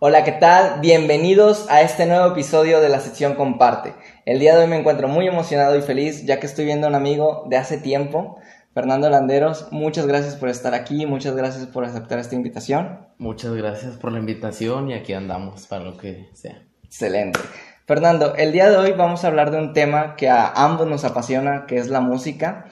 [0.00, 0.78] Hola, ¿qué tal?
[0.80, 3.94] Bienvenidos a este nuevo episodio de la sección Comparte.
[4.26, 6.90] El día de hoy me encuentro muy emocionado y feliz ya que estoy viendo a
[6.90, 8.38] un amigo de hace tiempo,
[8.72, 9.66] Fernando Landeros.
[9.72, 13.08] Muchas gracias por estar aquí, muchas gracias por aceptar esta invitación.
[13.18, 16.62] Muchas gracias por la invitación y aquí andamos para lo que sea.
[16.84, 17.40] Excelente.
[17.84, 21.04] Fernando, el día de hoy vamos a hablar de un tema que a ambos nos
[21.04, 22.66] apasiona, que es la música.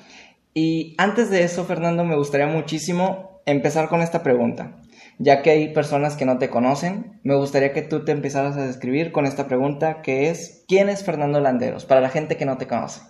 [0.54, 4.76] Y antes de eso, Fernando, me gustaría muchísimo empezar con esta pregunta
[5.18, 8.66] ya que hay personas que no te conocen, me gustaría que tú te empezaras a
[8.66, 11.84] describir con esta pregunta que es, ¿quién es Fernando Landeros?
[11.84, 13.00] Para la gente que no te conoce.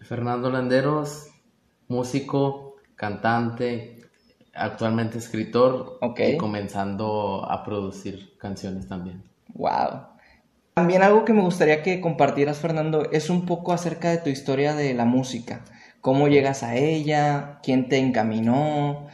[0.00, 1.28] Fernando Landeros,
[1.88, 3.98] músico, cantante,
[4.54, 9.22] actualmente escritor y comenzando a producir canciones también.
[9.54, 10.06] Wow.
[10.74, 14.74] También algo que me gustaría que compartieras, Fernando, es un poco acerca de tu historia
[14.74, 15.60] de la música.
[16.00, 17.58] ¿Cómo llegas a ella?
[17.62, 19.06] ¿Quién te encaminó?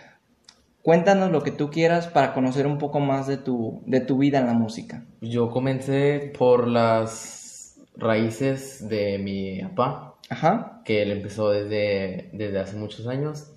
[0.89, 4.39] Cuéntanos lo que tú quieras para conocer un poco más de tu, de tu vida
[4.39, 5.05] en la música.
[5.21, 10.81] Yo comencé por las raíces de mi papá, Ajá.
[10.87, 13.53] que él empezó desde, desde hace muchos años.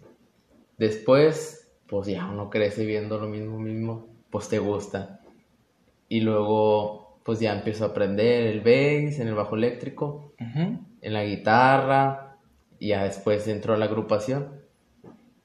[0.78, 5.22] Después, pues ya uno crece viendo lo mismo, mismo, pues te gusta.
[6.10, 11.24] Y luego, pues ya empiezo a aprender el bass, en el bajo eléctrico, en la
[11.24, 12.36] guitarra,
[12.78, 14.61] y ya después entró a la agrupación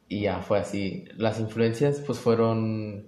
[0.09, 1.05] y ya fue así.
[1.17, 3.07] Las influencias pues fueron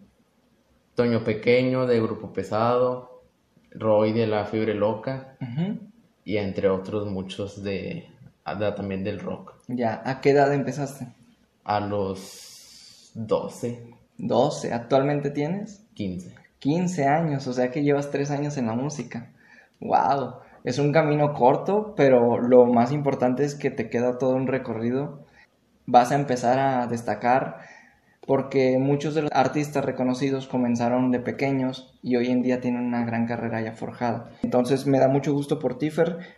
[0.94, 3.22] Toño Pequeño de Grupo Pesado,
[3.70, 5.36] Roy de La Fiebre Loca
[6.24, 8.08] y entre otros muchos de,
[8.44, 9.54] también del rock.
[9.68, 11.08] Ya, ¿a qué edad empezaste?
[11.64, 13.94] A los 12.
[14.18, 15.86] 12, ¿actualmente tienes?
[15.94, 16.34] 15.
[16.58, 19.30] 15 años, o sea que llevas 3 años en la música.
[19.80, 20.40] ¡Wow!
[20.64, 25.27] Es un camino corto, pero lo más importante es que te queda todo un recorrido
[25.88, 27.60] vas a empezar a destacar
[28.26, 33.06] porque muchos de los artistas reconocidos comenzaron de pequeños y hoy en día tienen una
[33.06, 34.28] gran carrera ya forjada.
[34.42, 35.90] Entonces me da mucho gusto por ti,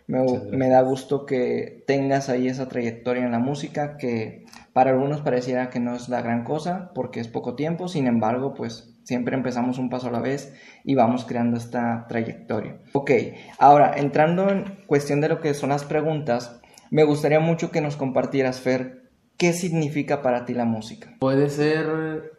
[0.07, 0.23] me,
[0.53, 5.69] me, da gusto que tengas ahí esa trayectoria en la música que para algunos pareciera
[5.69, 9.77] que no es la gran cosa porque es poco tiempo, sin embargo, pues siempre empezamos
[9.77, 10.53] un paso a la vez
[10.85, 12.77] y vamos creando esta trayectoria.
[12.93, 13.11] Ok,
[13.59, 17.97] ahora entrando en cuestión de lo que son las preguntas, me gustaría mucho que nos
[17.97, 19.00] compartieras, Fer,
[19.41, 21.15] ¿Qué significa para ti la música?
[21.17, 22.31] Puede ser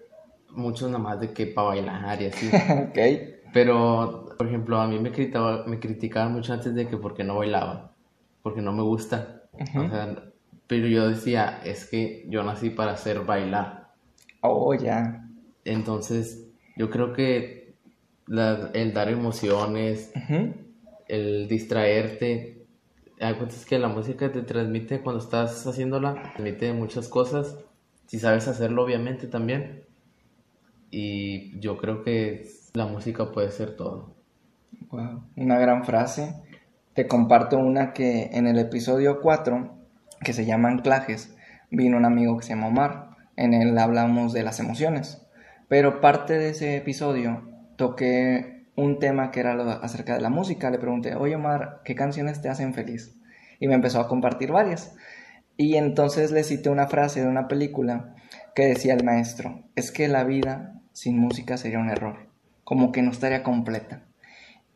[0.51, 2.49] mucho nada más de que para bailar y así.
[2.91, 2.99] ok.
[3.53, 7.93] Pero, por ejemplo, a mí me criticaban me mucho antes de que porque no bailaba,
[8.45, 9.43] porque no me gusta.
[9.53, 10.15] o sea,
[10.69, 13.91] pero yo decía, es que yo nací para hacer bailar.
[14.41, 15.29] Oh, ya.
[15.65, 16.47] Entonces,
[16.77, 17.75] yo creo que
[18.29, 20.13] el dar emociones,
[21.09, 22.62] el distraerte,
[23.31, 27.57] es que la música te transmite cuando estás haciéndola, transmite muchas cosas,
[28.07, 29.85] si sabes hacerlo obviamente también.
[30.91, 34.15] Y yo creo que la música puede ser todo.
[34.91, 36.35] Wow, una gran frase.
[36.95, 39.79] Te comparto una que en el episodio 4,
[40.21, 41.35] que se llama Anclajes,
[41.71, 43.17] vino un amigo que se llama Omar.
[43.37, 45.27] En él hablamos de las emociones.
[45.69, 50.71] Pero parte de ese episodio toqué un tema que era acerca de la música.
[50.71, 53.17] Le pregunté, oye Omar, ¿qué canciones te hacen feliz?
[53.61, 54.95] Y me empezó a compartir varias.
[55.57, 58.15] Y entonces le cité una frase de una película
[58.55, 62.29] que decía el maestro, es que la vida sin música sería un error,
[62.65, 64.03] como que no estaría completa.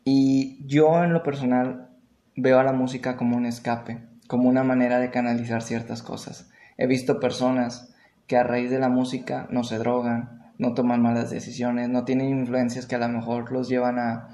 [0.03, 1.89] Y yo en lo personal
[2.35, 6.49] veo a la música como un escape, como una manera de canalizar ciertas cosas.
[6.77, 7.93] He visto personas
[8.27, 12.29] que a raíz de la música no se drogan, no toman malas decisiones, no tienen
[12.29, 14.29] influencias que a lo mejor los llevan a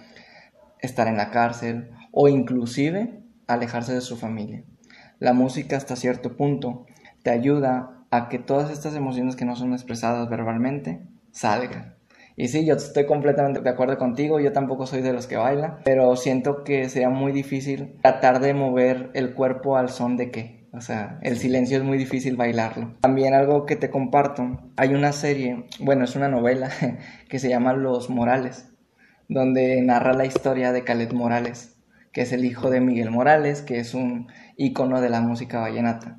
[0.80, 4.64] estar en la cárcel o inclusive alejarse de su familia.
[5.20, 6.86] La música hasta cierto punto
[7.24, 11.02] te ayuda a que todas estas emociones que no son expresadas verbalmente
[11.32, 11.96] salgan.
[12.36, 15.80] Y sí, yo estoy completamente de acuerdo contigo, yo tampoco soy de los que baila,
[15.84, 20.62] pero siento que sería muy difícil tratar de mover el cuerpo al son de qué,
[20.74, 22.94] o sea, el silencio es muy difícil bailarlo.
[23.02, 26.72] También algo que te comparto, hay una serie, bueno, es una novela
[27.30, 28.70] que se llama Los Morales,
[29.30, 31.75] donde narra la historia de Calet Morales,
[32.12, 36.18] que es el hijo de Miguel Morales, que es un ícono de la música vallenata.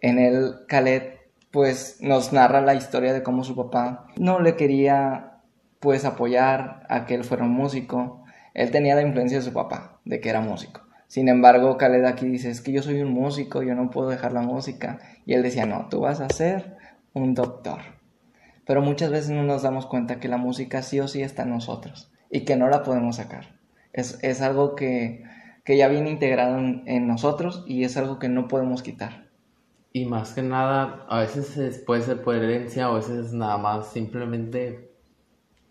[0.00, 1.18] En el Calet,
[1.50, 5.38] pues nos narra la historia de cómo su papá no le quería,
[5.80, 8.24] pues, apoyar a que él fuera un músico.
[8.54, 10.81] Él tenía la influencia de su papá, de que era músico.
[11.12, 14.32] Sin embargo, Khaled aquí dice, es que yo soy un músico, yo no puedo dejar
[14.32, 14.98] la música.
[15.26, 16.78] Y él decía, no, tú vas a ser
[17.12, 17.80] un doctor.
[18.64, 21.50] Pero muchas veces no nos damos cuenta que la música sí o sí está en
[21.50, 23.58] nosotros y que no la podemos sacar.
[23.92, 25.22] Es, algo que,
[25.66, 29.26] ya viene integrado en, nosotros y es algo que no podemos quitar.
[29.92, 34.94] Y más que nada, a veces puede ser por herencia, a veces nada más simplemente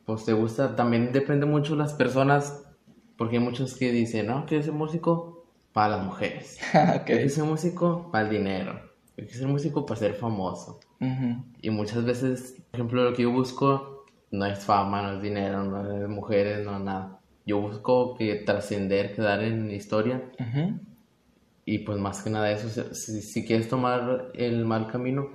[0.05, 2.70] pues te gusta, también depende mucho de las personas,
[3.21, 7.17] porque hay muchos que dicen, no, quiero ser músico para las mujeres, okay.
[7.17, 8.81] quiero ser músico para el dinero,
[9.15, 10.79] quiero ser músico para ser famoso.
[11.61, 15.63] Y muchas veces, por ejemplo, lo que yo busco no es fama, no es dinero,
[15.63, 17.19] no es mujeres, no nada.
[17.45, 20.23] Yo busco que trascender, quedar en historia.
[21.63, 25.27] Y pues más que nada eso, si, si, quieres tomar el mal camino,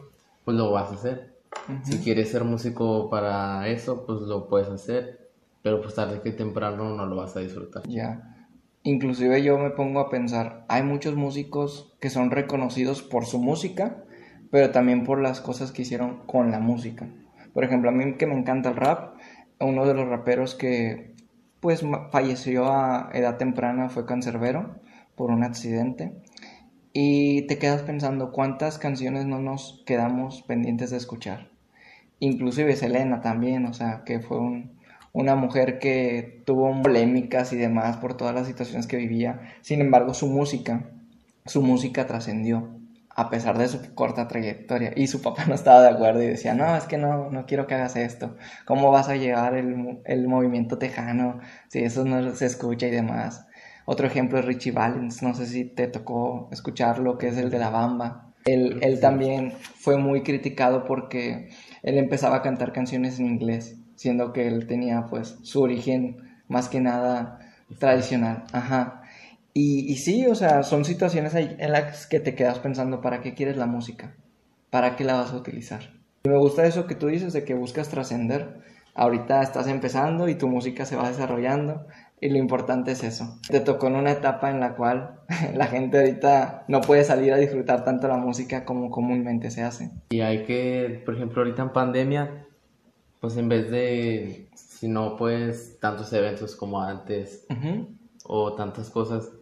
[0.44, 1.36] pues lo vas a hacer.
[1.84, 5.25] Si quieres ser músico para eso, pues lo puedes hacer.
[5.66, 7.82] Pero pues tarde que temprano no lo vas a disfrutar.
[7.88, 8.46] Ya.
[8.84, 14.04] Inclusive yo me pongo a pensar, hay muchos músicos que son reconocidos por su música,
[14.52, 17.08] pero también por las cosas que hicieron con la música.
[17.52, 19.16] Por ejemplo, a mí que me encanta el rap,
[19.58, 21.16] uno de los raperos que
[21.58, 24.78] pues falleció a edad temprana fue Cancerbero
[25.16, 26.12] por un accidente.
[26.92, 31.50] Y te quedas pensando cuántas canciones no nos quedamos pendientes de escuchar.
[32.20, 34.38] Inclusive Selena también, o sea, que fue
[35.16, 39.40] una mujer que tuvo polémicas y demás por todas las situaciones que vivía.
[39.62, 40.90] Sin embargo, su música,
[41.46, 42.68] su música trascendió
[43.08, 44.92] a pesar de su corta trayectoria.
[44.94, 47.66] Y su papá no estaba de acuerdo y decía, no, es que no, no quiero
[47.66, 48.36] que hagas esto.
[48.66, 53.46] ¿Cómo vas a llevar el, el movimiento tejano si eso no se escucha y demás?
[53.86, 57.58] Otro ejemplo es Richie Valens, no sé si te tocó escucharlo, que es el de
[57.58, 58.34] la bamba.
[58.44, 61.48] Él, él también fue muy criticado porque
[61.82, 66.69] él empezaba a cantar canciones en inglés, siendo que él tenía pues su origen más
[66.69, 67.40] que nada
[67.78, 68.44] tradicional.
[68.52, 69.02] Ajá.
[69.52, 73.34] Y, y, sí, o sea, son situaciones en las que te quedas pensando, ¿para qué
[73.34, 74.14] quieres la música?
[74.70, 75.81] ¿Para qué la vas a utilizar?
[76.25, 78.60] Me gusta eso que tú dices de que buscas trascender.
[78.94, 81.87] Ahorita estás empezando y tu música se va desarrollando
[82.20, 83.38] y lo importante es eso.
[83.48, 85.20] Te tocó en una etapa en la cual
[85.54, 89.90] la gente ahorita no puede salir a disfrutar tanto la música como comúnmente se hace.
[90.10, 92.46] Y hay que, por ejemplo, ahorita en pandemia,
[93.26, 97.44] pues en vez de, si no pues tantos eventos como antes
[98.23, 99.32] o tantas cosas,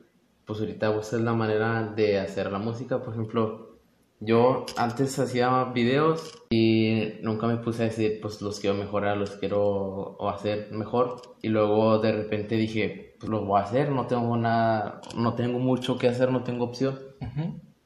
[0.47, 3.03] pues ahorita buscas la manera de hacer la música.
[3.03, 3.77] Por ejemplo,
[4.21, 9.33] yo antes hacía videos y nunca me puse a decir, pues los quiero mejorar, los
[9.33, 11.21] quiero hacer mejor.
[11.43, 15.59] Y luego de repente dije, pues los voy a hacer, no tengo nada, no tengo
[15.59, 16.99] mucho que hacer, no tengo opción.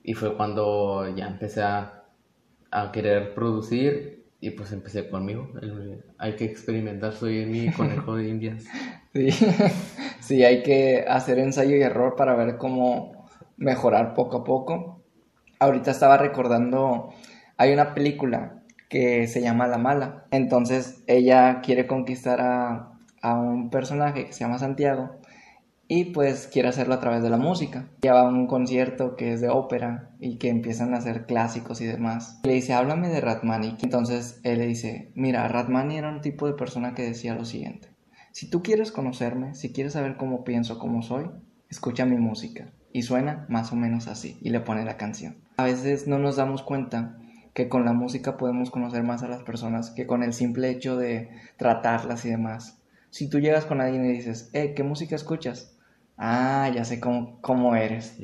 [0.05, 2.05] Y fue cuando ya empecé a,
[2.71, 5.49] a querer producir y pues empecé conmigo.
[6.19, 8.65] hay que experimentar, soy mi conejo de indias.
[9.13, 9.31] Sí.
[10.21, 15.03] sí, hay que hacer ensayo y error para ver cómo mejorar poco a poco.
[15.59, 17.13] Ahorita estaba recordando,
[17.57, 20.27] hay una película que se llama La Mala.
[20.31, 25.18] Entonces ella quiere conquistar a, a un personaje que se llama Santiago
[25.89, 27.89] y pues quiere hacerlo a través de la música.
[28.03, 31.87] Lleva a un concierto que es de ópera y que empiezan a hacer clásicos y
[31.87, 32.41] demás.
[32.45, 33.77] Le dice, háblame de Ratmani.
[33.83, 37.89] Entonces él le dice, mira, Ratmani era un tipo de persona que decía lo siguiente.
[38.33, 41.31] Si tú quieres conocerme, si quieres saber cómo pienso, cómo soy,
[41.71, 42.71] escucha mi música.
[42.93, 44.37] Y suena más o menos así.
[44.43, 45.39] Y le pone la canción.
[45.57, 47.19] A veces no nos damos cuenta
[47.55, 50.97] que con la música podemos conocer más a las personas que con el simple hecho
[50.97, 52.83] de tratarlas y demás.
[53.11, 55.78] Si tú llegas con alguien y dices, eh, ¿qué música escuchas?
[56.19, 58.19] Ah, ya sé cómo, cómo eres.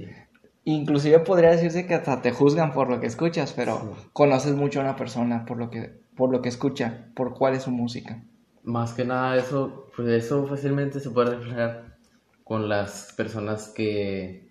[0.65, 4.83] Inclusive podría decirse que hasta te juzgan por lo que escuchas, pero conoces mucho a
[4.83, 8.23] una persona por lo que, por lo que escucha, por cuál es su música.
[8.65, 11.97] Más que nada eso, pues eso fácilmente se puede reflejar
[12.45, 14.51] con las personas que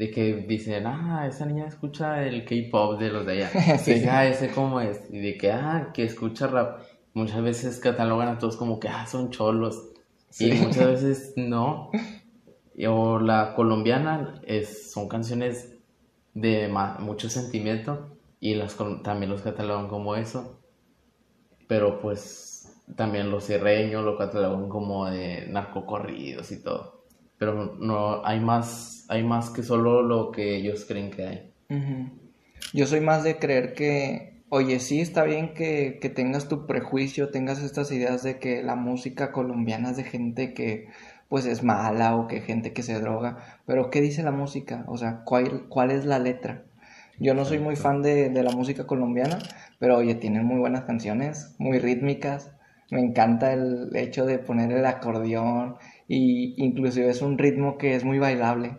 [0.00, 3.78] de que dicen, ah, esa niña escucha el K-pop de los de allá.
[3.78, 4.02] sí.
[4.08, 5.02] ah, ese cómo es.
[5.10, 6.80] Y de que, ah, que escucha rap.
[7.12, 9.90] Muchas veces catalogan a todos como que, ah, son cholos.
[10.38, 11.90] Y muchas veces no.
[12.86, 15.76] O la colombiana es, son canciones
[16.34, 16.68] de
[17.00, 20.60] mucho sentimiento y las, también los catalogan como eso.
[21.66, 27.04] Pero pues también los sierreños lo catalogan como de narcocorridos y todo.
[27.38, 31.52] Pero no, hay más, hay más que solo lo que ellos creen que hay.
[32.72, 37.30] Yo soy más de creer que, oye, sí está bien que, que tengas tu prejuicio,
[37.30, 40.88] tengas estas ideas de que la música colombiana es de gente que
[41.30, 44.84] pues es mala o que gente que se droga, pero ¿qué dice la música?
[44.88, 46.64] O sea, ¿cuál, cuál es la letra?
[47.20, 49.38] Yo no soy muy fan de, de la música colombiana,
[49.78, 52.50] pero oye, tienen muy buenas canciones, muy rítmicas,
[52.90, 55.76] me encanta el hecho de poner el acordeón
[56.08, 58.76] y inclusive es un ritmo que es muy bailable.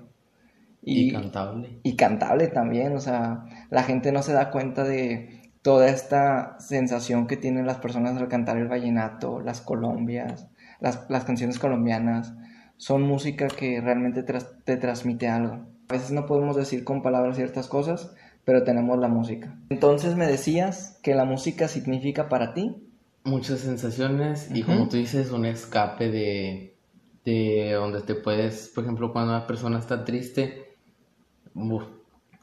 [0.83, 1.79] Y, cantable.
[1.83, 7.27] Y cantable también, o sea, la gente no se da cuenta de toda esta sensación
[7.27, 10.49] que tienen las personas al cantar el vallenato, las colombias,
[10.81, 12.33] las, las canciones colombianas,
[12.81, 15.67] son música que realmente te transmite algo.
[15.87, 18.11] A veces no podemos decir con palabras ciertas cosas,
[18.43, 19.55] pero tenemos la música.
[19.69, 22.75] Entonces me decías que la música significa para ti
[23.23, 26.75] muchas sensaciones y como tú dices, un escape de,
[27.23, 30.75] de donde te puedes, por ejemplo, cuando una persona está triste,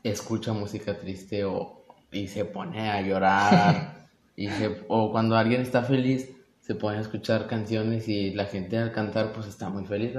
[0.04, 4.46] escucha música triste o, y se pone a llorar, y
[4.86, 6.30] o cuando alguien está feliz,
[6.68, 10.14] se a escuchar canciones y la gente al cantar pues está muy feliz.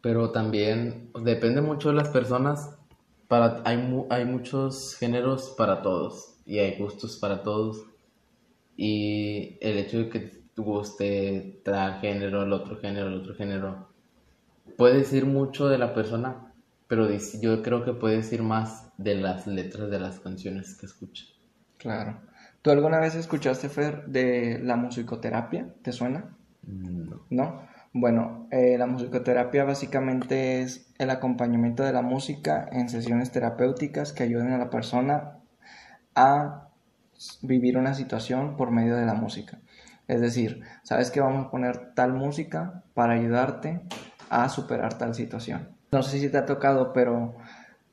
[0.00, 2.74] Pero también depende mucho de las personas.
[3.28, 3.78] Para, hay,
[4.08, 7.84] hay muchos géneros para todos y hay gustos para todos.
[8.78, 13.88] Y el hecho de que te guste tal género, el otro género, el otro género,
[14.78, 16.54] puede decir mucho de la persona,
[16.86, 17.06] pero
[17.42, 21.26] yo creo que puede decir más de las letras de las canciones que escucha.
[21.76, 22.27] Claro.
[22.68, 25.72] ¿Tú alguna vez escuchaste, Fer, de la musicoterapia?
[25.80, 26.36] ¿Te suena?
[26.66, 27.22] No.
[27.30, 27.62] ¿No?
[27.94, 34.24] Bueno, eh, la musicoterapia básicamente es el acompañamiento de la música en sesiones terapéuticas que
[34.24, 35.38] ayuden a la persona
[36.14, 36.68] a
[37.40, 39.60] vivir una situación por medio de la música.
[40.06, 43.80] Es decir, sabes que vamos a poner tal música para ayudarte
[44.28, 45.70] a superar tal situación.
[45.90, 47.34] No sé si te ha tocado, pero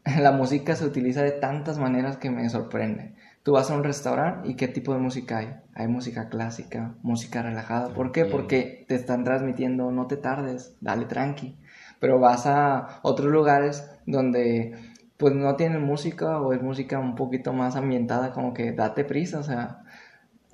[0.19, 3.13] la música se utiliza de tantas maneras que me sorprende.
[3.45, 5.55] Tú vas a un restaurante y qué tipo de música hay.
[5.75, 7.93] Hay música clásica, música relajada.
[7.93, 8.25] ¿Por qué?
[8.25, 11.55] Porque te están transmitiendo no te tardes, dale tranqui.
[11.99, 14.73] Pero vas a otros lugares donde
[15.17, 19.41] pues no tienen música o es música un poquito más ambientada, como que date prisa,
[19.41, 19.83] o sea,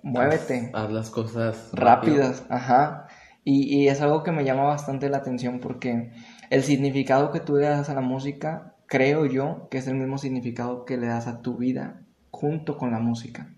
[0.03, 0.69] muévete.
[0.73, 3.07] Haz, las cosas rápidas, ajá.
[3.45, 6.11] Y, y es algo que me llama bastante la atención porque
[6.49, 10.17] el significado que tú le das a la música, creo yo que es el mismo
[10.17, 12.00] significado que le das a tu vida
[12.31, 13.53] junto con la música.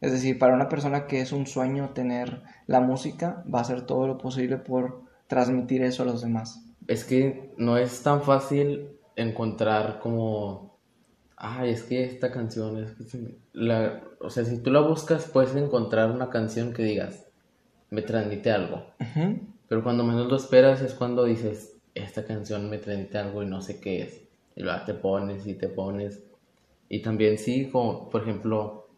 [0.00, 3.82] Es decir, para una persona que es un sueño tener la música, va a hacer
[3.82, 6.64] todo lo posible por transmitir eso a los demás.
[6.88, 10.76] Es que no es tan fácil encontrar como,
[11.36, 12.96] ay, es que esta canción es...
[13.52, 14.02] La...
[14.18, 17.26] O sea, si tú la buscas, puedes encontrar una canción que digas,
[17.90, 18.86] me transmite algo.
[19.68, 23.62] Pero cuando menos lo esperas es cuando dices, esta canción me transmite algo y no
[23.62, 24.22] sé qué es.
[24.56, 26.24] Y luego te pones y te pones
[26.92, 28.90] y también sí, como por ejemplo,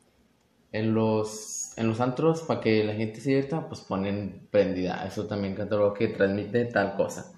[0.72, 5.06] en los, en los antros, para que la gente se divierta, pues ponen prendida.
[5.06, 7.32] Eso también lo que transmite tal cosa.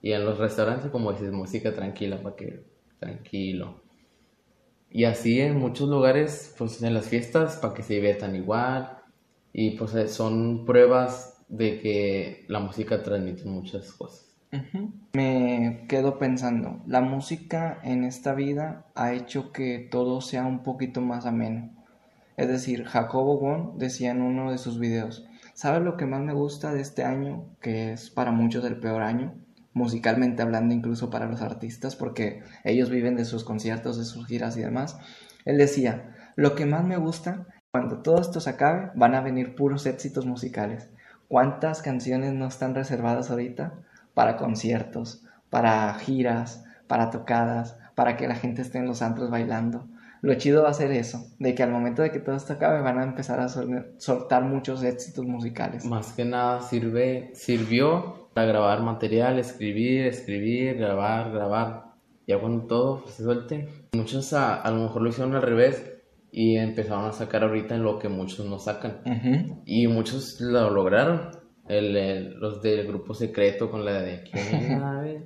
[0.00, 2.66] Y en los restaurantes, como dices, música tranquila, para que
[3.00, 3.82] tranquilo.
[4.90, 8.98] Y así en muchos lugares, pues en las fiestas, para que se diviertan igual.
[9.52, 14.33] Y pues son pruebas de que la música transmite muchas cosas.
[15.12, 21.00] Me quedo pensando, la música en esta vida ha hecho que todo sea un poquito
[21.00, 21.70] más ameno.
[22.36, 26.32] Es decir, Jacobo Won decía en uno de sus videos, ¿sabes lo que más me
[26.32, 27.46] gusta de este año?
[27.60, 29.34] Que es para muchos el peor año,
[29.72, 34.56] musicalmente hablando incluso para los artistas, porque ellos viven de sus conciertos, de sus giras
[34.56, 34.98] y demás.
[35.44, 39.54] Él decía, lo que más me gusta, cuando todo esto se acabe, van a venir
[39.54, 40.90] puros éxitos musicales.
[41.28, 43.74] ¿Cuántas canciones no están reservadas ahorita?
[44.14, 49.86] Para conciertos, para giras, para tocadas, para que la gente esté en los antros bailando.
[50.22, 52.80] Lo chido va a ser eso, de que al momento de que todo esto acabe
[52.80, 55.84] van a empezar a soltar muchos éxitos musicales.
[55.84, 61.84] Más que nada sirve, sirvió para grabar material, escribir, escribir, grabar, grabar.
[62.26, 65.92] Ya cuando todo se suelte, muchos a, lo mejor lo hicieron al revés
[66.32, 69.02] y empezaron a sacar ahorita en lo que muchos no sacan.
[69.66, 74.24] Y muchos lo lograron el, los del grupo secreto con la de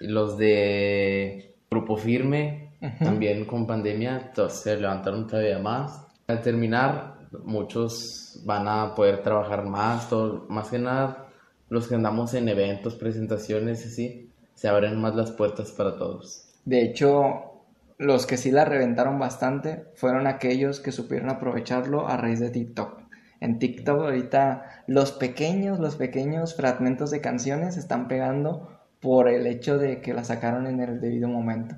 [0.00, 2.66] y los de grupo firme
[2.98, 6.06] también con pandemia se levantaron todavía más.
[6.28, 11.28] Al terminar muchos van a poder trabajar más todo, más que nada
[11.68, 16.48] los que andamos en eventos presentaciones así se abren más las puertas para todos.
[16.64, 17.52] De hecho
[17.98, 23.05] los que sí la reventaron bastante fueron aquellos que supieron aprovecharlo a raíz de TikTok
[23.46, 28.68] en TikTok ahorita los pequeños, los pequeños fragmentos de canciones están pegando
[29.00, 31.76] por el hecho de que la sacaron en el debido momento.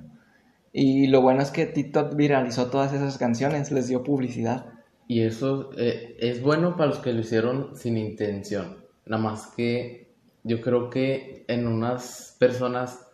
[0.73, 4.65] Y lo bueno es que TikTok viralizó todas esas canciones, les dio publicidad.
[5.07, 8.77] Y eso eh, es bueno para los que lo hicieron sin intención.
[9.05, 10.11] Nada más que
[10.43, 13.07] yo creo que en unas personas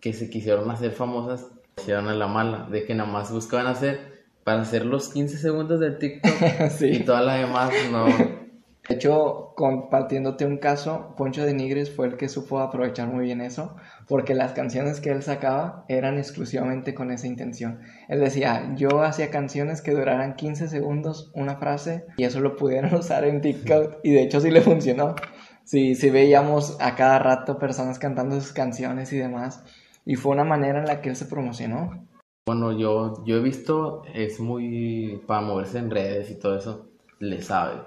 [0.00, 1.46] que se quisieron hacer famosas,
[1.78, 4.15] hicieron a la mala, de que nada más buscaban hacer
[4.46, 6.30] para hacer los 15 segundos del TikTok
[6.80, 8.06] y toda la demás no.
[8.06, 13.40] De hecho, compartiéndote un caso, Poncho de Nigres fue el que supo aprovechar muy bien
[13.40, 13.74] eso,
[14.06, 17.80] porque las canciones que él sacaba eran exclusivamente con esa intención.
[18.06, 22.94] Él decía, yo hacía canciones que duraran 15 segundos, una frase, y eso lo pudieron
[23.00, 25.16] usar en TikTok, y de hecho sí le funcionó.
[25.64, 29.64] Sí, sí veíamos a cada rato personas cantando sus canciones y demás,
[30.04, 32.06] y fue una manera en la que él se promocionó.
[32.48, 36.86] Bueno, yo, yo he visto, es muy para moverse en redes y todo eso.
[37.18, 37.82] le sabe.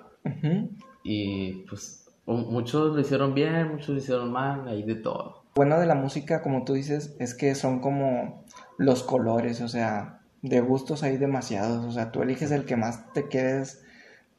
[1.01, 5.43] Y pues muchos lo hicieron bien, muchos lo hicieron mal, ahí de todo.
[5.55, 8.43] Bueno de la música, como tú dices, es que son como
[8.77, 13.13] los colores, o sea, de gustos hay demasiados, o sea, tú eliges el que más
[13.13, 13.81] te quedes,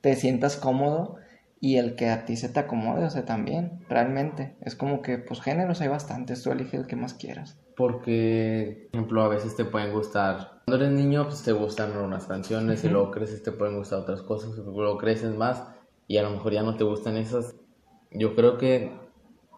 [0.03, 1.17] te sientas cómodo
[1.61, 4.55] y el que a ti se te acomode, o sea, también, realmente.
[4.61, 7.57] Es como que, pues, géneros hay bastantes, tú eliges el que más quieras.
[7.81, 12.27] Porque, por ejemplo, a veces te pueden gustar, cuando eres niño, pues te gustan unas
[12.27, 15.65] canciones y luego creces, te pueden gustar otras cosas, y luego creces más
[16.07, 17.55] y a lo mejor ya no te gustan esas.
[18.11, 18.93] Yo creo que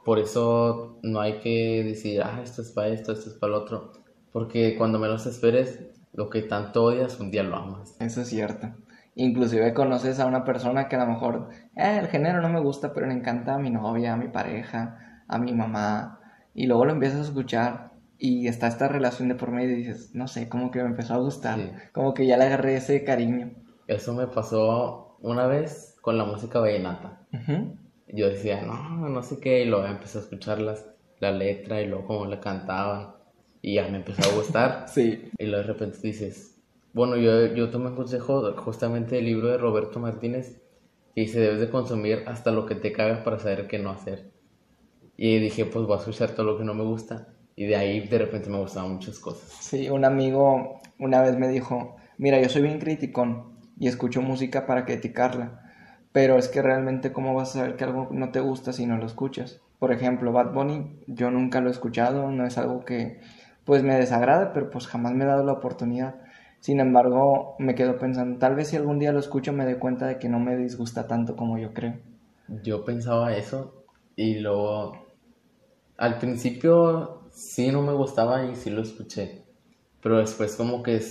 [0.04, 3.58] por eso no hay que decir, ah, esto es para esto, esto es para lo
[3.58, 3.90] otro.
[4.32, 5.80] Porque cuando menos esperes,
[6.12, 7.96] lo que tanto odias, un día lo amas.
[7.98, 8.68] Eso es cierto.
[9.16, 12.94] Inclusive conoces a una persona que a lo mejor, eh, el género no me gusta,
[12.94, 16.20] pero le encanta a mi novia, a mi pareja, a mi mamá.
[16.54, 17.91] Y luego lo empiezas a escuchar
[18.24, 21.14] y está esta relación de por medio y dices, no sé, como que me empezó
[21.14, 21.90] a gustar.
[21.90, 23.50] Como que ya le agarré ese cariño.
[23.88, 27.26] Eso me pasó una vez con la música vallenata.
[28.06, 30.86] Yo decía, no, no sé qué, y luego empecé a escucharlas,
[31.18, 33.16] la letra y luego cómo la cantaban.
[33.60, 34.84] Y ya me empezó a gustar.
[34.88, 35.28] sí.
[35.36, 36.62] Y luego de repente dices,
[36.92, 40.62] bueno, yo, yo tomé un consejo justamente del libro de Roberto Martínez
[41.16, 44.30] que dice, debes de consumir hasta lo que te cabe para saber qué no hacer.
[45.16, 47.26] Y dije, pues voy a escuchar todo lo que no me gusta.
[47.56, 49.50] Y de ahí de repente me gustaban muchas cosas.
[49.60, 54.66] Sí, un amigo una vez me dijo, mira, yo soy bien criticón y escucho música
[54.66, 55.60] para criticarla.
[56.12, 58.98] Pero es que realmente cómo vas a saber que algo no te gusta si no
[58.98, 59.60] lo escuchas.
[59.78, 63.20] Por ejemplo, Bad Bunny, yo nunca lo he escuchado, no es algo que
[63.64, 66.16] pues me desagrada, pero pues jamás me he dado la oportunidad.
[66.60, 70.06] Sin embargo, me quedo pensando, tal vez si algún día lo escucho me dé cuenta
[70.06, 71.98] de que no me disgusta tanto como yo creo.
[72.62, 74.92] Yo pensaba eso y luego
[75.96, 79.42] al principio sí no me gustaba y sí lo escuché,
[80.00, 81.02] pero después como que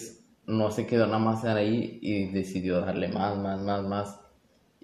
[0.46, 4.20] no se quedó nada más ahí y decidió darle más, más, más, más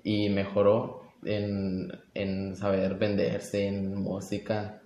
[0.03, 4.81] y mejoró en, en saber venderse, en música,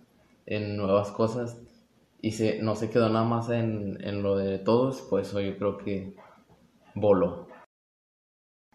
[0.45, 1.57] en nuevas cosas
[2.21, 5.57] y se, no se quedó nada más en, en lo de todos, pues eso yo
[5.57, 6.15] creo que
[6.93, 7.47] voló.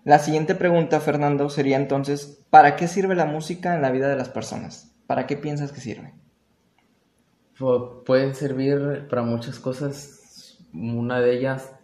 [0.04, 4.16] La siguiente pregunta, Fernando, sería entonces, ¿para qué sirve la música en la vida de
[4.16, 4.94] las personas?
[5.06, 6.15] ¿Para qué piensas que sirve?
[7.58, 10.58] Pueden servir para muchas cosas.
[10.72, 11.74] Una de ellas,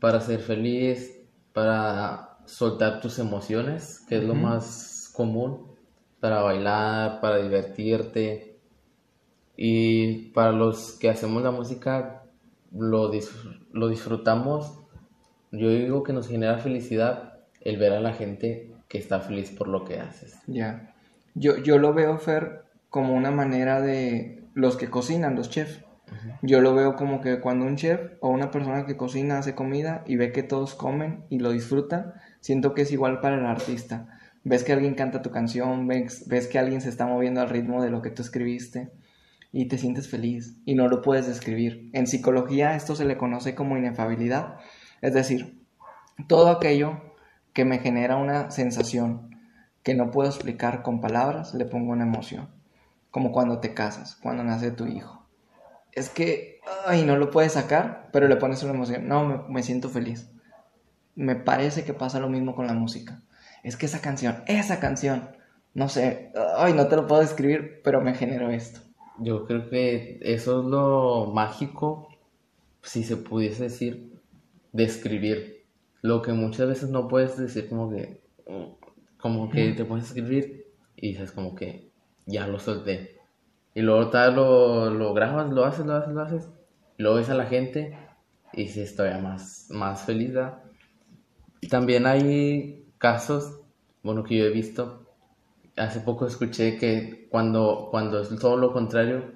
[0.00, 1.20] para ser feliz,
[1.52, 5.66] para soltar tus emociones, que es lo más común,
[6.20, 8.52] para bailar, para divertirte,
[9.56, 12.24] y para los que hacemos la música,
[12.72, 13.12] lo,
[13.72, 14.78] lo disfrutamos.
[15.50, 19.68] Yo digo que nos genera felicidad el ver a la gente que está feliz por
[19.68, 20.38] lo que haces.
[20.46, 20.94] Ya.
[21.34, 25.84] Yo, yo lo veo, Fer, como una manera de los que cocinan, los chefs.
[26.42, 30.04] Yo lo veo como que cuando un chef o una persona que cocina hace comida
[30.06, 34.08] y ve que todos comen y lo disfrutan, siento que es igual para el artista.
[34.44, 37.82] Ves que alguien canta tu canción, ves, ves que alguien se está moviendo al ritmo
[37.82, 38.90] de lo que tú escribiste
[39.52, 41.90] y te sientes feliz y no lo puedes describir.
[41.92, 44.56] En psicología esto se le conoce como inefabilidad,
[45.00, 45.62] es decir,
[46.26, 47.00] todo aquello
[47.52, 49.30] que me genera una sensación
[49.82, 52.48] que no puedo explicar con palabras, le pongo una emoción,
[53.12, 55.28] como cuando te casas, cuando nace tu hijo.
[55.92, 59.06] Es que, ay, no lo puedes sacar, pero le pones una emoción.
[59.06, 60.30] No, me, me siento feliz.
[61.14, 63.22] Me parece que pasa lo mismo con la música.
[63.62, 65.28] Es que esa canción, esa canción,
[65.74, 68.80] no sé, ay, no te lo puedo describir, pero me generó esto.
[69.18, 72.08] Yo creo que eso es lo mágico,
[72.82, 74.18] si se pudiese decir,
[74.72, 75.66] describir.
[76.00, 78.22] Lo que muchas veces no puedes decir como que,
[79.18, 81.91] como que te puedes escribir y dices como que
[82.26, 83.18] ya lo solté.
[83.74, 86.50] Y luego tal lo, lo grabas, lo haces, lo haces, lo haces.
[86.98, 87.96] Y luego ves a la gente
[88.52, 90.34] y dices todavía más, más feliz.
[91.70, 93.60] También hay casos,
[94.02, 95.06] bueno, que yo he visto,
[95.76, 99.32] hace poco escuché que cuando, cuando es todo lo contrario,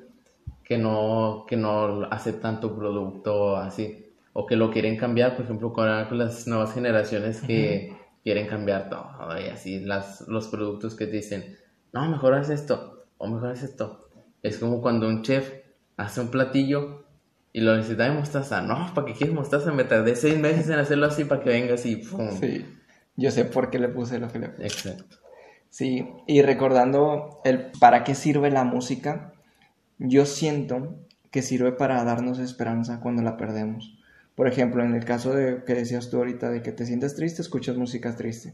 [0.63, 5.73] que no, que no aceptan tu producto así, o que lo quieren cambiar, por ejemplo,
[5.73, 11.17] con, las nuevas generaciones que quieren cambiar todo, y así, las, los productos que te
[11.17, 11.57] dicen,
[11.97, 14.11] no, mejor haz esto, o mejor haz esto.
[14.43, 15.51] Es como cuando un chef
[15.97, 17.07] hace un platillo
[17.55, 18.61] y lo necesita de mostaza.
[18.61, 19.73] No, ¿para qué quieres mostaza?
[19.73, 22.31] Me tardé seis meses en hacerlo así para que vengas y ¡pum!
[22.39, 22.67] Sí,
[23.17, 24.67] yo sé por qué le puse lo que le puse.
[24.67, 25.17] Exacto.
[25.71, 29.33] Sí, y recordando el para qué sirve la música,
[29.99, 30.99] yo siento
[31.31, 33.99] que sirve para darnos esperanza cuando la perdemos.
[34.35, 37.41] Por ejemplo, en el caso de que decías tú ahorita de que te sientes triste,
[37.41, 38.53] escuchas música triste.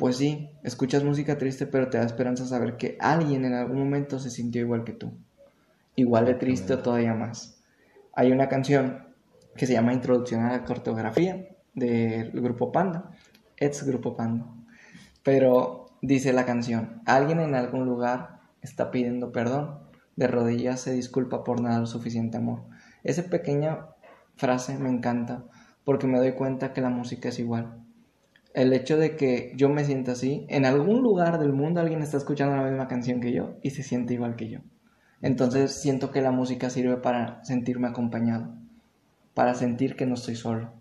[0.00, 4.18] Pues sí, escuchas música triste, pero te da esperanza saber que alguien en algún momento
[4.18, 5.12] se sintió igual que tú.
[5.94, 7.62] Igual de triste o todavía más.
[8.14, 9.04] Hay una canción
[9.56, 13.10] que se llama Introducción a la cartografía del grupo Panda
[13.58, 14.46] ex Grupo Pando.
[15.22, 19.80] Pero dice la canción, alguien en algún lugar está pidiendo perdón,
[20.16, 22.62] de rodillas se disculpa por nada dar suficiente amor.
[23.04, 23.88] Esa pequeña
[24.36, 25.44] frase me encanta
[25.84, 27.79] porque me doy cuenta que la música es igual.
[28.52, 32.16] El hecho de que yo me sienta así, en algún lugar del mundo alguien está
[32.16, 34.58] escuchando la misma canción que yo y se siente igual que yo.
[35.22, 38.54] Entonces siento que la música sirve para sentirme acompañado,
[39.34, 40.72] para sentir que no estoy solo.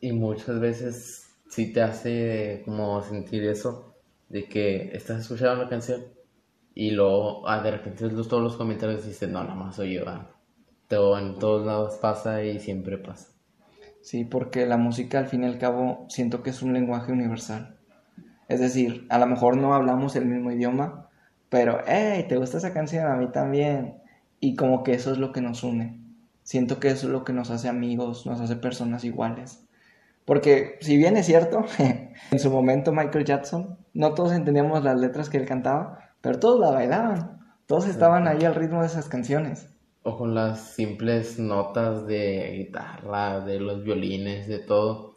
[0.00, 3.94] Y muchas veces sí te hace como sentir eso,
[4.28, 6.04] de que estás escuchando la canción
[6.74, 10.04] y luego ah, de repente todos los comentarios dicen, no, nada más soy yo.
[10.88, 13.35] Todo, en todos lados pasa y siempre pasa.
[14.06, 17.76] Sí, porque la música al fin y al cabo siento que es un lenguaje universal.
[18.46, 21.08] Es decir, a lo mejor no hablamos el mismo idioma,
[21.48, 23.08] pero, hey, ¿te gusta esa canción?
[23.08, 23.96] A mí también.
[24.38, 26.00] Y como que eso es lo que nos une.
[26.44, 29.66] Siento que eso es lo que nos hace amigos, nos hace personas iguales.
[30.24, 31.64] Porque si bien es cierto,
[32.30, 36.60] en su momento Michael Jackson, no todos entendíamos las letras que él cantaba, pero todos
[36.60, 37.40] la bailaban.
[37.66, 39.75] Todos estaban ahí al ritmo de esas canciones.
[40.06, 45.16] O con las simples notas de guitarra, de los violines, de todo.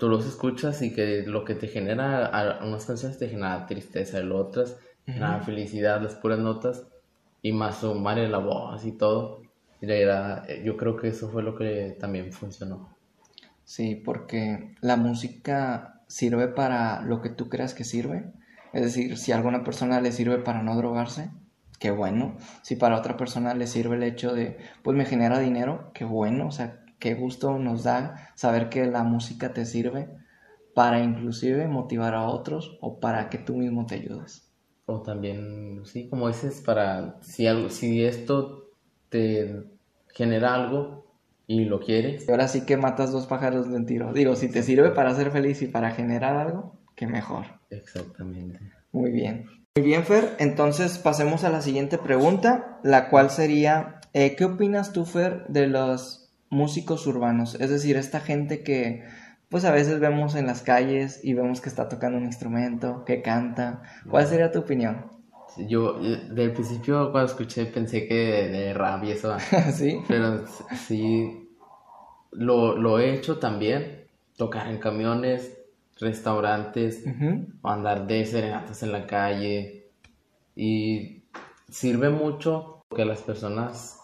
[0.00, 4.28] Tú los escuchas y que lo que te genera, unas canciones te genera tristeza, y
[4.30, 6.84] otras la felicidad, las puras notas
[7.42, 9.42] y más sumar la voz y todo.
[9.80, 12.96] yo creo que eso fue lo que también funcionó.
[13.64, 18.32] Sí, porque la música sirve para lo que tú creas que sirve.
[18.72, 21.30] Es decir, si a alguna persona le sirve para no drogarse,
[21.84, 22.38] qué bueno.
[22.62, 26.46] Si para otra persona le sirve el hecho de, pues me genera dinero, qué bueno.
[26.46, 30.08] O sea, qué gusto nos da saber que la música te sirve
[30.74, 34.50] para inclusive motivar a otros o para que tú mismo te ayudes.
[34.86, 38.70] O también, sí, como dices, para si, algo, si esto
[39.10, 39.64] te
[40.14, 41.04] genera algo
[41.46, 42.26] y lo quieres.
[42.30, 44.14] Ahora sí que matas dos pájaros de un tiro.
[44.14, 47.44] Digo, si te sirve para ser feliz y para generar algo, qué mejor.
[47.68, 48.58] Exactamente.
[48.90, 49.44] Muy bien.
[49.76, 50.36] Muy bien, Fer.
[50.38, 55.66] Entonces pasemos a la siguiente pregunta, la cual sería, eh, ¿qué opinas tú, Fer, de
[55.66, 57.56] los músicos urbanos?
[57.56, 59.02] Es decir, esta gente que
[59.48, 63.20] pues a veces vemos en las calles y vemos que está tocando un instrumento, que
[63.20, 63.82] canta.
[64.08, 65.06] ¿Cuál sería tu opinión?
[65.56, 69.36] Yo, eh, del principio cuando escuché pensé que de, rap y eso.
[69.72, 70.00] sí.
[70.06, 70.46] Pero
[70.86, 71.48] sí,
[72.30, 74.06] lo, he hecho también.
[74.36, 75.53] Tocar en camiones,
[75.98, 77.04] restaurantes,
[77.62, 79.90] andar de serenatas en la calle.
[80.56, 81.24] Y
[81.68, 84.00] sirve mucho que las personas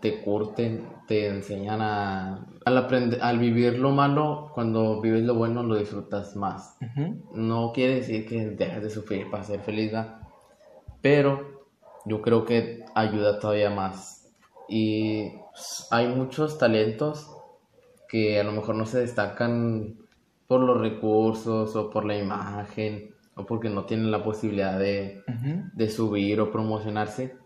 [0.00, 2.46] te curten, te enseñan a...
[2.64, 6.76] Al, aprender, al vivir lo malo, cuando vives lo bueno lo disfrutas más.
[7.32, 9.92] No quiere decir que dejes de sufrir para ser feliz,
[11.00, 11.66] pero
[12.04, 14.30] yo creo que ayuda todavía más.
[14.68, 15.32] Y
[15.90, 17.34] hay muchos talentos
[18.08, 19.96] que a lo mejor no se destacan
[20.48, 25.22] por los recursos o por la imagen o porque no tienen la posibilidad de,
[25.72, 27.36] de subir o promocionarse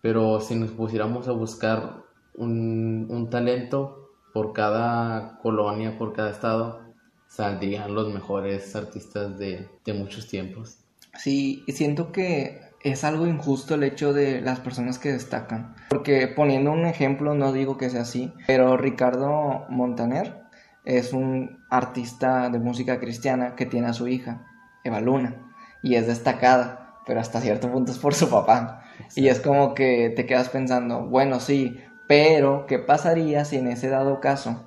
[0.00, 6.80] pero si nos pusiéramos a buscar un, talento por cada colonia, por cada estado,
[7.26, 10.78] saldrían los mejores artistas de, de muchos tiempos.
[11.18, 15.74] Sí, siento que es algo injusto el hecho de las personas que destacan.
[15.88, 20.42] Porque poniendo un ejemplo, no digo que sea así, pero Ricardo Montaner
[20.84, 24.46] es un artista de música cristiana que tiene a su hija,
[24.84, 25.36] Eva Luna,
[25.82, 28.82] y es destacada, pero hasta cierto punto es por su papá.
[29.14, 33.88] Y es como que te quedas pensando, bueno, sí, pero ¿qué pasaría si en ese
[33.88, 34.66] dado caso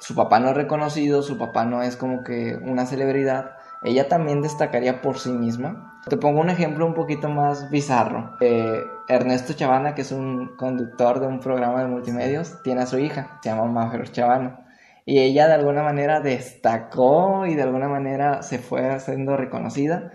[0.00, 3.52] su papá no es reconocido, su papá no es como que una celebridad?
[3.84, 6.00] Ella también destacaría por sí misma.
[6.08, 8.36] Te pongo un ejemplo un poquito más bizarro.
[8.40, 12.98] Eh, Ernesto Chavana, que es un conductor de un programa de multimedios, tiene a su
[12.98, 14.61] hija, se llama Mafer Chavana.
[15.04, 20.12] Y ella de alguna manera destacó y de alguna manera se fue haciendo reconocida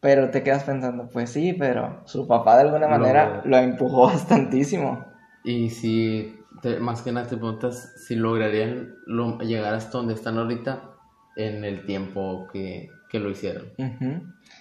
[0.00, 5.04] pero te quedas pensando, pues sí, pero su papá de alguna manera lo empujó bastantísimo.
[5.44, 6.36] Y si,
[6.80, 8.94] más que nada te preguntas si lograrían
[9.40, 10.90] llegar hasta donde están ahorita
[11.36, 13.72] en el tiempo que, lo hicieron.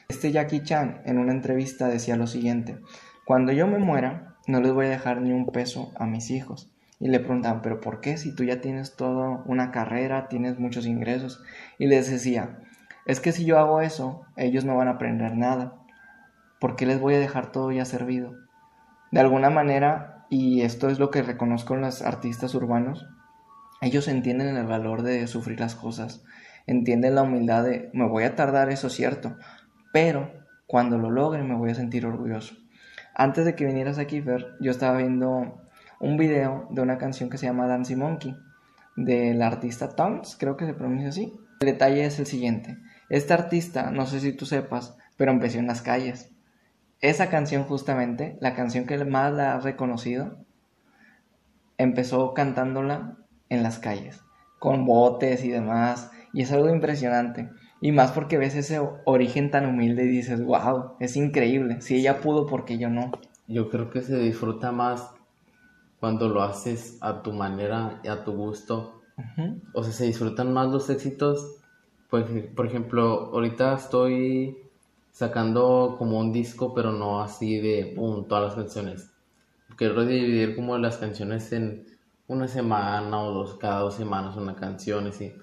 [0.08, 2.80] Este Jackie Chan en una entrevista decía lo siguiente,
[3.26, 6.72] cuando yo me muera, no les voy a dejar ni un peso a mis hijos.
[7.00, 8.18] Y le preguntaban, pero ¿por qué?
[8.18, 11.44] Si tú ya tienes toda una carrera, tienes muchos ingresos.
[11.78, 12.60] Y les decía,
[13.06, 15.76] es que si yo hago eso, ellos no van a aprender nada.
[16.60, 18.34] ¿Por qué les voy a dejar todo ya servido?
[19.12, 23.08] De alguna manera, y esto es lo que reconozco en los artistas urbanos,
[23.80, 26.24] ellos entienden el valor de sufrir las cosas,
[26.66, 29.38] entienden la humildad de me voy a tardar, eso es cierto,
[29.94, 30.32] pero
[30.66, 32.56] cuando lo logre me voy a sentir orgulloso.
[33.14, 35.62] Antes de que vinieras aquí, Fer, yo estaba viendo
[36.00, 38.36] un video de una canción que se llama Dancing Monkey,
[38.96, 42.78] del artista Tongs, creo que se pronuncia así El detalle es el siguiente.
[43.10, 46.32] Este artista, no sé si tú sepas, pero empezó en las calles.
[47.00, 50.38] Esa canción justamente, la canción que más la ha reconocido,
[51.78, 53.18] empezó cantándola
[53.50, 54.24] en las calles,
[54.60, 57.50] con botes y demás, y es algo impresionante.
[57.82, 61.82] Y más porque ves ese origen tan humilde y dices, wow, es increíble.
[61.82, 63.12] Si ella pudo, ¿por qué yo no?
[63.48, 65.12] Yo creo que se disfruta más
[66.00, 69.02] cuando lo haces a tu manera y a tu gusto.
[69.74, 71.58] O sea, se disfrutan más los éxitos.
[72.10, 74.58] Pues, por ejemplo, ahorita estoy
[75.12, 79.10] sacando como un disco, pero no así de pum, todas las canciones.
[79.76, 81.86] Quiero dividir como las canciones en
[82.28, 85.34] una semana o dos, cada dos semanas una canción, así.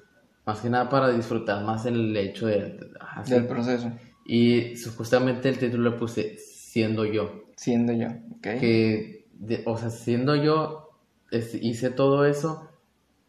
[0.47, 2.79] Más que nada para disfrutar más el hecho de,
[3.27, 3.91] del proceso.
[4.27, 7.45] Y justamente el título le puse Siendo yo.
[7.57, 8.43] Siendo yo, ok.
[8.61, 9.24] Que,
[9.67, 10.91] o sea, siendo yo,
[11.31, 12.71] hice todo eso,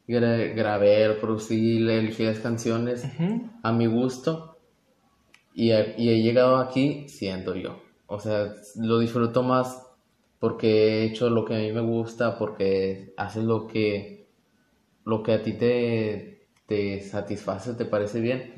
[0.07, 3.11] grabé, producí, elegí las canciones
[3.63, 4.57] a mi gusto
[5.53, 7.81] y, y he llegado aquí siendo yo.
[8.07, 9.81] O sea, lo disfruto más
[10.39, 14.27] porque he hecho lo que a mí me gusta, porque haces lo que,
[15.05, 18.53] lo que a ti te, te satisface, te parece bien.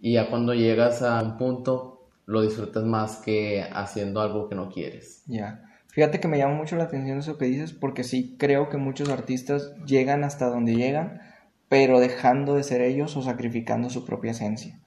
[0.00, 4.68] Y ya cuando llegas a un punto, lo disfrutas más que haciendo algo que no
[4.68, 5.24] quieres.
[5.26, 5.62] Ya.
[5.92, 9.10] Fíjate que me llama mucho la atención eso que dices, porque sí creo que muchos
[9.10, 11.20] artistas llegan hasta donde llegan,
[11.68, 14.80] pero dejando de ser ellos o sacrificando su propia esencia.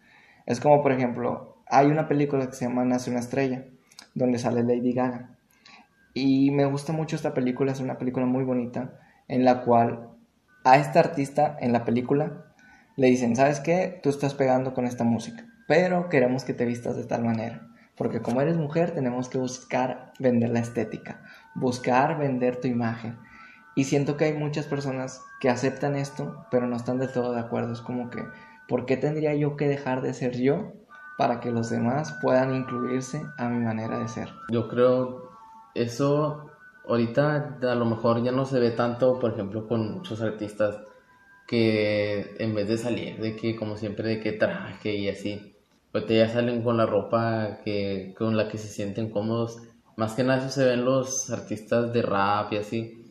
[0.48, 3.66] Es como, por ejemplo, hay una película que se llama Nace una estrella,
[4.16, 5.38] donde sale Lady Gaga.
[6.16, 10.10] Y me gusta mucho esta película, es una película muy bonita, en la cual
[10.64, 12.46] a esta artista en la película
[12.96, 14.00] le dicen, ¿sabes qué?
[14.02, 17.75] Tú estás pegando con esta música, pero queremos que te vistas de tal manera.
[17.98, 23.18] Porque como eres mujer tenemos que buscar vender la estética, buscar vender tu imagen.
[23.76, 27.40] Y siento que hay muchas personas que aceptan esto, pero no están de todo de
[27.40, 27.74] acuerdo.
[27.74, 28.24] Es como que,
[28.68, 30.74] ¿por qué tendría yo que dejar de ser yo
[31.18, 34.30] para que los demás puedan incluirse a mi manera de ser?
[34.50, 35.30] Yo creo
[35.74, 36.52] eso
[36.88, 40.80] ahorita a lo mejor ya no se ve tanto, por ejemplo, con muchos artistas
[41.48, 45.55] que en vez de salir de que como siempre de que traje y así,
[45.96, 49.62] pues ya salen con la ropa que con la que se sienten cómodos.
[49.96, 53.06] Más que nada eso se ven los artistas de rap y así.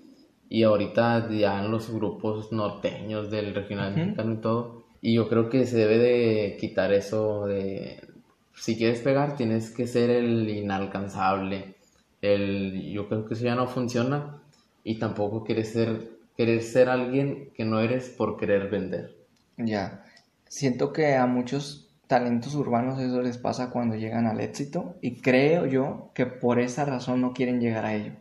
[0.50, 4.84] Y ahorita ya en los grupos norteños del regional mexicano y todo.
[5.00, 8.06] Y yo creo que se debe de quitar eso de
[8.54, 11.76] si quieres pegar tienes que ser el inalcanzable.
[12.20, 14.42] El yo creo que eso ya no funciona
[14.84, 19.16] y tampoco quieres ser querer ser alguien que no eres por querer vender.
[19.56, 20.04] Ya,
[20.48, 21.83] siento que a muchos
[22.14, 26.84] talentos urbanos eso les pasa cuando llegan al éxito y creo yo que por esa
[26.84, 28.12] razón no quieren llegar a ello,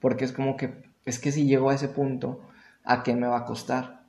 [0.00, 2.40] porque es como que, es que si llego a ese punto,
[2.82, 4.02] ¿a qué me va a costar?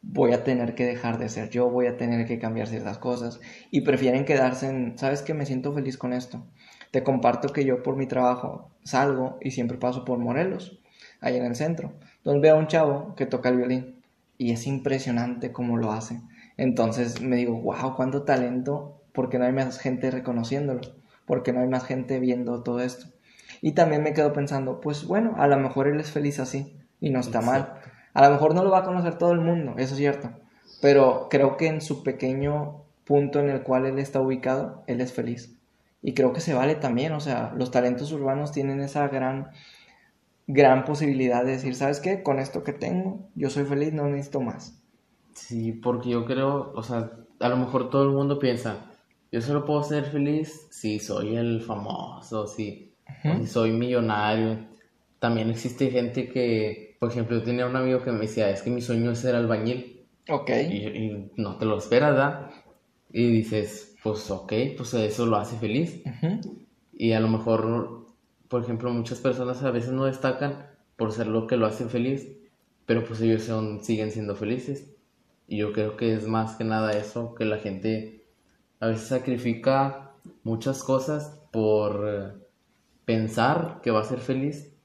[0.00, 3.40] Voy a tener que dejar de ser yo, voy a tener que cambiar ciertas cosas
[3.70, 6.46] y prefieren quedarse en, ¿sabes que Me siento feliz con esto.
[6.90, 10.80] Te comparto que yo por mi trabajo salgo y siempre paso por Morelos,
[11.20, 11.92] ahí en el centro.
[12.16, 14.00] Entonces veo a un chavo que toca el violín
[14.38, 16.22] y es impresionante cómo lo hace.
[16.58, 20.82] Entonces me digo, wow, cuánto talento, porque no hay más gente reconociéndolo,
[21.24, 23.06] porque no hay más gente viendo todo esto.
[23.62, 27.10] Y también me quedo pensando, pues bueno, a lo mejor él es feliz así y
[27.10, 27.80] no está mal.
[28.12, 30.30] A lo mejor no lo va a conocer todo el mundo, eso es cierto,
[30.82, 35.12] pero creo que en su pequeño punto en el cual él está ubicado, él es
[35.12, 35.54] feliz.
[36.02, 39.50] Y creo que se vale también, o sea, los talentos urbanos tienen esa gran
[40.48, 42.22] gran posibilidad de decir, ¿sabes qué?
[42.22, 44.77] Con esto que tengo, yo soy feliz, no necesito más.
[45.38, 48.90] Sí, porque yo creo, o sea, a lo mejor todo el mundo piensa,
[49.30, 52.94] yo solo puedo ser feliz si soy el famoso, si,
[53.46, 54.58] soy millonario.
[55.18, 58.70] También existe gente que, por ejemplo, yo tenía un amigo que me decía, es que
[58.70, 60.06] mi sueño es ser albañil.
[60.28, 60.50] Ok.
[60.50, 62.50] Y, no te lo esperas, ¿verdad?
[63.12, 66.02] Y dices, pues ok, pues eso lo hace feliz.
[66.92, 67.98] Y a lo mejor
[68.48, 72.26] por ejemplo, muchas personas a veces no destacan por ser lo que lo hace feliz,
[72.86, 74.94] pero pues ellos son, siguen siendo felices.
[75.48, 78.26] Y yo creo que es más que nada eso, que la gente
[78.80, 80.12] a veces sacrifica
[80.44, 82.32] muchas cosas por eh,
[83.04, 84.76] pensar que va a ser feliz,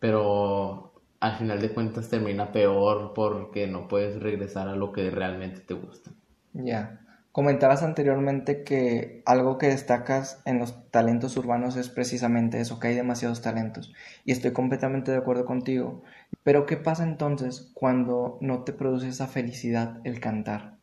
[0.00, 5.60] pero al final de cuentas termina peor porque no puedes regresar a lo que realmente
[5.60, 6.10] te gusta.
[6.52, 7.00] Ya.
[7.32, 12.96] Comentabas anteriormente que algo que destacas en los talentos urbanos es precisamente eso, que hay
[12.96, 13.92] demasiados talentos.
[14.24, 16.02] Y estoy completamente de acuerdo contigo.
[16.42, 20.74] Pero ¿qué pasa entonces cuando no te produce esa felicidad el cantar?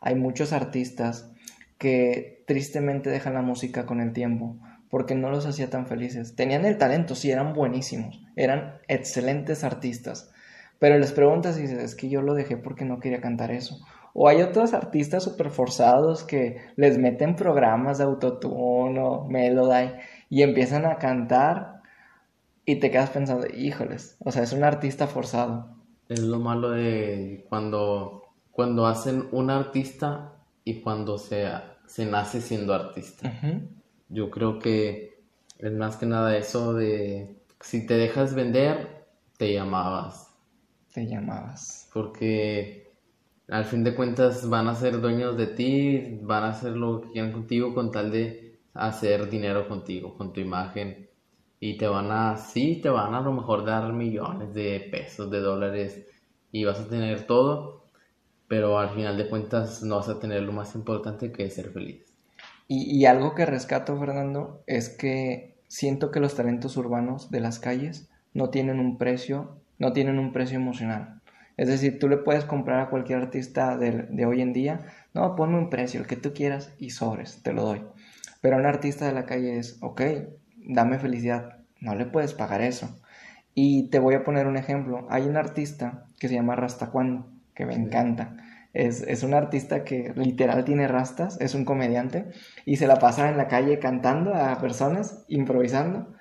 [0.00, 1.30] Hay muchos artistas
[1.78, 4.56] que tristemente dejan la música con el tiempo
[4.90, 6.34] porque no los hacía tan felices.
[6.34, 10.32] Tenían el talento, sí, eran buenísimos, eran excelentes artistas.
[10.80, 13.78] Pero les preguntas y dices, es que yo lo dejé porque no quería cantar eso
[14.14, 19.90] O hay otros artistas súper forzados que les meten programas de autotune o melody
[20.30, 21.82] y empiezan a cantar
[22.64, 25.76] y te quedas pensando, híjoles, o sea, es un artista forzado.
[26.08, 28.22] Es lo malo de cuando,
[28.52, 30.32] cuando hacen un artista
[30.64, 31.46] y cuando se,
[31.86, 33.32] se nace siendo artista.
[34.08, 35.24] Yo creo que
[35.58, 40.30] es más que nada eso de si te dejas vender, te llamabas.
[40.92, 41.90] Te llamabas.
[41.92, 42.83] Porque
[43.48, 47.12] al fin de cuentas van a ser dueños de ti, van a hacer lo que
[47.12, 51.08] quieran contigo con tal de hacer dinero contigo, con tu imagen.
[51.60, 55.40] Y te van a, sí, te van a, lo mejor dar millones de pesos, de
[55.40, 56.06] dólares
[56.52, 57.86] y vas a tener todo,
[58.48, 61.70] pero al final de cuentas no vas a tener lo más importante que es ser
[61.70, 62.04] feliz.
[62.68, 67.58] Y, y algo que rescato, Fernando, es que siento que los talentos urbanos de las
[67.58, 71.13] calles no tienen un precio, no tienen un precio emocional.
[71.56, 74.80] Es decir, tú le puedes comprar a cualquier artista de, hoy en día,
[75.12, 77.82] no, ponme un precio, el que tú quieras y sobres, te lo doy.
[78.40, 80.02] Pero un artista de la calle es, ok,
[80.66, 83.00] dame felicidad, no le puedes pagar eso.
[83.54, 85.06] Y te voy a poner un ejemplo.
[85.10, 88.36] Hay un artista que se llama Rastacuando, que me encanta.
[88.72, 92.26] Es, es, un artista que literal tiene rastas, es un comediante
[92.64, 96.12] y se la pasa en la calle cantando a personas, improvisando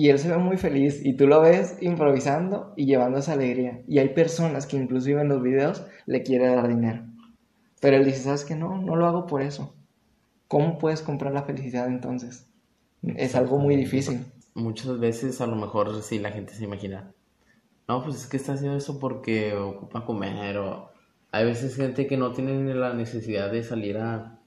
[0.00, 3.82] y él se ve muy feliz y tú lo ves improvisando y llevando esa alegría.
[3.86, 7.04] Y hay personas que inclusive en los videos le quieren dar dinero.
[7.82, 8.56] Pero él dice, ¿sabes qué?
[8.56, 9.74] No, no lo hago por eso.
[10.48, 12.48] ¿Cómo puedes comprar la felicidad entonces?
[13.02, 14.24] Es algo muy difícil.
[14.54, 17.12] Muchas veces a lo mejor sí la gente se imagina,
[17.86, 20.88] no, pues es que está haciendo eso porque ocupa comer o
[21.30, 24.40] hay veces gente que no tiene la necesidad de salir a,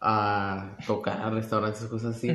[0.00, 2.30] a tocar a restaurantes, cosas así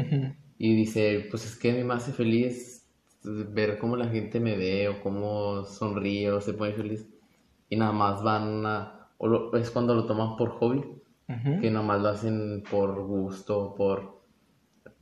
[0.64, 2.88] y dice, pues es que a mí me hace feliz
[3.24, 7.08] ver cómo la gente me ve o cómo sonríe o se pone feliz
[7.68, 10.84] y nada más van a, o es cuando lo toman por hobby,
[11.60, 14.22] que nada más lo hacen por gusto, por,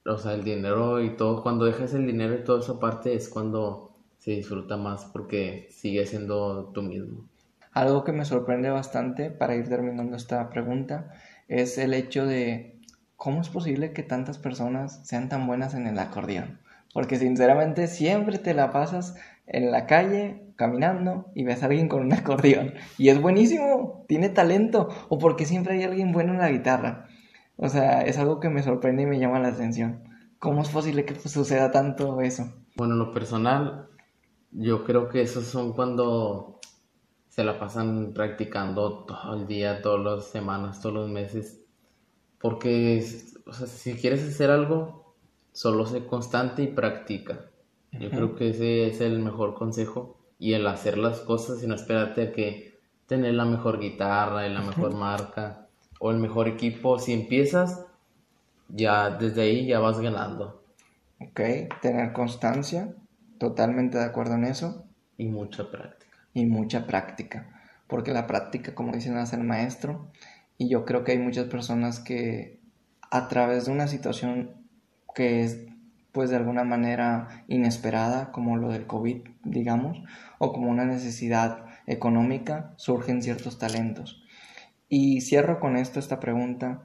[0.05, 3.27] o sea, el dinero y todo, cuando dejas el dinero y toda esa parte es
[3.27, 7.27] cuando se disfruta más porque sigue siendo tú mismo.
[7.73, 11.11] Algo que me sorprende bastante para ir terminando esta pregunta
[11.49, 12.78] es el hecho de
[13.19, 16.57] ¿cómo es posible que tantas personas sean tan buenas en el acordeón?
[16.93, 22.01] Porque sinceramente siempre te la pasas en la calle caminando y ves a alguien con
[22.01, 22.75] un acordeón.
[22.97, 24.87] Y es buenísimo, tiene talento.
[25.09, 27.07] O porque siempre hay alguien bueno en la guitarra.
[27.57, 30.01] O sea, es algo que me sorprende y me llama la atención.
[30.39, 32.49] ¿Cómo es posible que suceda tanto eso?
[32.77, 33.89] Bueno, lo personal,
[34.51, 36.61] yo creo que esos son cuando
[37.27, 41.58] se la pasan practicando todo el día, todas las semanas, todos los meses
[42.39, 43.05] porque,
[43.45, 45.15] o sea, si quieres hacer algo,
[45.51, 47.45] solo sé constante y practica.
[47.91, 50.17] Yo creo que ese es el mejor consejo.
[50.37, 54.53] Y el hacer las cosas y no esperarte a que tener la mejor guitarra y
[54.53, 55.67] la mejor marca
[55.99, 56.97] o el mejor equipo.
[56.97, 57.85] Si empiezas,
[58.69, 60.63] ya desde ahí ya vas ganando.
[61.19, 61.41] Ok,
[61.81, 62.95] tener constancia,
[63.37, 64.85] totalmente de acuerdo en eso.
[65.17, 66.17] Y mucha práctica.
[66.33, 67.61] Y mucha práctica.
[67.87, 70.09] Porque la práctica, como dicen, hace el maestro.
[70.59, 72.59] Y yo creo que hay muchas personas que
[73.09, 74.51] a través de una situación
[75.15, 75.65] que es
[76.11, 80.03] pues de alguna manera inesperada, como lo del COVID, digamos,
[80.37, 84.21] o como una necesidad económica, surgen ciertos talentos.
[84.89, 86.81] Y cierro con esto esta pregunta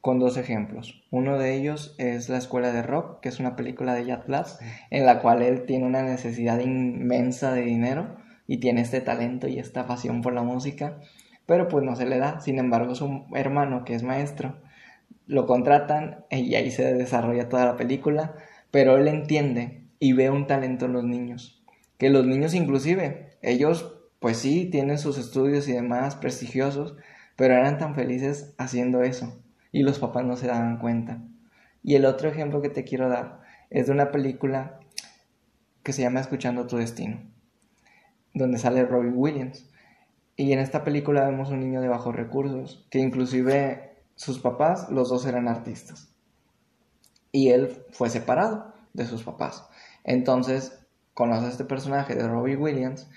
[0.00, 1.02] con dos ejemplos.
[1.10, 4.46] Uno de ellos es La Escuela de Rock, que es una película de Jack Black,
[4.90, 9.58] en la cual él tiene una necesidad inmensa de dinero y tiene este talento y
[9.58, 11.00] esta pasión por la música
[11.48, 12.40] pero pues no se le da.
[12.40, 14.60] Sin embargo, su hermano, que es maestro,
[15.26, 18.34] lo contratan y ahí se desarrolla toda la película,
[18.70, 21.64] pero él entiende y ve un talento en los niños.
[21.96, 26.96] Que los niños inclusive, ellos pues sí, tienen sus estudios y demás prestigiosos,
[27.34, 31.22] pero eran tan felices haciendo eso y los papás no se daban cuenta.
[31.82, 34.80] Y el otro ejemplo que te quiero dar es de una película
[35.82, 37.22] que se llama Escuchando tu Destino,
[38.34, 39.67] donde sale Robin Williams.
[40.40, 45.08] Y en esta película vemos un niño de bajos recursos, que inclusive sus papás, los
[45.08, 46.14] dos eran artistas.
[47.32, 49.68] Y él fue separado de sus papás.
[50.04, 50.78] Entonces
[51.12, 53.10] conoce a este personaje de Robbie Williams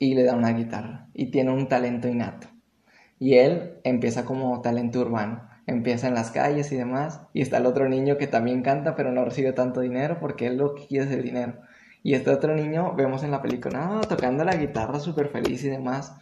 [0.00, 1.06] y le da una guitarra.
[1.14, 2.48] Y tiene un talento innato.
[3.20, 5.48] Y él empieza como talento urbano.
[5.68, 7.20] Empieza en las calles y demás.
[7.32, 10.56] Y está el otro niño que también canta, pero no recibe tanto dinero porque él
[10.56, 11.60] lo que quiere es el dinero.
[12.02, 16.16] Y este otro niño vemos en la película, tocando la guitarra súper feliz y demás.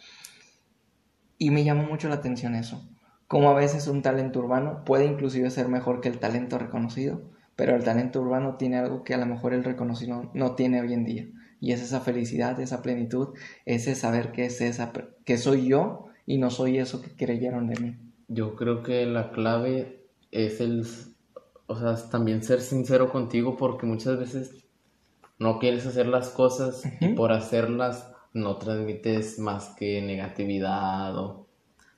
[1.37, 2.87] Y me llama mucho la atención eso.
[3.27, 7.21] Como a veces un talento urbano puede inclusive ser mejor que el talento reconocido,
[7.55, 10.93] pero el talento urbano tiene algo que a lo mejor el reconocido no tiene hoy
[10.93, 11.27] en día.
[11.59, 13.29] Y es esa felicidad, esa plenitud,
[13.65, 14.91] ese saber que es esa,
[15.23, 17.97] que soy yo y no soy eso que creyeron de mí.
[18.27, 20.85] Yo creo que la clave es el,
[21.67, 24.65] o sea, también ser sincero contigo porque muchas veces
[25.39, 31.47] no quieres hacer las cosas y por hacerlas no transmites más que negatividad o,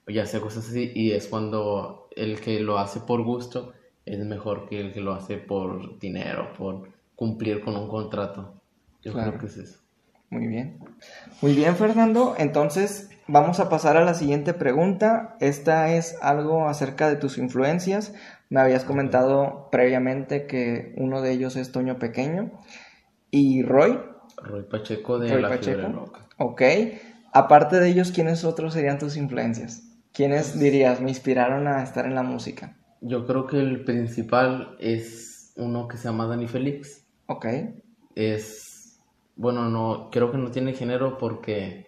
[0.08, 3.74] o, ya sea cosas así y es cuando el que lo hace por gusto
[4.06, 8.62] es mejor que el que lo hace por dinero, por cumplir con un contrato.
[9.02, 9.80] Yo creo que es eso.
[10.30, 10.80] Muy bien.
[11.42, 12.36] Muy bien, Fernando.
[12.38, 15.38] Entonces, vamos a pasar a la siguiente pregunta.
[15.40, 18.14] Esta es algo acerca de tus influencias.
[18.50, 22.52] Me habías comentado previamente que uno de ellos es Toño Pequeño.
[23.32, 24.00] ¿Y Roy?
[24.38, 26.28] Roy Pacheco de La Fiebre Loca.
[26.38, 26.62] Ok.
[27.34, 29.84] Aparte de ellos, ¿quiénes otros serían tus influencias?
[30.14, 32.78] ¿Quiénes dirías me inspiraron a estar en la música?
[33.02, 37.06] Yo creo que el principal es uno que se llama Dani Félix.
[37.28, 37.46] Ok.
[38.16, 39.00] Es,
[39.36, 41.88] bueno, no, creo que no tiene género porque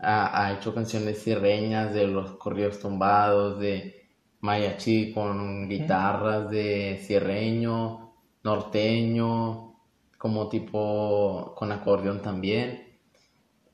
[0.00, 4.08] ha, hecho canciones sirreñas de los corridos tumbados, de
[4.40, 9.71] mariachi con guitarras, de cierreño, norteño,
[10.22, 12.96] como tipo con acordeón también.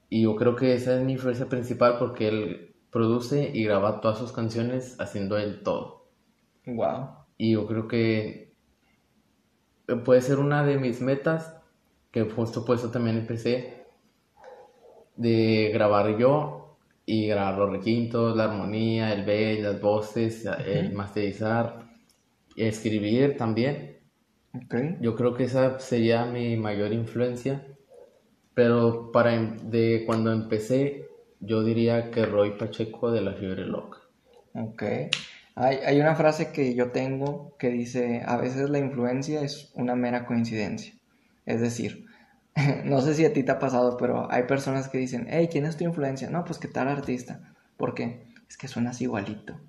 [0.08, 4.16] Y yo creo que esa es mi influencia principal porque él produce y graba todas
[4.16, 6.08] sus canciones haciendo él todo.
[6.64, 7.08] Wow.
[7.36, 8.54] Y yo creo que
[10.06, 11.54] puede ser una de mis metas,
[12.10, 13.84] que justo por eso también empecé,
[15.16, 21.90] de grabar yo y grabar los requintos, la armonía, el B, las voces, el masterizar,
[22.56, 23.87] escribir también.
[25.00, 27.64] Yo creo que esa sería mi mayor influencia,
[28.54, 31.06] pero para em, de cuando empecé,
[31.40, 33.98] yo diría que Roy Pacheco de la fiebre loca.
[34.54, 34.82] Ok.
[35.54, 40.24] Hay, una frase que yo tengo que dice, a veces la influencia es una mera
[40.24, 40.94] coincidencia.
[41.46, 42.06] Es decir,
[42.84, 45.64] no sé si a ti te ha pasado, pero hay personas que dicen, hey, ¿quién
[45.64, 46.30] es tu influencia?
[46.30, 47.54] No, pues que tal artista.
[47.76, 48.24] ¿Por qué?
[48.48, 49.60] Es que suenas igualito.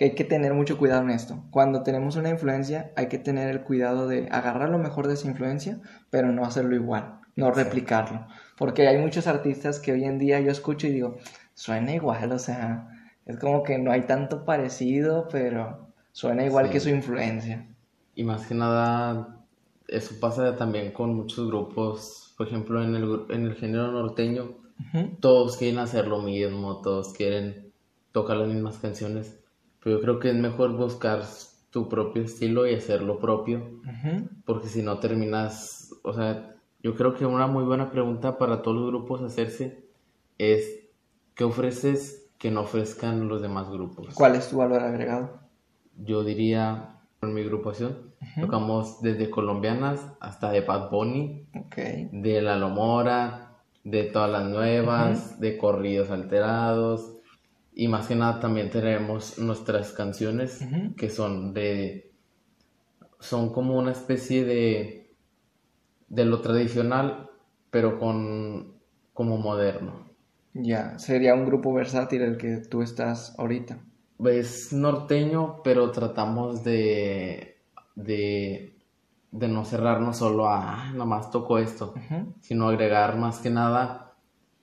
[0.00, 1.44] Hay que tener mucho cuidado en esto.
[1.50, 5.28] Cuando tenemos una influencia, hay que tener el cuidado de agarrar lo mejor de esa
[5.28, 5.80] influencia,
[6.10, 8.26] pero no hacerlo igual, no replicarlo.
[8.56, 11.16] Porque hay muchos artistas que hoy en día yo escucho y digo,
[11.54, 12.88] suena igual, o sea,
[13.26, 17.66] es como que no hay tanto parecido, pero suena igual que su influencia.
[18.14, 19.36] Y más que nada,
[19.88, 24.56] eso pasa también con muchos grupos, por ejemplo, en el, en el género norteño,
[25.20, 27.72] todos quieren hacer lo mismo, todos quieren
[28.12, 29.38] tocar las mismas canciones,
[29.86, 31.22] pero yo creo que es mejor buscar
[31.70, 33.70] tu propio estilo y hacer lo propio,
[34.44, 38.78] porque si no terminas, o sea, yo creo que una muy buena pregunta para todos
[38.78, 39.84] los grupos hacerse
[40.38, 40.88] es,
[41.36, 44.12] ¿qué ofreces que no ofrezcan los demás grupos.
[44.12, 45.38] ¿Cuál es tu valor agregado?
[45.96, 51.46] Yo diría, en mi agrupación, tocamos desde colombianas hasta de Bad Bunny,
[52.10, 53.52] de La Lomora,
[53.84, 57.15] de todas las nuevas, de corridos alterados,
[57.78, 60.66] y más que nada también tenemos nuestras canciones
[60.96, 62.10] que son de...
[63.20, 65.14] son como una especie de...
[66.08, 67.30] de lo tradicional,
[67.70, 68.78] pero con...
[69.12, 70.08] como moderno.
[70.54, 73.78] Ya, sería un grupo versátil el que tú estás ahorita.
[74.24, 77.58] Es norteño, pero tratamos de,
[77.94, 78.74] de,
[79.32, 81.92] de no cerrarnos solo a, ah, nomás toco esto,
[82.40, 84.14] sino agregar más que nada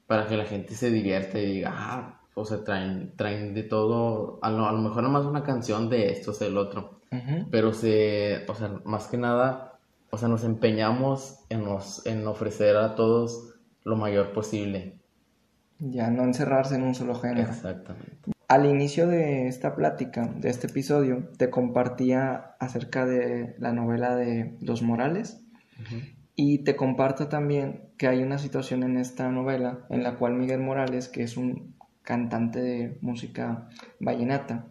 [0.07, 4.39] para que la gente se divierta y diga, ah, o sea, traen, traen de todo,
[4.41, 6.99] a lo, a lo mejor nomás una canción de esto, es el otro,
[7.51, 9.79] pero se, o sea, más que nada,
[10.09, 11.65] o sea, nos empeñamos en,
[12.05, 13.53] en ofrecer a todos
[13.83, 14.97] lo mayor posible.
[15.79, 17.49] Ya, no encerrarse en un solo género.
[17.49, 18.31] Exactamente.
[18.47, 24.55] Al inicio de esta plática, de este episodio, te compartía acerca de la novela de
[24.61, 25.43] Los Morales
[26.35, 30.59] y te comparto también que hay una situación en esta novela en la cual Miguel
[30.59, 31.72] Morales, que es un
[32.03, 34.67] cantante de música vallenata,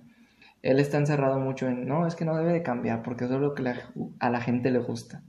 [0.62, 3.40] él está encerrado mucho en, no, es que no debe de cambiar porque eso es
[3.40, 3.64] lo que
[4.20, 5.22] a la gente le gusta.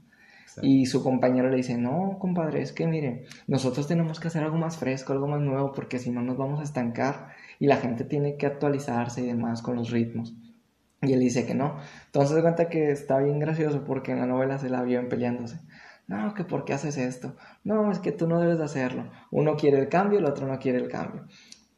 [0.62, 4.56] Y su compañero le dice, no, compadre, es que mire, nosotros tenemos que hacer algo
[4.56, 8.04] más fresco, algo más nuevo, porque si no nos vamos a estancar y la gente
[8.04, 10.34] tiene que actualizarse y demás con los ritmos.
[11.02, 11.76] Y él dice que no.
[12.06, 15.58] Entonces cuenta que está bien gracioso porque en la novela se la vio peleándose.
[16.06, 17.34] No, que por qué haces esto.
[17.64, 19.10] No, es que tú no debes de hacerlo.
[19.30, 21.24] Uno quiere el cambio, el otro no quiere el cambio.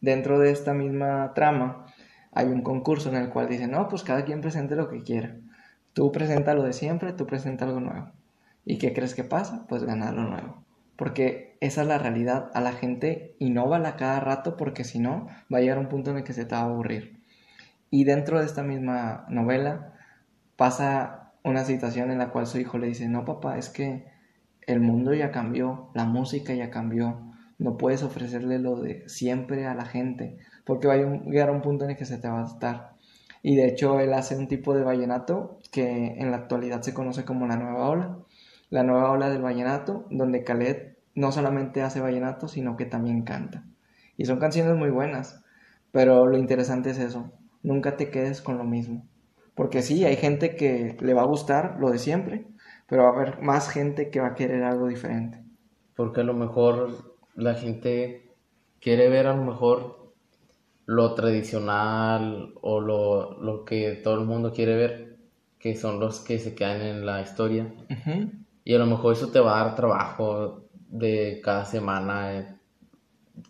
[0.06, 1.84] Dentro de esta misma trama
[2.30, 5.34] hay un concurso en el cual dice, no, pues cada quien presente lo que quiera.
[5.94, 8.12] Tú presenta lo de siempre, tú presenta algo nuevo.
[8.64, 9.66] ¿Y qué crees que pasa?
[9.68, 10.62] Pues ganar lo nuevo.
[10.94, 12.52] Porque esa es la realidad.
[12.54, 16.18] A la gente innovala cada rato porque si no, va a llegar un punto en
[16.18, 17.18] el que se te va a aburrir.
[17.90, 19.92] Y dentro de esta misma novela
[20.54, 24.06] pasa una situación en la cual su hijo le dice, no papá, es que
[24.68, 27.26] el mundo ya cambió, la música ya cambió,
[27.58, 31.84] no puedes ofrecerle lo de siempre a la gente, porque va a llegar un punto
[31.84, 32.96] en el que se te va a estar.
[33.42, 37.24] Y de hecho él hace un tipo de vallenato que en la actualidad se conoce
[37.24, 38.18] como la nueva ola.
[38.70, 43.64] La nueva ola del vallenato, donde Khaled no solamente hace vallenato, sino que también canta.
[44.16, 45.42] Y son canciones muy buenas,
[45.92, 47.32] pero lo interesante es eso,
[47.62, 49.06] nunca te quedes con lo mismo.
[49.54, 52.46] Porque sí, hay gente que le va a gustar lo de siempre,
[52.86, 55.42] pero va a haber más gente que va a querer algo diferente.
[55.94, 58.34] Porque a lo mejor la gente
[58.80, 60.14] quiere ver a lo mejor
[60.86, 65.16] lo tradicional o lo, que todo el mundo quiere ver,
[65.58, 67.72] que son los que se quedan en la historia.
[68.64, 72.46] Y a lo mejor eso te va a dar trabajo de cada semana, eh,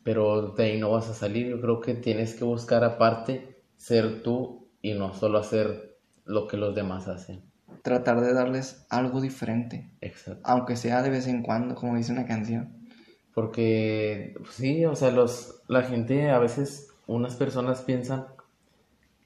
[0.02, 1.48] pero de ahí no vas a salir.
[1.48, 6.56] Yo creo que tienes que buscar aparte ser tú y no solo hacer lo que
[6.56, 7.42] los demás hacen.
[7.82, 9.90] Tratar de darles algo diferente.
[10.00, 10.40] Exacto.
[10.44, 12.85] Aunque sea de vez en cuando, como dice una canción.
[13.36, 18.28] Porque pues sí, o sea, los, la gente a veces, unas personas piensan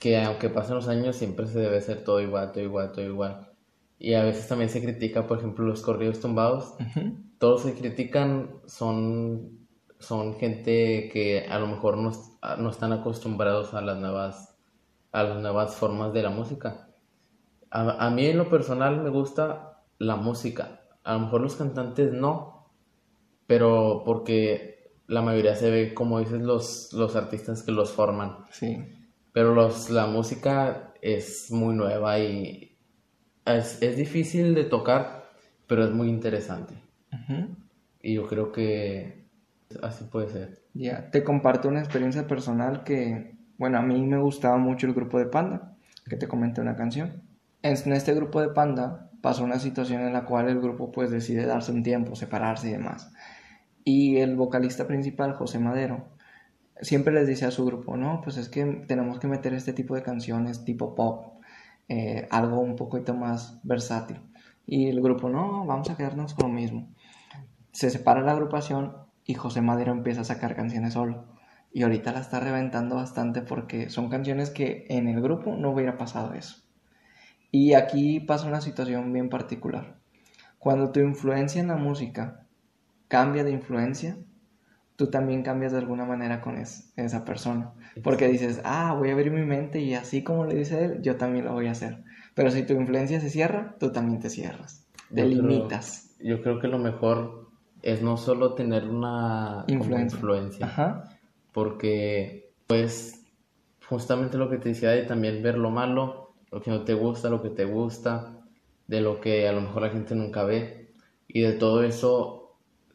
[0.01, 3.53] que aunque pasen los años siempre se debe hacer todo igual, todo igual, todo igual.
[4.01, 6.75] Y a veces también se critica, por ejemplo, los corridos tumbados.
[7.39, 9.61] Todos se critican, son,
[10.01, 12.11] son gente que a lo mejor no,
[12.59, 14.57] no, están acostumbrados a las nuevas,
[15.13, 16.89] a las nuevas formas de la música.
[17.71, 20.81] A, a mí en lo personal me gusta la música.
[21.05, 22.60] A lo mejor los cantantes no,
[23.51, 28.45] pero porque la mayoría se ve, como dices, los, los artistas que los forman.
[28.53, 28.79] Sí.
[29.33, 32.79] Pero los, la música es muy nueva y
[33.45, 35.25] es, es difícil de tocar,
[35.67, 36.75] pero es muy interesante.
[38.01, 39.27] Y yo creo que
[39.83, 40.63] así puede ser.
[40.75, 45.19] Ya, te comparto una experiencia personal que, bueno, a mí me gustaba mucho el grupo
[45.19, 45.77] de Panda,
[46.09, 47.25] que te comenté una canción.
[47.63, 51.47] En este grupo de Panda pasó una situación en la cual el grupo pues decide
[51.47, 53.13] darse un tiempo, separarse y demás.
[53.93, 56.11] Y el vocalista principal, José Madero,
[56.81, 59.97] siempre les dice a su grupo, no, pues es que tenemos que meter este tipo
[59.97, 61.41] de canciones tipo pop,
[61.89, 64.21] eh, algo un poquito más versátil.
[64.65, 66.89] Y el grupo, no, vamos a quedarnos con lo mismo.
[67.73, 71.25] Se separa la agrupación y José Madero empieza a sacar canciones solo.
[71.73, 75.99] Y ahorita la está reventando bastante porque son canciones que en el grupo no hubiera
[75.99, 76.63] pasado eso.
[77.51, 79.97] Y aquí pasa una situación bien particular.
[80.61, 82.47] Cuando tu influencia en la música
[83.11, 84.17] cambia de influencia,
[84.95, 87.73] tú también cambias de alguna manera con esa persona.
[88.05, 91.17] Porque dices, ah, voy a abrir mi mente y así como le dice él, yo
[91.17, 92.05] también lo voy a hacer.
[92.35, 94.87] Pero si tu influencia se cierra, tú también te cierras.
[95.13, 96.15] Te limitas.
[96.21, 97.49] yo creo que lo mejor
[97.83, 101.03] es no solo tener una influencia.
[101.51, 103.25] Porque, pues,
[103.89, 107.29] justamente lo que te decía de también ver lo malo, lo que no te gusta,
[107.29, 108.39] lo que te gusta,
[108.87, 110.93] de lo que a lo mejor la gente nunca ve.
[111.27, 112.40] Y de todo eso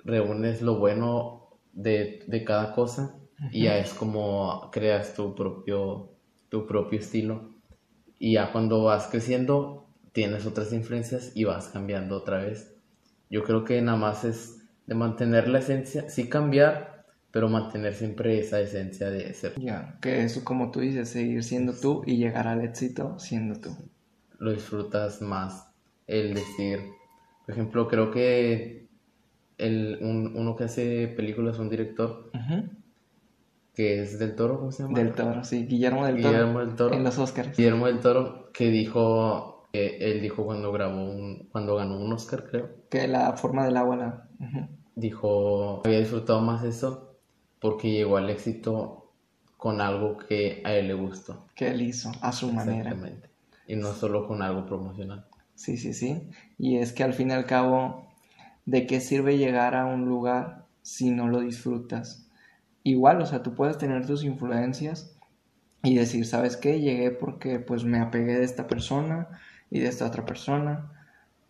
[0.06, 3.20] reúnes lo bueno de, cada cosa
[3.52, 6.12] y ya es como creas tu propio,
[6.50, 7.54] tu propio estilo.
[8.18, 12.74] Y ya cuando vas creciendo, tienes otras influencias y vas cambiando otra vez.
[13.30, 18.40] Yo creo que nada más es de mantener la esencia, sí cambiar, pero mantener siempre
[18.40, 19.60] esa esencia de ser.
[19.60, 23.76] Ya, que eso como tú dices, seguir siendo tú y llegar al éxito siendo tú.
[24.40, 25.68] Lo disfrutas más
[26.08, 26.80] el decir,
[27.46, 28.85] por ejemplo, creo que
[29.58, 32.32] el, uno que hace películas, un director,
[33.74, 34.98] que es del Toro, ¿cómo se llama?
[34.98, 36.30] Del Toro, sí, Guillermo del Toro.
[36.30, 36.96] Guillermo del Toro.
[36.96, 37.56] En los Oscars.
[37.56, 42.70] Guillermo del Toro, que dijo, él dijo cuando grabó, un, cuando ganó un Oscar, creo.
[42.90, 44.30] Que la forma del agua, la...
[44.96, 47.18] Dijo, había disfrutado más eso
[47.60, 49.12] porque llegó al éxito
[49.58, 51.48] con algo que a él le gustó.
[51.56, 52.92] Que él hizo, a su manera.
[52.92, 53.30] Exactamente.
[53.68, 55.26] Y no solo con algo promocional.
[55.56, 56.30] Sí, sí, sí.
[56.58, 58.05] Y es que al fin y al cabo
[58.66, 62.28] ¿de qué sirve llegar a un lugar si no lo disfrutas?
[62.84, 65.16] Igual, o sea, tú puedes tener tus influencias
[65.84, 66.82] y decir, ¿sabes qué?
[66.82, 69.28] Llegué porque pues me apegué de esta persona
[69.70, 70.92] y de esta otra persona,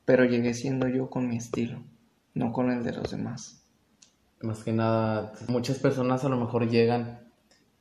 [0.05, 1.81] pero llegué siendo yo con mi estilo,
[2.33, 3.63] no con el de los demás.
[4.41, 7.19] Más que nada, muchas personas a lo mejor llegan,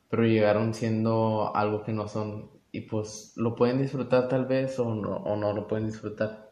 [0.09, 4.95] pero llegaron siendo algo que no son y pues lo pueden disfrutar tal vez o
[4.95, 6.44] no, o no lo pueden disfrutar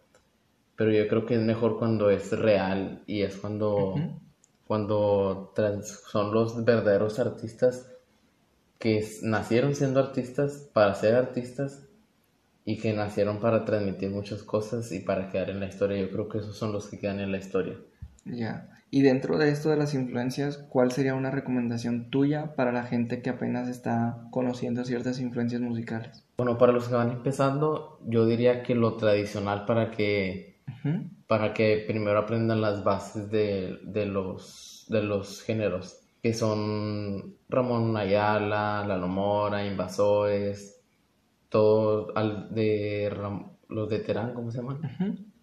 [0.76, 3.96] pero yo creo que es mejor cuando es real y es cuando,
[4.66, 5.54] cuando
[6.12, 7.90] son los verdaderos artistas
[8.80, 11.84] que nacieron siendo artistas para ser artistas
[12.66, 16.00] y que nacieron para transmitir muchas cosas y para quedar en la historia.
[16.00, 17.76] Yo creo que esos son los que quedan en la historia.
[18.26, 18.70] Ya.
[18.90, 23.22] Y dentro de esto de las influencias, ¿cuál sería una recomendación tuya para la gente
[23.22, 26.24] que apenas está conociendo ciertas influencias musicales?
[26.38, 30.53] Bueno, para los que van empezando, yo diría que lo tradicional para que
[31.28, 36.02] para que primero aprendan las bases de, los, de los géneros.
[36.22, 40.82] que son Ramón Ayala, La Lomora, Invasores,
[41.50, 42.14] todos
[42.52, 43.16] de
[43.70, 44.80] los de Terán, ¿cómo se llaman?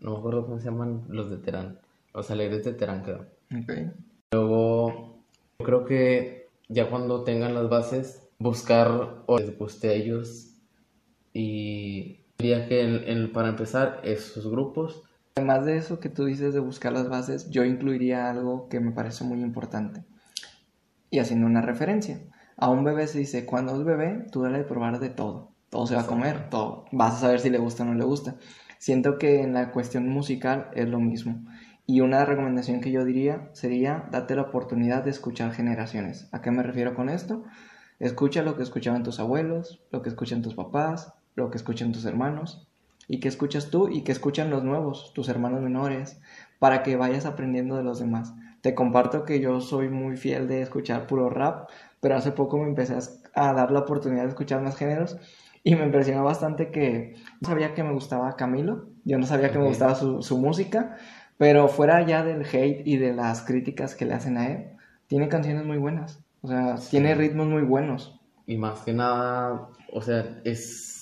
[0.01, 1.79] No me acuerdo cómo se llaman los de Terán,
[2.15, 3.27] los alegres de Terán creo.
[4.33, 5.23] Luego,
[5.59, 10.55] creo que ya cuando tengan las bases, buscar o les guste a ellos
[11.33, 15.03] y diría que para empezar esos grupos.
[15.35, 18.93] Además de eso que tú dices de buscar las bases, yo incluiría algo que me
[18.93, 20.05] parece muy importante
[21.11, 22.21] y haciendo una referencia.
[22.57, 25.53] A un bebé se dice, cuando es bebé, tú dale de probar de todo.
[25.71, 26.85] Todo se va a comer, todo.
[26.93, 28.37] Vas a saber si le gusta o no le gusta.
[28.79, 31.45] Siento que en la cuestión musical es lo mismo.
[31.87, 36.29] Y una recomendación que yo diría sería, date la oportunidad de escuchar generaciones.
[36.33, 37.45] ¿A qué me refiero con esto?
[37.99, 42.05] Escucha lo que escuchaban tus abuelos, lo que escuchan tus papás, lo que escuchan tus
[42.05, 42.70] hermanos,
[43.11, 46.21] y que escuchas tú y que escuchan los nuevos, tus hermanos menores,
[46.61, 48.33] para que vayas aprendiendo de los demás.
[48.61, 51.69] Te comparto que yo soy muy fiel de escuchar puro rap,
[52.01, 52.97] pero hace poco me empecé
[53.35, 55.17] a dar la oportunidad de escuchar más géneros
[55.65, 59.59] y me impresionó bastante que no sabía que me gustaba Camilo, yo no sabía que
[59.59, 60.97] me gustaba su, música,
[61.37, 64.67] pero fuera ya del hate y de las críticas que le hacen a él,
[65.09, 68.21] tiene canciones muy buenas, o sea, tiene ritmos muy buenos.
[68.47, 71.00] Y más que nada, o sea, es,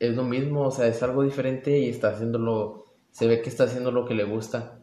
[0.00, 3.64] es lo mismo, o sea, es algo diferente y está haciéndolo, se ve que está
[3.64, 4.80] haciendo lo que le gusta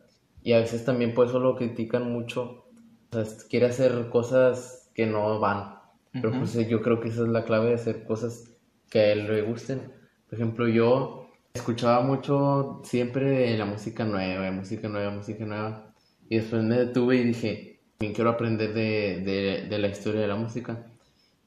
[0.48, 2.64] y a veces también por eso lo critican mucho.
[3.12, 5.76] O sea, quiere hacer cosas que no van.
[6.14, 8.56] Pero pues yo creo que esa es la clave de hacer cosas
[8.90, 9.92] que a él le gusten.
[10.30, 15.94] Por ejemplo, yo escuchaba mucho siempre la música nueva, música nueva, música nueva.
[16.30, 20.28] Y después me detuve y dije, bien quiero aprender de, de, de la historia de
[20.28, 20.86] la música.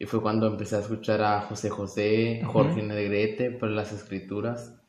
[0.00, 4.80] Y fue cuando empecé a escuchar a José José, Jorge Negrete por las escrituras,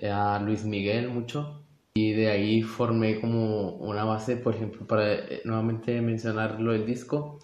[0.00, 1.66] a Luis Miguel mucho.
[1.94, 7.40] Y de ahí formé como una base, por ejemplo, para eh, nuevamente mencionarlo el disco,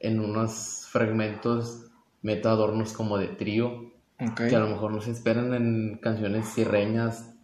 [0.00, 1.90] en unos fragmentos
[2.22, 3.92] meto adornos como de trío,
[4.34, 7.34] que a lo mejor no se esperan en canciones sirreñas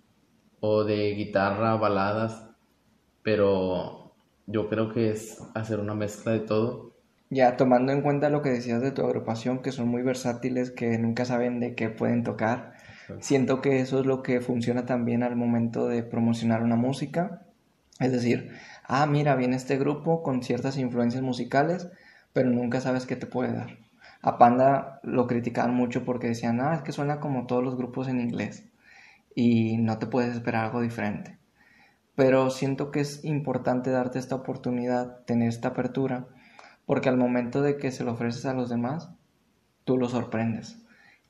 [0.61, 2.49] o de guitarra, baladas,
[3.23, 4.15] pero
[4.47, 6.95] yo creo que es hacer una mezcla de todo.
[7.31, 10.99] Ya, tomando en cuenta lo que decías de tu agrupación, que son muy versátiles, que
[10.99, 12.73] nunca saben de qué pueden tocar,
[13.21, 17.43] Siento que eso es lo que funciona también al momento de promocionar una música.
[18.01, 18.53] Es decir,
[18.85, 21.89] ah, mira, viene este grupo con ciertas influencias musicales,
[22.33, 23.79] pero nunca sabes qué te puede dar.
[24.21, 28.09] A Panda lo criticaban mucho porque decían, ah, es que suena como todos los grupos
[28.09, 28.69] en inglés
[29.35, 31.39] y no te puedes esperar algo diferente.
[32.15, 36.27] Pero siento que es importante darte esta oportunidad, tener esta apertura,
[36.89, 39.11] porque al momento de que se lo ofreces a los demás,
[39.85, 40.83] tú lo sorprendes.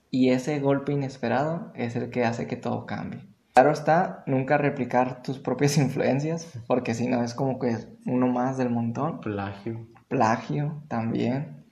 [0.08, 3.26] Y ese golpe inesperado es el que hace que todo cambie.
[3.54, 8.56] Claro está, nunca replicar tus propias influencias, porque si no es como que uno más
[8.56, 9.20] del montón.
[9.20, 9.84] Plagio.
[10.06, 11.64] Plagio también.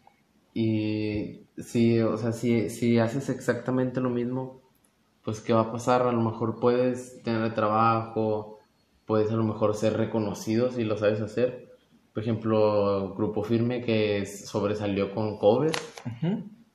[0.53, 4.63] Y si, o sea, si, si haces exactamente lo mismo,
[5.25, 6.03] pues ¿qué va a pasar?
[6.03, 8.59] A lo mejor puedes tener trabajo,
[9.05, 11.66] puedes a lo mejor ser reconocido si lo sabes hacer.
[12.17, 15.77] Por ejemplo, Grupo Firme que sobresalió con covers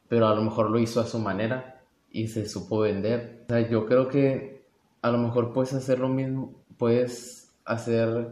[0.07, 1.81] pero a lo mejor lo hizo a su manera
[2.11, 3.45] y se supo vender.
[3.49, 4.61] O sea, yo creo que
[5.01, 8.27] a lo mejor puedes hacer lo mismo, puedes hacer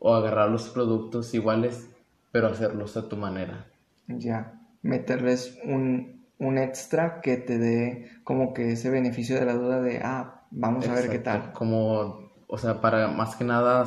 [0.00, 1.90] o agarrar los productos iguales,
[2.32, 3.66] pero hacerlos a tu manera.
[4.08, 9.80] Ya, meterles un, un extra que te dé como que ese beneficio de la duda
[9.80, 11.52] de, ah, vamos a ver qué tal.
[11.52, 13.82] Como, o sea, para más que nada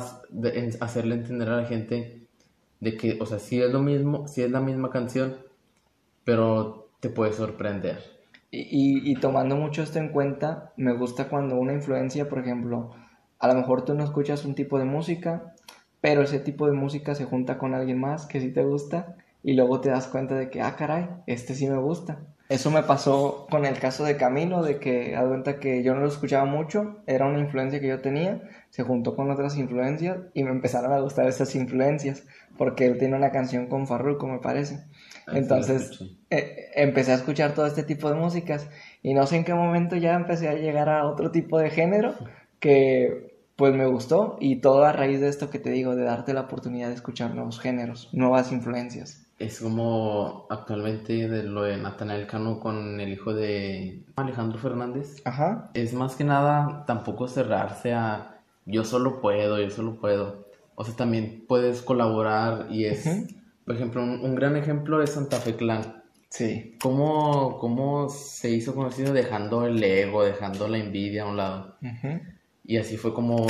[0.80, 2.21] hacerle entender a la gente
[2.82, 5.36] de que, o sea, sí es lo mismo, sí es la misma canción,
[6.24, 8.02] pero te puede sorprender.
[8.50, 12.90] Y, y, tomando mucho esto en cuenta, me gusta cuando una influencia, por ejemplo,
[13.38, 15.54] a lo mejor tú no escuchas un tipo de música,
[16.00, 19.14] pero ese tipo de música se junta con alguien más que sí te gusta
[19.44, 22.18] y luego te das cuenta de que, ah, caray, este sí me gusta.
[22.52, 26.02] Eso me pasó con el caso de Camilo, de que a cuenta que yo no
[26.02, 30.44] lo escuchaba mucho, era una influencia que yo tenía, se juntó con otras influencias y
[30.44, 32.26] me empezaron a gustar esas influencias,
[32.58, 34.84] porque él tiene una canción con Farruko, me parece.
[35.26, 35.98] Ah, Entonces
[36.28, 38.68] eh, empecé a escuchar todo este tipo de músicas
[39.02, 42.14] y no sé en qué momento ya empecé a llegar a otro tipo de género
[42.60, 46.34] que pues me gustó y todo a raíz de esto que te digo, de darte
[46.34, 49.26] la oportunidad de escuchar nuevos géneros, nuevas influencias.
[49.42, 55.20] Es como actualmente de lo de Natanael Cano con el hijo de Alejandro Fernández.
[55.24, 55.70] Ajá.
[55.74, 60.46] Es más que nada tampoco cerrarse a yo solo puedo, yo solo puedo.
[60.76, 63.04] O sea, también puedes colaborar y es...
[63.64, 66.02] Por ejemplo, un, gran ejemplo es Santa Fe Clan.
[66.28, 66.76] Sí.
[66.80, 71.76] ¿Cómo, ¿Cómo, se hizo conocido dejando el ego, dejando la envidia a un lado?
[72.64, 73.46] Y así fue como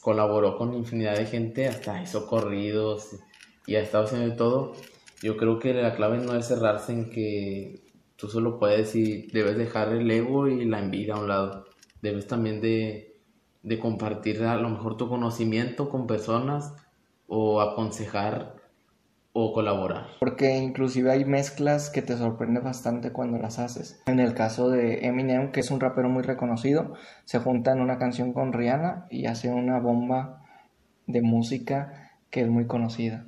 [0.00, 3.16] colaboró con infinidad de gente, hasta hizo corridos
[3.66, 4.74] y ha estado haciendo todo.
[5.24, 7.80] Yo creo que la clave no es cerrarse en que
[8.16, 11.64] tú solo puedes y debes dejar el ego y la envidia a un lado.
[12.02, 13.16] Debes también de,
[13.62, 16.74] de compartir a lo mejor tu conocimiento con personas
[17.26, 18.56] o aconsejar
[19.32, 20.08] o colaborar.
[20.20, 24.02] Porque inclusive hay mezclas que te sorprende bastante cuando las haces.
[24.04, 26.92] En el caso de Eminem, que es un rapero muy reconocido,
[27.24, 30.44] se junta en una canción con Rihanna y hace una bomba
[31.06, 33.24] de música que es muy conocida.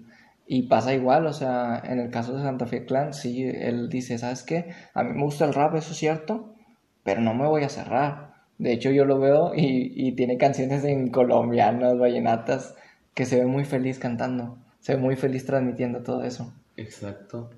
[0.46, 4.18] Y pasa igual, o sea, en el caso de Santa Fe Clan, sí, él dice,
[4.18, 4.72] ¿sabes qué?
[4.94, 6.54] A mí me gusta el rap, eso es cierto,
[7.02, 8.34] pero no me voy a cerrar.
[8.58, 12.76] De hecho, yo lo veo y, y tiene canciones en colombianas, vallenatas,
[13.14, 16.54] que se ve muy feliz cantando se ve muy feliz transmitiendo todo eso.
[16.76, 17.50] Exacto.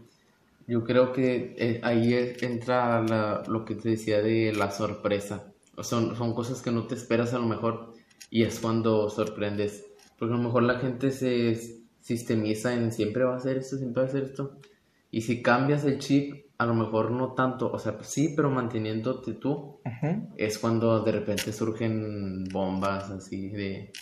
[0.66, 3.02] Yo creo que eh, ahí entra
[3.46, 5.44] lo que te decía de la sorpresa.
[5.82, 7.92] Son, son cosas que no te esperas a lo mejor
[8.30, 9.84] y es cuando sorprendes.
[10.18, 11.50] Porque a lo mejor la gente se
[12.08, 14.56] sistemiza en siempre va a hacer esto, siempre va a hacer esto.
[15.10, 19.34] Y si cambias el chip, a lo mejor no tanto, o sea, sí, pero manteniéndote
[19.34, 19.80] tú,
[20.38, 23.92] es cuando de repente surgen bombas así de,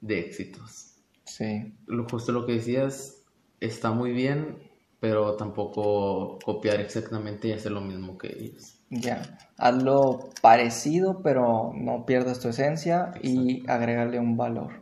[0.00, 0.96] de éxitos.
[1.24, 1.72] Sí.
[1.86, 3.22] Lo, justo lo que decías
[3.60, 4.58] está muy bien,
[4.98, 8.80] pero tampoco copiar exactamente y hacer lo mismo que ellos.
[8.90, 14.81] Ya, hazlo parecido, pero no pierdas tu esencia y agregarle un valor.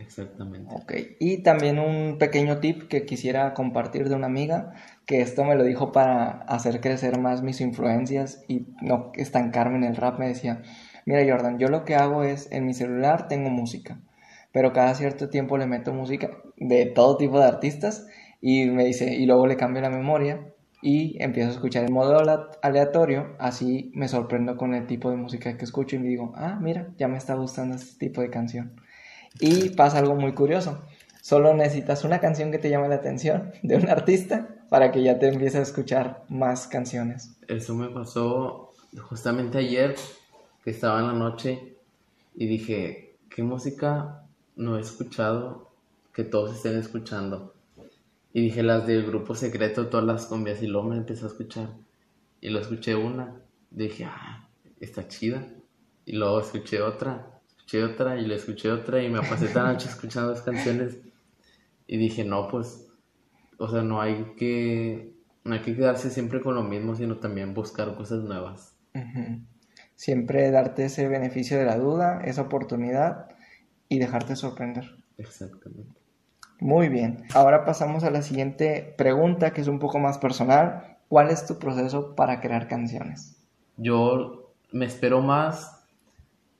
[0.00, 0.74] Exactamente.
[0.74, 4.72] Ok, y también un pequeño tip que quisiera compartir de una amiga,
[5.06, 9.84] que esto me lo dijo para hacer crecer más mis influencias y no estancarme en
[9.84, 10.62] el rap, me decía,
[11.06, 14.00] mira Jordan, yo lo que hago es, en mi celular tengo música,
[14.52, 18.06] pero cada cierto tiempo le meto música de todo tipo de artistas
[18.40, 20.46] y me dice, y luego le cambio la memoria
[20.82, 22.18] y empiezo a escuchar en modo
[22.62, 26.58] aleatorio, así me sorprendo con el tipo de música que escucho y me digo, ah,
[26.60, 28.80] mira, ya me está gustando este tipo de canción.
[29.38, 30.82] Y pasa algo muy curioso,
[31.22, 35.18] solo necesitas una canción que te llame la atención de un artista para que ya
[35.18, 37.30] te empieces a escuchar más canciones.
[37.48, 38.72] Eso me pasó
[39.08, 39.94] justamente ayer,
[40.64, 41.76] que estaba en la noche
[42.34, 44.24] y dije, ¿qué música
[44.56, 45.70] no he escuchado
[46.12, 47.54] que todos estén escuchando.
[48.32, 51.70] Y dije las del grupo secreto, todas las combias, y luego me empecé a escuchar.
[52.40, 54.48] Y lo escuché una, dije, ah,
[54.80, 55.46] está chida.
[56.04, 57.39] Y luego escuché otra,
[57.70, 60.98] escuché otra, y le escuché otra, y me pasé tan noche escuchando las canciones.
[61.86, 62.88] Y dije, no, pues,
[63.58, 65.14] o sea, no hay que,
[65.44, 68.76] no hay que quedarse siempre con lo mismo, sino también buscar cosas nuevas.
[69.94, 73.28] Siempre darte ese beneficio de la duda, esa oportunidad
[73.88, 74.96] y dejarte sorprender.
[75.18, 75.92] Exactamente.
[76.58, 77.24] Muy bien.
[77.34, 80.98] Ahora pasamos a la siguiente pregunta que es un poco más personal.
[81.08, 83.36] ¿Cuál es tu proceso para crear canciones?
[83.76, 85.84] Yo me espero más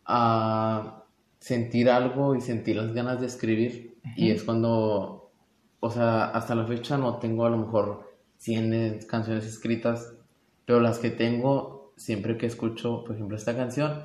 [0.07, 1.00] a
[1.41, 3.99] sentir algo y sentir las ganas de escribir.
[4.17, 5.33] Y es cuando,
[5.81, 10.15] o sea, hasta la fecha no tengo a lo mejor 100 canciones escritas,
[10.65, 14.05] pero las que tengo, siempre que escucho, por ejemplo, esta canción,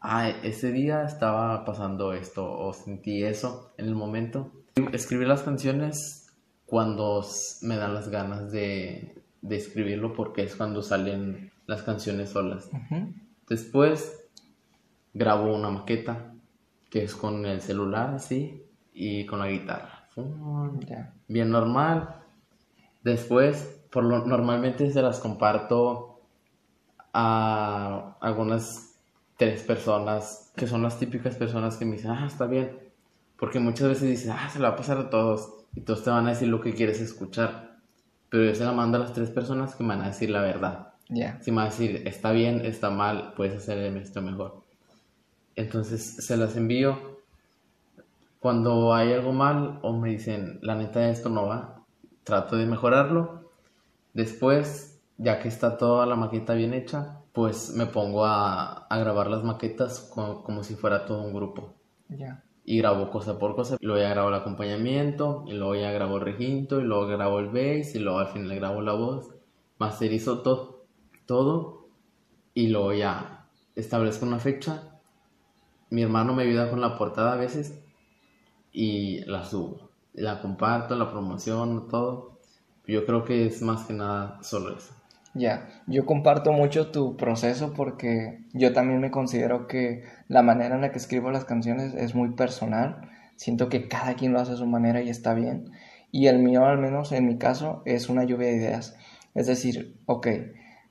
[0.00, 4.52] ah, ese día estaba pasando esto o sentí eso en el momento.
[4.92, 6.28] Escribir las canciones
[6.66, 7.24] cuando
[7.62, 12.68] me dan las ganas de, de escribirlo porque es cuando salen las canciones solas.
[13.48, 14.26] Después
[15.12, 16.33] grabo una maqueta
[16.94, 20.06] que es con el celular así y con la guitarra.
[21.26, 22.20] Bien normal.
[23.02, 26.20] Después, por lo, normalmente se las comparto
[27.12, 28.94] a algunas
[29.36, 32.78] tres personas que son las típicas personas que me dicen, ah, está bien.
[33.40, 35.66] Porque muchas veces dicen, ah, se la va a pasar a todos.
[35.74, 37.80] Y todos te van a decir lo que quieres escuchar.
[38.28, 40.42] Pero yo se la mando a las tres personas que me van a decir la
[40.42, 40.92] verdad.
[41.08, 41.40] Ya.
[41.42, 44.63] Si me van a decir, está bien, está mal, puedes hacer esto mejor.
[45.56, 47.14] Entonces se las envío.
[48.40, 51.82] Cuando hay algo mal o me dicen, la neta esto no va,
[52.24, 53.50] trato de mejorarlo.
[54.12, 59.42] Después, ya que está toda la maqueta bien hecha, pues me pongo a, grabar las
[59.42, 61.74] maquetas como, si fuera todo un grupo.
[62.64, 63.76] Y grabo cosa por cosa.
[63.80, 67.48] Luego ya grabo el acompañamiento, y luego ya grabo el reginto, y luego grabo el
[67.48, 69.34] bass, y luego al final grabo la voz.
[69.78, 70.84] Masterizo todo,
[71.26, 71.88] todo,
[72.54, 74.93] y luego ya establezco una fecha.
[75.94, 77.80] Mi hermano me ayuda con la portada a veces,
[78.72, 79.90] y la subo.
[80.12, 82.40] La comparto, la promoción, todo.
[82.84, 84.92] Yo creo que es más que nada solo eso.
[85.34, 90.80] Ya, yo comparto mucho tu proceso porque yo también me considero que la manera en
[90.80, 93.08] la que escribo las canciones es muy personal.
[93.36, 95.70] Siento que cada quien lo hace a su manera y está bien.
[96.10, 98.96] Y el mío, al menos en mi caso, es una lluvia de ideas.
[99.34, 100.26] Es decir, ok,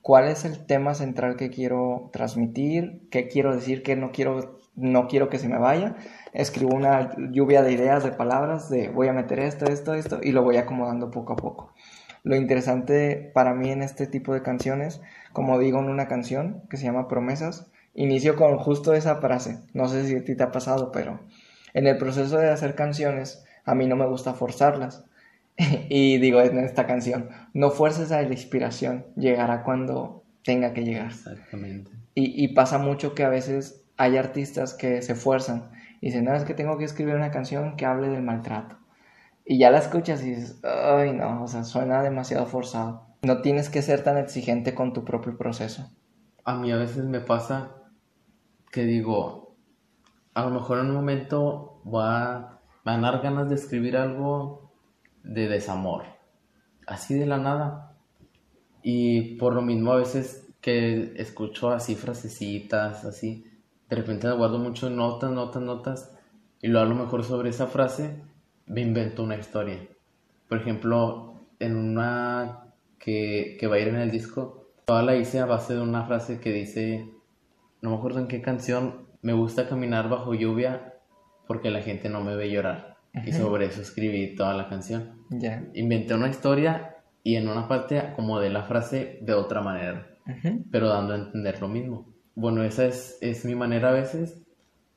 [0.00, 3.06] ¿cuál es el tema central que quiero transmitir?
[3.10, 5.96] ¿Qué quiero decir que no quiero, no quiero que se me vaya?
[6.32, 10.32] Escribo una lluvia de ideas, de palabras, de voy a meter esto, esto, esto, y
[10.32, 11.72] lo voy acomodando poco a poco.
[12.22, 15.00] Lo interesante para mí en este tipo de canciones,
[15.32, 19.60] como digo en una canción que se llama Promesas, inicio con justo esa frase.
[19.74, 21.20] No sé si a ti te ha pasado, pero
[21.74, 25.04] en el proceso de hacer canciones, a mí no me gusta forzarlas.
[25.88, 31.08] y digo en esta canción, no fuerces a la inspiración, llegará cuando tenga que llegar.
[31.08, 31.92] Exactamente.
[32.14, 35.70] Y, y pasa mucho que a veces hay artistas que se fuerzan
[36.00, 38.76] y dicen, no, es que tengo que escribir una canción que hable del maltrato.
[39.44, 43.06] Y ya la escuchas y dices, ay no, o sea, suena demasiado forzado.
[43.22, 45.90] No tienes que ser tan exigente con tu propio proceso.
[46.44, 47.70] A mí a veces me pasa
[48.70, 49.56] que digo,
[50.34, 54.72] a lo mejor en un momento voy a, dar ganas de escribir algo
[55.22, 56.04] de desamor,
[56.86, 57.96] así de la nada.
[58.82, 63.44] Y por lo mismo a veces que escucho así frasecitas, así,
[63.88, 66.18] de repente guardo mucho notas, notas, notas,
[66.60, 68.22] y luego a lo mejor sobre esa frase
[68.66, 69.78] me invento una historia.
[70.48, 75.40] Por ejemplo, en una que, que va a ir en el disco, toda la hice
[75.40, 77.10] a base de una frase que dice,
[77.82, 80.94] no me acuerdo en qué canción, me gusta caminar bajo lluvia
[81.46, 82.96] porque la gente no me ve llorar.
[83.26, 85.24] Y sobre eso escribí toda la canción.
[85.74, 90.18] Inventé una historia y en una parte acomodé la frase de otra manera,
[90.70, 92.13] pero dando a entender lo mismo.
[92.34, 94.42] Bueno, esa es, es mi manera a veces,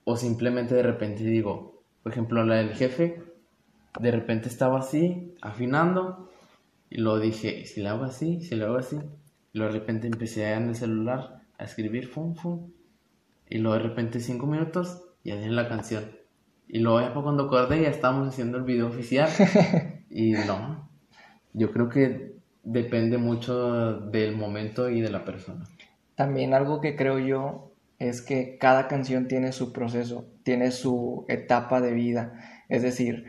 [0.03, 3.21] o simplemente de repente digo, por ejemplo, la del jefe,
[3.99, 6.31] de repente estaba así, afinando,
[6.89, 8.41] y lo dije, si lo hago así?
[8.41, 8.97] si lo hago así?
[9.53, 12.71] Y luego de repente empecé en el celular a escribir, fum, fum,
[13.49, 16.05] y luego de repente cinco minutos, y en la canción.
[16.69, 19.29] Y luego ya cuando acordé ya estábamos haciendo el video oficial.
[20.09, 20.89] y no,
[21.53, 25.65] yo creo que depende mucho del momento y de la persona.
[26.17, 31.79] También algo que creo yo es que cada canción tiene su proceso, tiene su etapa
[31.79, 32.33] de vida.
[32.69, 33.27] Es decir,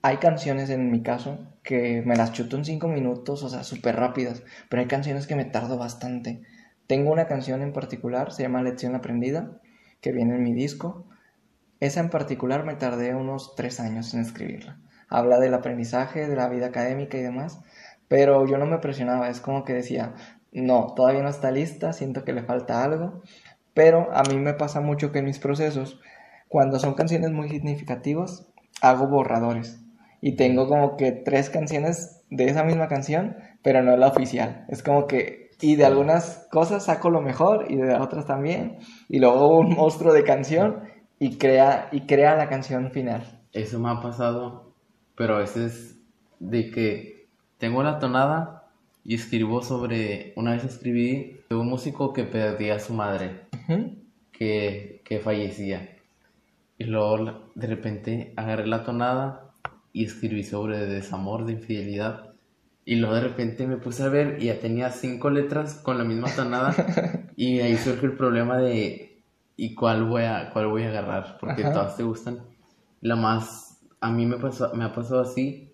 [0.00, 3.96] hay canciones en mi caso que me las chuto en cinco minutos, o sea, súper
[3.96, 6.40] rápidas, pero hay canciones que me tardo bastante.
[6.86, 9.60] Tengo una canción en particular, se llama Lección Aprendida,
[10.00, 11.04] que viene en mi disco.
[11.80, 14.80] Esa en particular me tardé unos tres años en escribirla.
[15.10, 17.60] Habla del aprendizaje, de la vida académica y demás,
[18.08, 20.14] pero yo no me presionaba, es como que decía,
[20.62, 23.22] no, todavía no está lista, siento que le falta algo,
[23.74, 26.00] pero a mí me pasa mucho que en mis procesos,
[26.48, 28.48] cuando son canciones muy significativas,
[28.80, 29.82] hago borradores
[30.22, 34.64] y tengo como que tres canciones de esa misma canción, pero no la oficial.
[34.68, 38.78] Es como que, y de algunas cosas saco lo mejor y de otras también,
[39.08, 40.84] y luego un monstruo de canción
[41.18, 43.42] y crea, y crea la canción final.
[43.52, 44.72] Eso me ha pasado,
[45.16, 45.98] pero a veces
[46.40, 47.26] de que
[47.58, 48.55] tengo la tonada
[49.06, 53.42] y escribo sobre, una vez escribí de un músico que perdía a su madre,
[54.32, 55.96] que, que fallecía.
[56.76, 59.52] Y luego de repente agarré la tonada
[59.92, 62.34] y escribí sobre desamor, de infidelidad.
[62.84, 66.04] Y luego de repente me puse a ver y ya tenía cinco letras con la
[66.04, 66.74] misma tonada.
[67.36, 69.22] y ahí surge el problema de
[69.56, 71.38] ¿y cuál voy a, cuál voy a agarrar?
[71.38, 72.40] Porque todas te gustan.
[73.00, 75.65] La más, a mí me, pasó, me ha pasado así.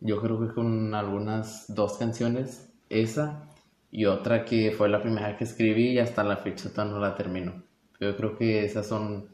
[0.00, 3.48] Yo creo que con algunas dos canciones, esa
[3.90, 7.62] y otra que fue la primera que escribí y hasta la fecha no la termino.
[8.00, 9.28] Yo creo que esas son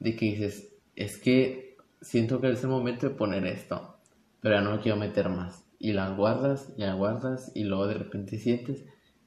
[0.00, 3.98] de que dices, es que siento que es el momento de poner esto,
[4.40, 5.64] pero ya no me quiero meter más.
[5.78, 8.84] Y la guardas, ya guardas, y luego de repente sientes,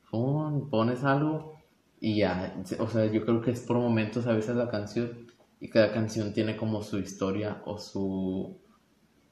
[0.09, 1.53] pones algo
[2.01, 2.61] y ya.
[2.79, 5.27] O sea, yo creo que es por momentos a veces la canción,
[5.61, 8.59] y cada canción tiene como su historia o su,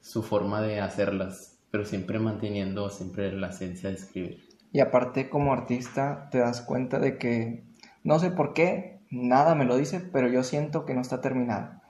[0.00, 4.48] su forma de hacerlas, pero siempre manteniendo siempre la esencia de escribir.
[4.72, 7.64] Y aparte como artista te das cuenta de que,
[8.04, 11.80] no sé por qué, nada me lo dice, pero yo siento que no está terminado.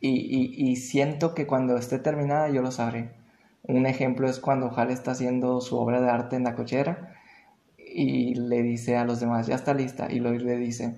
[0.00, 3.12] Y, siento que cuando esté terminada yo lo sabré.
[3.62, 7.14] Un ejemplo es cuando Jale está haciendo su obra de arte en la cochera
[7.78, 10.96] y le dice a los demás, ya está lista, y Lois le dice,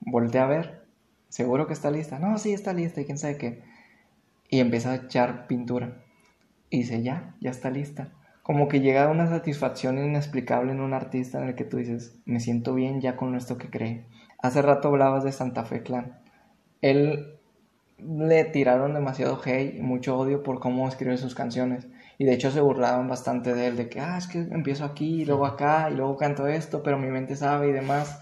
[0.00, 0.84] voltea a ver,
[1.28, 3.62] seguro que está lista, no, sí está lista, y quién sabe qué,
[4.50, 6.03] y empieza a echar pintura,
[6.70, 8.12] y dice, ya, ya está lista.
[8.42, 12.40] Como que llega una satisfacción inexplicable en un artista en el que tú dices, me
[12.40, 14.06] siento bien ya con esto que cree.
[14.38, 16.18] Hace rato hablabas de Santa Fe Clan.
[16.82, 17.38] Él
[17.98, 21.86] le tiraron demasiado hate y mucho odio por cómo escribe sus canciones.
[22.18, 25.22] Y de hecho se burlaban bastante de él, de que, ah, es que empiezo aquí,
[25.22, 28.20] y luego acá, y luego canto esto, pero mi mente sabe y demás.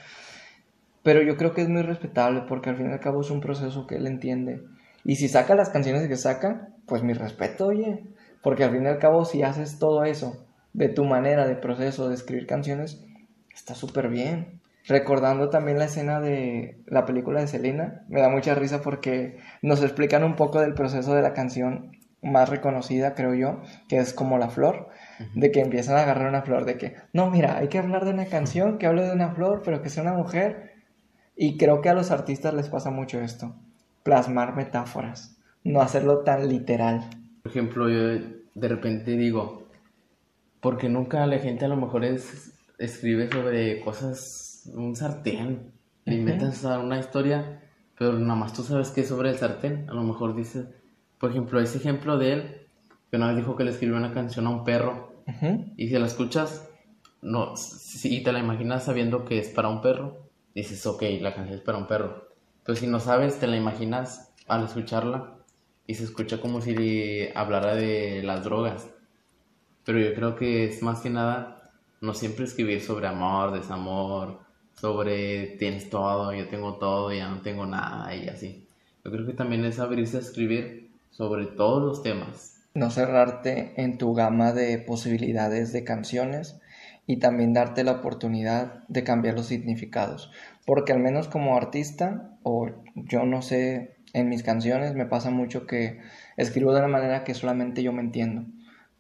[1.03, 3.41] Pero yo creo que es muy respetable porque al fin y al cabo es un
[3.41, 4.63] proceso que él entiende.
[5.05, 8.05] Y si saca las canciones que saca, pues mi respeto, oye.
[8.43, 12.09] Porque al fin y al cabo si haces todo eso de tu manera de proceso
[12.09, 13.05] de escribir canciones,
[13.55, 18.55] está súper bien recordando también la escena de la película de Selena, me da mucha
[18.55, 23.61] risa porque nos explican un poco del proceso de la canción más reconocida, creo yo,
[23.89, 24.89] que es como la flor,
[25.35, 28.13] de que empiezan a agarrar una flor, de que, no, mira, hay que hablar de
[28.13, 30.73] una canción que hable de una flor, pero que sea una mujer.
[31.35, 33.57] Y creo que a los artistas les pasa mucho esto,
[34.05, 37.11] plasmar metáforas, no hacerlo tan literal.
[37.43, 38.25] Por ejemplo, yo
[38.55, 39.67] de repente digo,
[40.61, 45.73] porque nunca la gente a lo mejor es, escribe sobre cosas, un sartén,
[46.05, 47.61] le inventas una historia,
[47.99, 49.89] pero nada más tú sabes qué es sobre el sartén.
[49.89, 50.67] A lo mejor dices,
[51.19, 52.67] por ejemplo, ese ejemplo de él,
[53.11, 55.13] que una vez dijo que le escribió una canción a un perro,
[55.77, 56.69] y si la escuchas,
[57.23, 61.59] no, si te la imaginas sabiendo que es para un perro, dices, ok, la canción
[61.59, 62.29] es para un perro.
[62.65, 65.42] Pero si no sabes, te la imaginas al escucharla
[65.87, 68.89] y se escucha como si hablara de las drogas.
[69.85, 71.71] Pero yo creo que es más que nada
[72.01, 74.41] no siempre escribir sobre amor, desamor,
[74.81, 78.67] sobre tienes todo, yo tengo todo, ya no tengo nada y así.
[79.05, 82.61] Yo creo que también es abrirse a escribir sobre todos los temas.
[82.75, 86.61] No cerrarte en tu gama de posibilidades de canciones
[87.07, 90.31] y también darte la oportunidad de cambiar los significados.
[90.65, 95.67] Porque al menos como artista, o yo no sé, en mis canciones me pasa mucho
[95.67, 96.01] que
[96.37, 98.45] escribo de una manera que solamente yo me entiendo.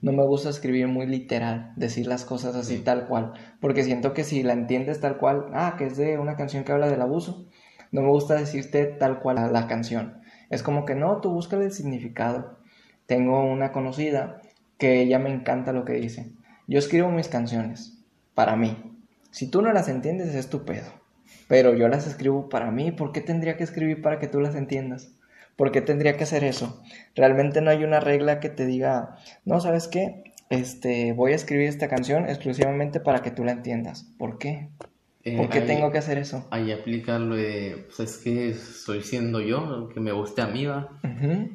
[0.00, 4.24] No me gusta escribir muy literal, decir las cosas así tal cual, porque siento que
[4.24, 7.46] si la entiendes tal cual, ah, que es de una canción que habla del abuso,
[7.92, 10.20] no me gusta decirte tal cual la, la canción.
[10.50, 12.58] Es como que no, tú búscale el significado.
[13.06, 14.40] Tengo una conocida
[14.78, 16.32] que ella me encanta lo que dice.
[16.66, 18.02] Yo escribo mis canciones
[18.34, 18.76] para mí.
[19.30, 21.01] Si tú no las entiendes es tu pedo.
[21.49, 22.93] Pero yo las escribo para mí.
[22.93, 25.12] ¿Por qué tendría que escribir para que tú las entiendas?
[25.57, 26.83] ¿Por qué tendría que hacer eso?
[27.14, 30.24] Realmente no hay una regla que te diga, no, ¿sabes qué?
[30.49, 34.05] Este, voy a escribir esta canción exclusivamente para que tú la entiendas.
[34.18, 34.68] ¿Por qué?
[35.24, 36.47] Eh, ¿Por qué tengo que hacer eso?
[36.51, 40.99] Ahí aplicarlo de, pues es que soy siendo yo, que me guste a mí, ¿va?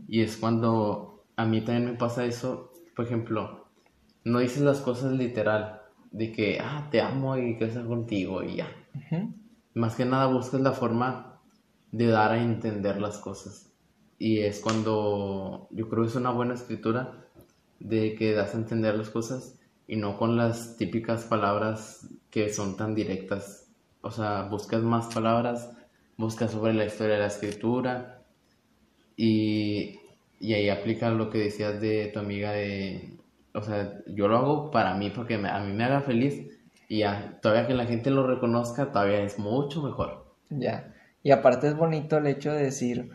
[0.07, 3.67] Y es cuando a mí también me pasa eso, por ejemplo,
[4.23, 8.55] no dices las cosas literal, de que, ah, te amo y quiero estar contigo y
[8.55, 8.67] ya.
[9.77, 11.39] Más que nada buscas la forma
[11.91, 13.71] de dar a entender las cosas.
[14.17, 17.27] Y es cuando yo creo que es una buena escritura
[17.79, 22.75] de que das a entender las cosas y no con las típicas palabras que son
[22.75, 23.67] tan directas.
[24.01, 25.69] O sea, buscas más palabras,
[26.17, 28.23] buscas sobre la historia de la escritura
[29.15, 29.99] y,
[30.39, 33.15] y ahí aplica lo que decías de tu amiga de,
[33.53, 36.56] o sea, yo lo hago para mí porque a mí me haga feliz
[36.87, 40.35] y ya, todavía que la gente lo reconozca todavía es mucho mejor.
[40.49, 43.11] Ya, y aparte es bonito el hecho de decir,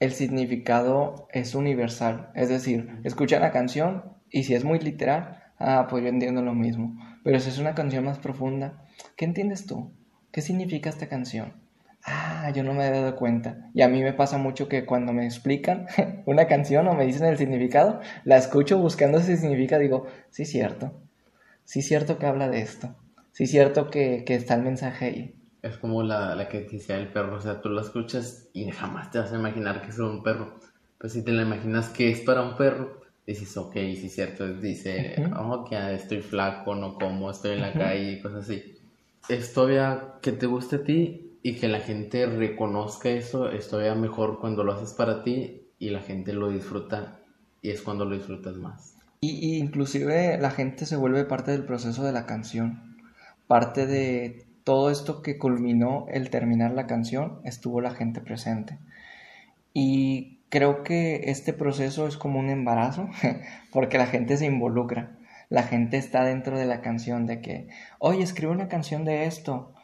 [0.00, 2.30] el significado es universal.
[2.34, 6.54] Es decir, escucha la canción y si es muy literal, ah, pues yo entiendo lo
[6.54, 6.96] mismo.
[7.22, 9.92] Pero si es una canción más profunda, ¿qué entiendes tú?
[10.32, 11.52] ¿Qué significa esta canción?
[12.02, 13.68] Ah, yo no me he dado cuenta.
[13.74, 15.86] Y a mí me pasa mucho que cuando me explican
[16.24, 20.94] una canción o me dicen el significado, la escucho buscando ese significado, digo, sí, cierto.
[21.70, 22.96] Sí, cierto que habla de esto.
[23.30, 25.34] Sí, cierto que, que está el mensaje ahí.
[25.62, 29.12] Es como la, la que decía el perro, o sea, tú la escuchas y jamás
[29.12, 30.58] te vas a imaginar que es un perro.
[30.98, 34.48] Pues si te la imaginas que es para un perro, dices, ok, sí es cierto,
[34.48, 38.74] dice, oh, que estoy flaco, no como, estoy en la calle y cosas así.
[39.28, 43.94] Es todavía que te guste a ti y que la gente reconozca eso, es todavía
[43.94, 47.20] mejor cuando lo haces para ti y la gente lo disfruta
[47.62, 48.99] y es cuando lo disfrutas más.
[49.22, 52.96] Y, inclusive la gente se vuelve parte del proceso de la canción,
[53.46, 58.78] parte de todo esto que culminó el terminar la canción, estuvo la gente presente.
[59.74, 63.10] Y creo que este proceso es como un embarazo,
[63.72, 65.18] porque la gente se involucra.
[65.50, 67.68] La gente está dentro de la canción de que,
[67.98, 69.74] oye, escribe una canción de esto.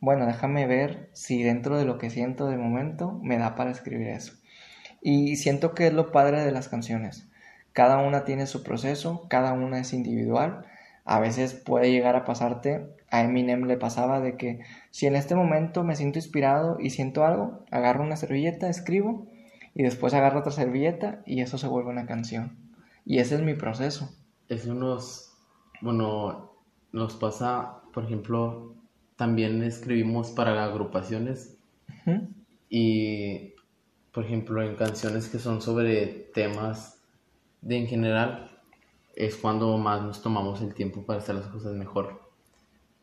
[0.00, 4.08] Bueno, déjame ver si dentro de lo que siento de momento me da para escribir
[4.08, 4.34] eso.
[5.00, 7.25] Y siento que es lo padre de las canciones.
[7.76, 10.64] Cada una tiene su proceso, cada una es individual.
[11.04, 14.60] A veces puede llegar a pasarte a Eminem le pasaba de que
[14.90, 19.26] si en este momento me siento inspirado y siento algo, agarro una servilleta, escribo
[19.74, 22.56] y después agarro otra servilleta y eso se vuelve una canción.
[23.04, 24.08] Y ese es mi proceso.
[24.48, 25.36] Eso nos,
[25.82, 26.52] bueno,
[26.92, 28.74] nos pasa, por ejemplo,
[29.16, 31.58] también escribimos para agrupaciones
[32.70, 33.52] y,
[34.12, 36.95] por ejemplo, en canciones que son sobre temas
[37.66, 38.48] de en general,
[39.16, 42.30] es cuando más nos tomamos el tiempo para hacer las cosas mejor.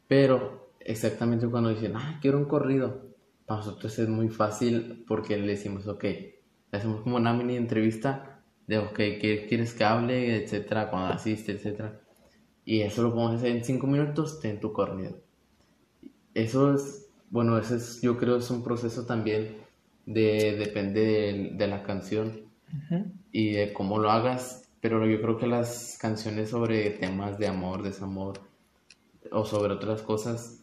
[0.08, 3.14] Pero exactamente cuando dicen, ah, quiero un corrido,
[3.46, 6.40] para nosotros es muy fácil porque le decimos, ok, le
[6.72, 10.42] hacemos como una mini entrevista de, ok, ¿qué quieres que hable?
[10.42, 12.00] Etcétera, cuando asiste, etcétera.
[12.64, 15.18] Y eso lo podemos hacer en cinco minutos, ten tu corrido.
[16.34, 19.58] Eso es, bueno, es, yo creo es un proceso también
[20.06, 22.44] de, depende de, la canción.
[23.34, 27.84] Y de cómo lo hagas, pero yo creo que las canciones sobre temas de amor,
[27.84, 28.40] desamor
[29.32, 30.60] o sobre otras cosas,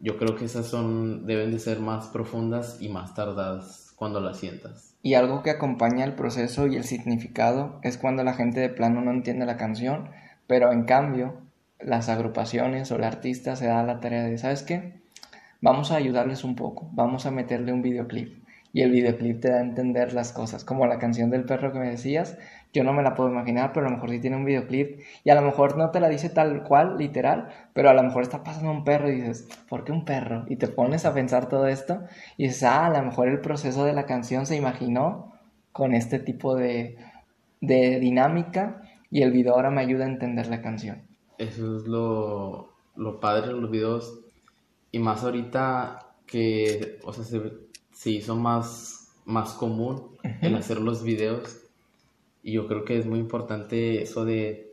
[0.00, 4.38] yo creo que esas son deben de ser más profundas y más tardadas cuando las
[4.38, 4.94] sientas.
[5.02, 9.00] Y algo que acompaña el proceso y el significado es cuando la gente de plano
[9.00, 10.10] no entiende la canción,
[10.48, 11.40] pero en cambio
[11.80, 15.00] las agrupaciones o el artista se da la tarea de, ¿sabes qué?
[15.60, 18.37] Vamos a ayudarles un poco, vamos a meterle un videoclip.
[18.72, 21.78] Y el videoclip te da a entender las cosas, como la canción del perro que
[21.78, 22.36] me decías,
[22.72, 25.30] yo no me la puedo imaginar, pero a lo mejor sí tiene un videoclip y
[25.30, 28.42] a lo mejor no te la dice tal cual, literal, pero a lo mejor está
[28.44, 30.44] pasando un perro y dices, ¿por qué un perro?
[30.48, 32.02] Y te pones a pensar todo esto
[32.36, 35.32] y dices, ah, a lo mejor el proceso de la canción se imaginó
[35.72, 36.96] con este tipo de,
[37.60, 41.02] de dinámica y el video ahora me ayuda a entender la canción.
[41.38, 44.20] Eso es lo, lo padre de los videos
[44.90, 47.40] y más ahorita que, o sea, se,
[48.06, 51.58] hizo más, más común el hacer los videos
[52.42, 54.72] y yo creo que es muy importante eso de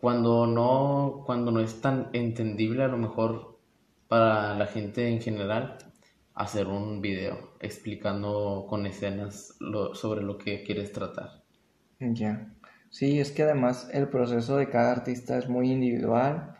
[0.00, 3.58] cuando no, cuando no es tan entendible a lo mejor
[4.06, 5.78] para la gente en general,
[6.34, 9.56] hacer un video explicando con escenas
[9.94, 11.42] sobre lo que quieres tratar.
[11.98, 12.54] Ya.
[12.90, 16.57] Sí, es que además el proceso de cada artista es muy individual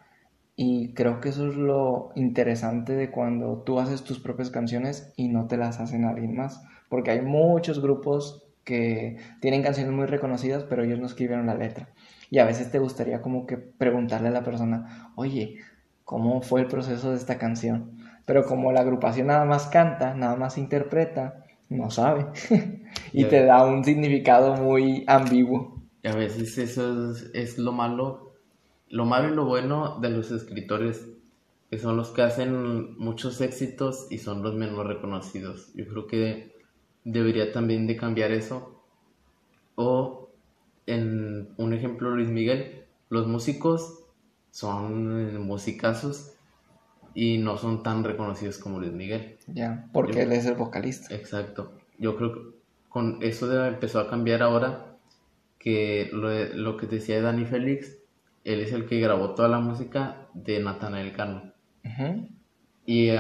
[0.61, 5.29] y creo que eso es lo interesante de cuando tú haces tus propias canciones y
[5.29, 6.61] no te las hacen alguien más.
[6.89, 11.91] Porque hay muchos grupos que tienen canciones muy reconocidas, pero ellos no escribieron la letra.
[12.29, 15.59] Y a veces te gustaría como que preguntarle a la persona, oye,
[16.05, 17.93] ¿cómo fue el proceso de esta canción?
[18.27, 22.27] Pero como la agrupación nada más canta, nada más interpreta, no sabe.
[23.13, 25.85] y te da un significado muy ambiguo.
[26.03, 28.28] Y a veces eso es, es, lo malo,
[28.91, 31.07] lo malo y lo bueno de los escritores,
[31.71, 35.71] que son los que hacen muchos éxitos y son los menos reconocidos.
[35.75, 36.57] Yo creo que
[37.05, 38.83] debería también de cambiar eso.
[39.75, 40.31] O
[40.87, 44.05] en un ejemplo Luis Miguel, los músicos
[44.51, 46.35] son musicazos
[47.15, 49.39] y no son tan reconocidos como Luis Miguel.
[49.47, 51.15] Ya, porque él es el vocalista.
[51.15, 51.73] Exacto.
[51.99, 52.41] Yo creo que
[52.89, 54.97] con eso empezó a cambiar ahora
[55.59, 57.98] que lo, lo que decía Dani Félix,
[58.45, 61.53] él es el que grabó toda la música de Natanael Cano.
[62.87, 63.11] Y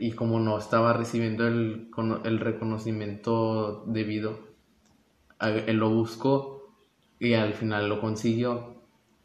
[0.00, 1.90] y como no estaba recibiendo el,
[2.24, 4.38] el reconocimiento debido,
[5.40, 6.72] él lo buscó
[7.18, 8.82] y al final lo consiguió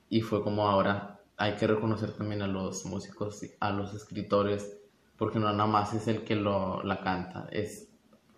[0.10, 4.78] y fue como ahora hay que reconocer también a los músicos, a los escritores,
[5.18, 7.90] porque no nada más es el que lo, la canta, es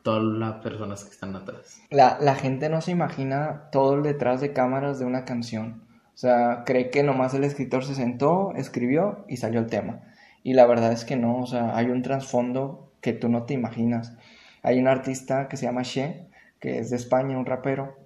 [0.01, 1.81] todas las personas que están atrás.
[1.89, 5.84] La, la gente no se imagina todo el detrás de cámaras de una canción.
[6.15, 9.99] O sea, cree que nomás el escritor se sentó, escribió y salió el tema.
[10.43, 13.53] Y la verdad es que no, o sea, hay un trasfondo que tú no te
[13.53, 14.15] imaginas.
[14.63, 16.25] Hay un artista que se llama She,
[16.61, 17.97] que es de España, un rapero,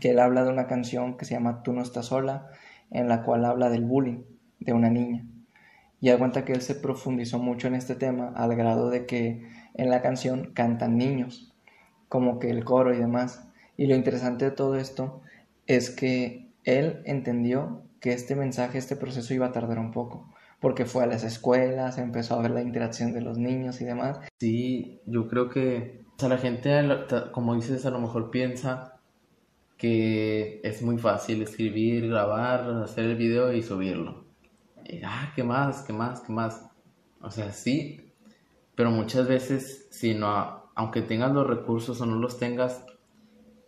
[0.00, 2.48] que él habla de una canción que se llama Tú no estás sola,
[2.90, 4.24] en la cual habla del bullying
[4.58, 5.24] de una niña.
[6.00, 9.48] Y da cuenta que él se profundizó mucho en este tema al grado de que
[9.74, 11.54] en la canción cantan niños,
[12.08, 13.46] como que el coro y demás.
[13.76, 15.22] Y lo interesante de todo esto
[15.68, 20.84] es que él entendió que este mensaje, este proceso iba a tardar un poco porque
[20.86, 24.20] fue a las escuelas, empezó a ver la interacción de los niños y demás.
[24.38, 26.72] Sí, yo creo que o sea, la gente,
[27.30, 28.98] como dices, a lo mejor piensa
[29.76, 34.24] que es muy fácil escribir, grabar, hacer el video y subirlo.
[34.82, 35.82] Y, ah, ¿qué más?
[35.82, 36.22] ¿Qué más?
[36.22, 36.70] ¿Qué más?
[37.20, 38.14] O sea, sí,
[38.74, 42.86] pero muchas veces, si no, aunque tengas los recursos o no los tengas,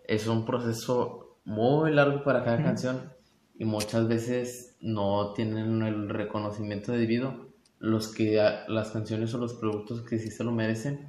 [0.05, 3.11] es un proceso muy largo para cada canción
[3.59, 7.49] y muchas veces no tienen el reconocimiento debido
[7.79, 11.09] los que las canciones o los productos que sí se lo merecen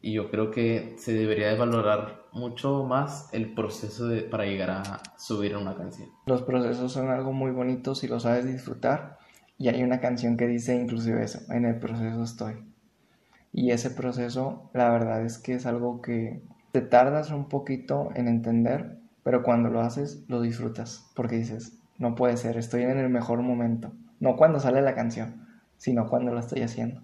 [0.00, 4.70] y yo creo que se debería de valorar mucho más el proceso de, para llegar
[4.70, 6.08] a subir una canción.
[6.26, 9.18] Los procesos son algo muy bonito si lo sabes disfrutar
[9.58, 12.54] y hay una canción que dice inclusive eso, en el proceso estoy.
[13.52, 18.28] Y ese proceso la verdad es que es algo que te tardas un poquito en
[18.28, 23.08] entender, pero cuando lo haces, lo disfrutas, porque dices, no puede ser, estoy en el
[23.08, 23.92] mejor momento.
[24.20, 27.02] No cuando sale la canción, sino cuando lo estoy haciendo.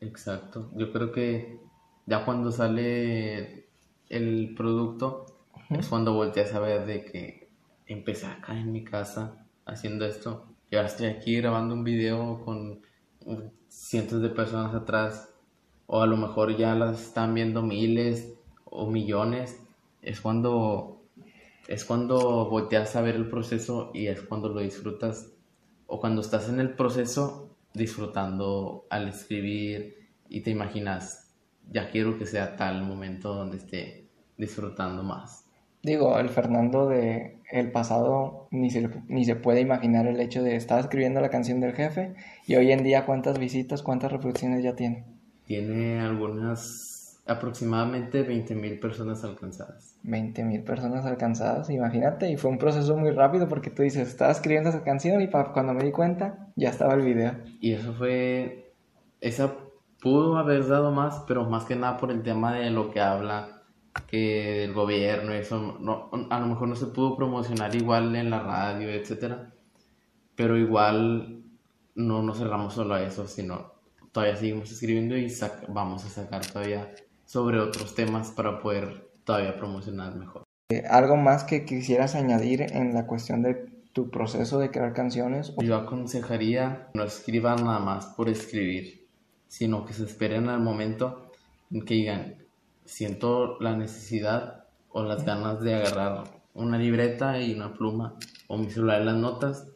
[0.00, 1.58] Exacto, yo creo que
[2.06, 3.68] ya cuando sale
[4.08, 5.26] el producto
[5.70, 7.48] es cuando volteas a ver de que
[7.86, 10.46] empecé acá en mi casa haciendo esto.
[10.70, 12.80] Y ahora estoy aquí grabando un video con
[13.68, 15.30] cientos de personas atrás.
[15.86, 18.34] O a lo mejor ya las están viendo miles
[18.64, 19.60] o millones.
[20.02, 20.93] Es cuando
[21.68, 25.32] es cuando volteas a ver el proceso y es cuando lo disfrutas
[25.86, 31.34] o cuando estás en el proceso disfrutando al escribir y te imaginas,
[31.70, 35.44] ya quiero que sea tal momento donde esté disfrutando más.
[35.82, 40.56] Digo, el Fernando de el pasado ni se, ni se puede imaginar el hecho de
[40.56, 42.14] estar escribiendo la canción del jefe
[42.46, 45.04] y hoy en día cuántas visitas, cuántas reproducciones ya tiene.
[45.46, 46.93] Tiene algunas,
[47.26, 49.98] aproximadamente 20 mil personas alcanzadas.
[50.02, 54.30] 20 mil personas alcanzadas, imagínate, y fue un proceso muy rápido porque tú dices, estaba
[54.30, 57.34] escribiendo esa canción y cuando me di cuenta ya estaba el video.
[57.60, 58.74] Y eso fue,
[59.20, 59.54] esa
[60.00, 63.62] pudo haber dado más, pero más que nada por el tema de lo que habla
[64.08, 68.40] que el gobierno, eso, no, a lo mejor no se pudo promocionar igual en la
[68.40, 69.52] radio, etcétera,
[70.34, 71.44] pero igual
[71.94, 73.72] no nos cerramos solo a eso, sino
[74.12, 75.32] todavía seguimos escribiendo y
[75.68, 76.92] vamos a sacar todavía
[77.26, 80.44] sobre otros temas para poder todavía promocionar mejor.
[80.70, 83.54] Eh, ¿Algo más que quisieras añadir en la cuestión de
[83.92, 85.52] tu proceso de crear canciones?
[85.58, 89.06] Yo aconsejaría no escriban nada más por escribir,
[89.48, 91.30] sino que se esperen al momento
[91.70, 92.34] en que digan,
[92.84, 96.24] siento la necesidad o las ganas de agarrar
[96.54, 98.14] una libreta y una pluma
[98.46, 99.68] o mi celular en las notas.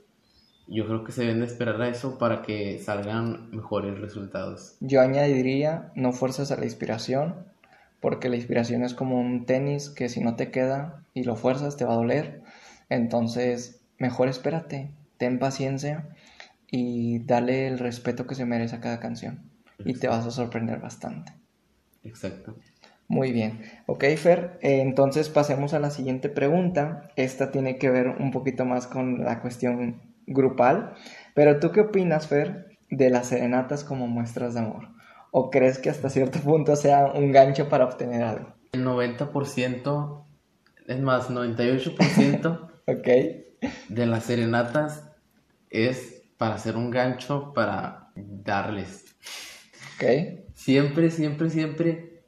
[0.68, 4.76] Yo creo que se deben de esperar a eso para que salgan mejores resultados.
[4.80, 7.46] Yo añadiría, no fuerzas a la inspiración,
[8.00, 11.76] porque la inspiración es como un tenis que si no te queda y lo fuerzas
[11.76, 12.42] te va a doler.
[12.90, 16.06] Entonces, mejor espérate, ten paciencia
[16.70, 19.40] y dale el respeto que se merece a cada canción.
[19.84, 21.32] Y te vas a sorprender bastante.
[22.04, 22.56] Exacto.
[23.06, 23.62] Muy bien.
[23.86, 27.08] Ok, Fer, eh, entonces pasemos a la siguiente pregunta.
[27.16, 30.94] Esta tiene que ver un poquito más con la cuestión grupal.
[31.34, 34.88] Pero tú qué opinas, Fer, de las serenatas como muestras de amor?
[35.30, 38.54] ¿O crees que hasta cierto punto sea un gancho para obtener algo?
[38.72, 40.24] El 90%,
[40.86, 43.08] es más, 98% ok
[43.88, 45.10] de las serenatas
[45.70, 49.04] es para hacer un gancho para darles.
[49.96, 50.44] Ok.
[50.54, 52.22] Siempre, siempre, siempre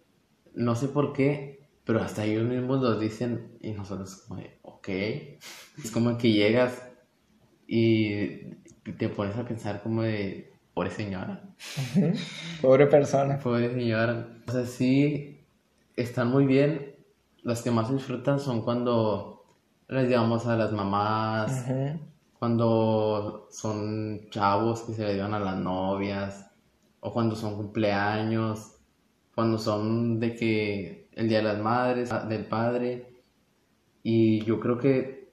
[0.54, 4.88] no sé por qué, pero hasta ellos mismos lo dicen y nosotros como ok.
[4.88, 6.89] Es como que llegas
[7.72, 11.42] y te pones a pensar como de, pobre señora.
[12.60, 13.38] Pobre persona.
[13.38, 14.26] Pobre señora.
[14.48, 15.40] O sea, sí,
[15.96, 16.96] están muy bien.
[17.42, 19.44] Las que más disfrutan son cuando
[19.88, 21.64] les llevamos a las mamás,
[22.38, 26.50] cuando son chavos que se le llevan a las novias,
[27.00, 28.80] o cuando son cumpleaños
[29.34, 33.22] cuando son de que el Día de las Madres, del Padre,
[34.02, 35.32] y yo creo que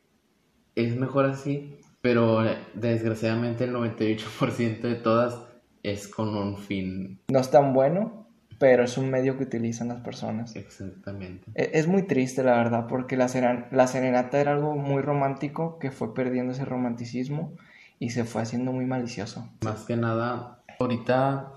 [0.75, 1.76] es mejor así,
[2.07, 2.41] pero
[2.73, 5.41] desgraciadamente el 98% de todas
[5.83, 7.19] es con un fin.
[7.27, 8.29] No es tan bueno,
[8.59, 10.55] pero es un medio que utilizan las personas.
[10.55, 11.51] Exactamente.
[11.53, 13.27] E, es muy triste, la verdad, porque la,
[13.71, 17.51] la serenata era algo muy romántico que fue perdiendo ese romanticismo
[17.99, 19.49] y se fue haciendo muy malicioso.
[19.65, 21.51] Más que nada, ahorita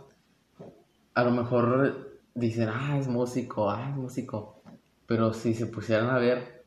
[1.15, 4.61] a lo mejor dicen, ah, es músico, ah, es músico.
[5.07, 6.65] Pero si se pusieran a ver,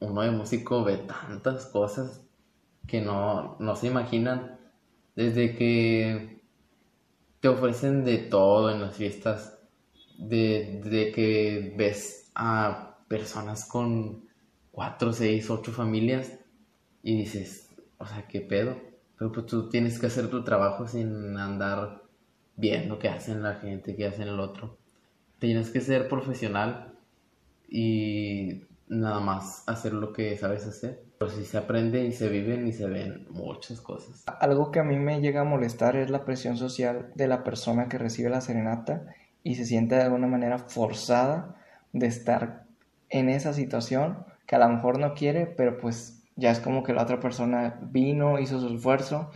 [0.00, 2.22] uno de músico ve tantas cosas
[2.88, 4.58] que no, no se imaginan.
[5.14, 6.42] Desde que
[7.40, 9.58] te ofrecen de todo en las fiestas,
[10.18, 14.24] de, de que ves a personas con
[14.72, 16.38] cuatro, seis, ocho familias
[17.02, 18.76] y dices, o sea, qué pedo.
[19.18, 22.02] Pero pues tú tienes que hacer tu trabajo sin andar
[22.56, 24.76] viendo qué hacen la gente, qué hacen el otro
[25.38, 26.92] tienes que ser profesional
[27.68, 31.04] y nada más hacer lo que sabes hacer.
[31.18, 34.24] Pero si se aprende y se viven y se ven muchas cosas.
[34.40, 37.88] Algo que a mí me llega a molestar es la presión social de la persona
[37.88, 39.06] que recibe la serenata
[39.42, 41.56] y se siente de alguna manera forzada
[41.92, 42.64] de estar
[43.10, 46.92] en esa situación que a lo mejor no quiere, pero pues ya es como que
[46.92, 49.30] la otra persona vino, hizo su esfuerzo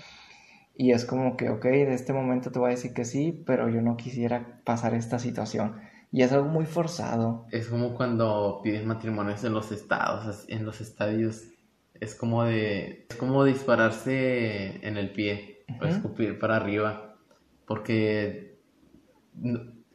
[0.74, 3.68] y es como que, ok, de este momento te voy a decir que sí, pero
[3.68, 5.80] yo no quisiera pasar esta situación.
[6.10, 7.46] Y es algo muy forzado.
[7.50, 11.51] Es como cuando piden matrimonios en los estados, en los estadios.
[12.02, 13.06] Es como de.
[13.08, 15.64] Es como dispararse en el pie.
[15.80, 17.14] O escupir para arriba.
[17.64, 18.56] Porque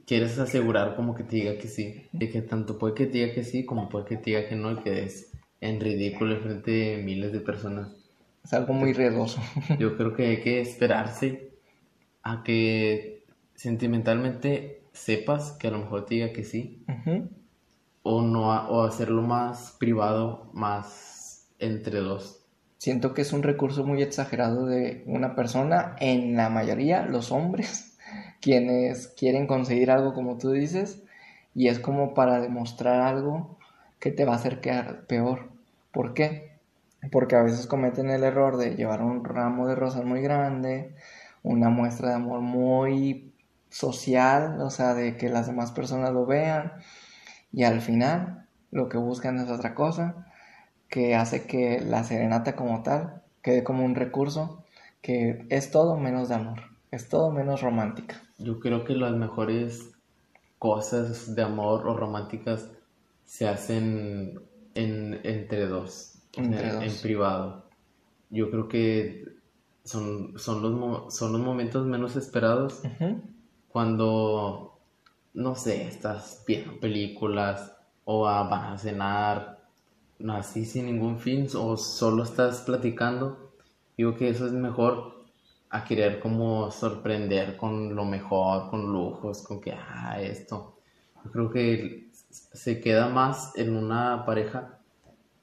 [0.06, 2.08] quieres asegurar como que te diga que sí.
[2.14, 4.56] De que tanto puede que te diga que sí, como puede que te diga que
[4.56, 7.90] no, y quedes en ridículo frente de miles de personas.
[8.42, 9.42] Es algo muy riesgoso.
[9.78, 11.52] Yo creo que hay que esperarse
[12.24, 16.86] a que sentimentalmente sepas que a lo mejor te diga que sí.
[18.02, 21.17] O no, o hacerlo más privado, más
[21.60, 22.46] entre dos.
[22.78, 27.98] Siento que es un recurso muy exagerado de una persona, en la mayoría los hombres,
[28.42, 31.04] quienes quieren conseguir algo como tú dices,
[31.56, 33.58] y es como para demostrar algo
[34.00, 35.50] que te va a hacer quedar peor.
[35.92, 36.52] ¿Por qué?
[37.12, 40.94] Porque a veces cometen el error de llevar un ramo de rosas muy grande,
[41.44, 43.34] una muestra de amor muy
[43.70, 46.74] social, o sea, de que las demás personas lo vean
[47.52, 50.27] y al final lo que buscan es otra cosa,
[50.90, 54.64] que hace que la serenata como tal quede como un recurso
[55.02, 56.62] que es todo menos de amor,
[56.92, 58.22] es todo menos romántica.
[58.38, 59.92] Yo creo que las mejores
[60.60, 62.70] cosas de amor o románticas
[63.26, 64.40] se hacen
[64.74, 67.66] en, entre dos, en, privado.
[68.30, 69.26] Yo creo que
[69.84, 72.82] son, son, los, son los momentos menos esperados
[73.70, 74.80] cuando,
[75.34, 79.57] no sé, estás viendo películas o van a cenar,
[80.30, 83.54] así sin ningún fin, o solo estás platicando.
[83.98, 85.26] Digo que eso es mejor
[85.70, 90.78] a querer como sorprender con lo mejor, con lujos, con que, ah, esto.
[91.32, 94.80] Creo que se queda más en una pareja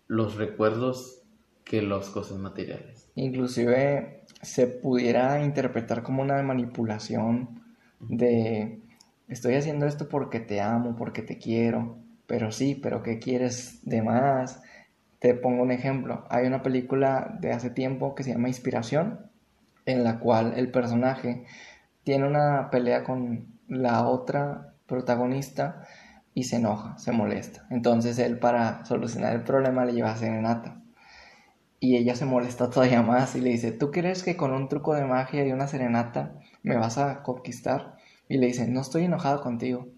[0.07, 1.23] los recuerdos
[1.65, 3.11] que las cosas materiales.
[3.15, 7.63] Inclusive se pudiera interpretar como una manipulación
[8.01, 8.81] de
[9.29, 11.97] estoy haciendo esto porque te amo, porque te quiero,
[12.27, 14.63] pero sí, pero ¿qué quieres de más?
[15.19, 16.24] Te pongo un ejemplo.
[16.28, 19.31] Hay una película de hace tiempo que se llama Inspiración,
[19.86, 21.45] en la cual el personaje
[22.03, 25.86] tiene una pelea con la otra protagonista
[26.35, 27.66] y se enoja, se molesta.
[27.70, 30.81] Entonces él para solucionar el problema le lleva a serenata.
[31.81, 34.95] Y ella se molesta todavía más y le dice, ¿tú crees que con un truco
[34.95, 36.32] de magia y una serenata
[36.62, 37.97] me vas a conquistar?
[38.28, 39.89] Y le dice, no estoy enojado contigo,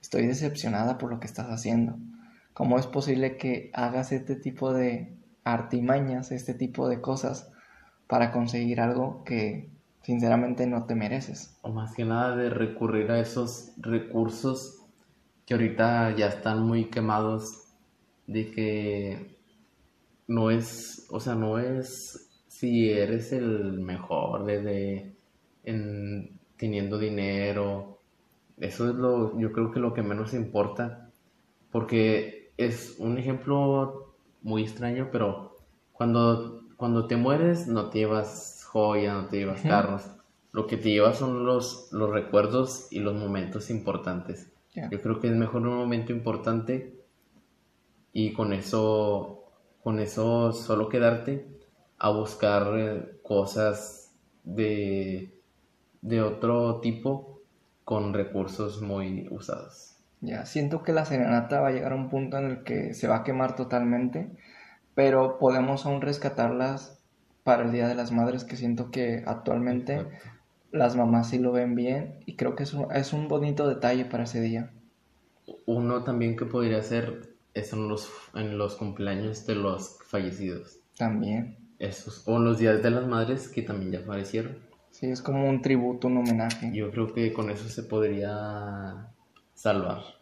[0.00, 1.98] estoy decepcionada por lo que estás haciendo.
[2.56, 5.14] ¿Cómo es posible que hagas este tipo de
[5.44, 7.52] artimañas, este tipo de cosas
[8.06, 9.68] para conseguir algo que
[10.00, 11.58] sinceramente no te mereces?
[11.60, 14.82] O más que nada de recurrir a esos recursos
[15.44, 17.74] que ahorita ya están muy quemados
[18.26, 19.36] de que
[20.26, 25.14] no es, o sea, no es si eres el mejor de,
[25.62, 27.98] en, teniendo dinero.
[28.56, 31.10] Eso es lo, yo creo que lo que menos importa,
[31.70, 35.56] porque es un ejemplo muy extraño, pero
[35.92, 40.02] cuando, cuando te mueres no te llevas joya, no te llevas carros,
[40.52, 44.52] lo que te llevas son los, los recuerdos y los momentos importantes.
[44.90, 47.02] Yo creo que es mejor un momento importante
[48.12, 49.44] y con eso,
[49.82, 51.46] con eso solo quedarte
[51.98, 54.14] a buscar eh, cosas
[54.44, 55.40] de,
[56.02, 57.40] de otro tipo
[57.84, 59.95] con recursos muy usados.
[60.26, 63.06] Ya, siento que la serenata va a llegar a un punto en el que se
[63.06, 64.28] va a quemar totalmente,
[64.96, 66.98] pero podemos aún rescatarlas
[67.44, 70.04] para el Día de las Madres, que siento que actualmente
[70.72, 74.04] las mamás sí lo ven bien y creo que es un, es un bonito detalle
[74.04, 74.72] para ese día.
[75.64, 80.80] Uno también que podría ser es en los, en los cumpleaños de los fallecidos.
[80.98, 81.56] También.
[81.78, 84.58] Esos, o los días de las madres que también ya fallecieron.
[84.90, 86.72] Sí, es como un tributo, un homenaje.
[86.72, 89.06] Yo creo que con eso se podría
[89.54, 90.15] salvar.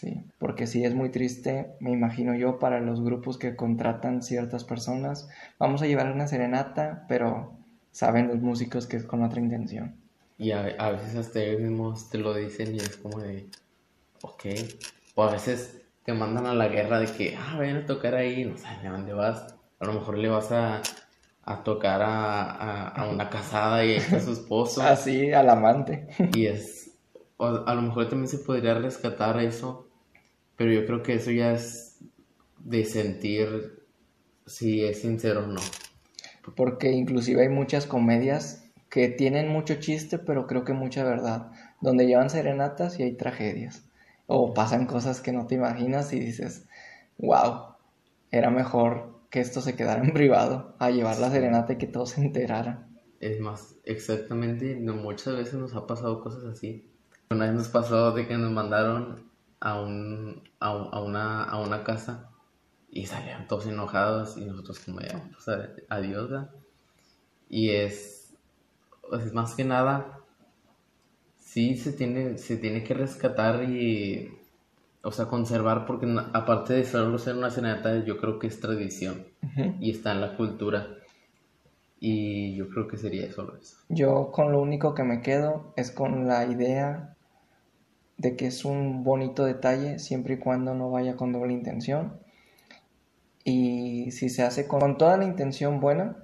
[0.00, 4.62] Sí, porque sí es muy triste, me imagino yo, para los grupos que contratan ciertas
[4.62, 5.26] personas.
[5.58, 7.54] Vamos a llevar una serenata, pero
[7.92, 9.96] saben los músicos que es con otra intención.
[10.36, 13.46] Y a, veces hasta ellos mismos te lo dicen y es como de,
[14.20, 14.44] ok.
[15.14, 18.44] O a veces te mandan a la guerra de que, ah, vayan a tocar ahí,
[18.44, 19.56] no sabes de dónde vas.
[19.80, 20.82] A lo mejor le vas a,
[21.42, 24.82] a tocar a, a, una casada y a su esposo.
[24.82, 26.06] Así, al amante.
[26.34, 26.90] Y es,
[27.38, 29.85] a lo mejor también se podría rescatar eso,
[30.56, 31.98] pero yo creo que eso ya es
[32.58, 33.82] de sentir
[34.46, 35.60] si es sincero o no.
[36.56, 41.50] Porque inclusive hay muchas comedias que tienen mucho chiste, pero creo que mucha verdad,
[41.80, 43.84] donde llevan serenatas y hay tragedias.
[44.26, 46.66] O pasan cosas que no te imaginas y dices,
[47.18, 47.74] wow,
[48.30, 52.10] era mejor que esto se quedara en privado a llevar la serenata y que todos
[52.10, 52.86] se enteraran.
[53.20, 56.90] Es más, exactamente, no, muchas veces nos ha pasado cosas así.
[57.30, 59.30] Una vez nos pasó de que nos mandaron
[59.60, 62.30] a, un, a, una, a una casa
[62.90, 65.46] y salían todos enojados y nosotros como ya, pues
[65.88, 66.46] adiós.
[67.48, 68.34] Y es,
[69.12, 70.18] es más que nada,
[71.38, 74.36] sí se tiene, se tiene que rescatar y
[75.06, 79.24] o sea, conservar, porque aparte de solo ser una serenata, yo creo que es tradición
[79.78, 80.88] y está en la cultura.
[82.00, 83.76] Y yo creo que sería solo eso.
[83.88, 87.15] Yo con lo único que me quedo es con la idea
[88.18, 92.18] de que es un bonito detalle siempre y cuando no vaya con doble intención.
[93.44, 96.16] Y si se hace con toda la intención buena,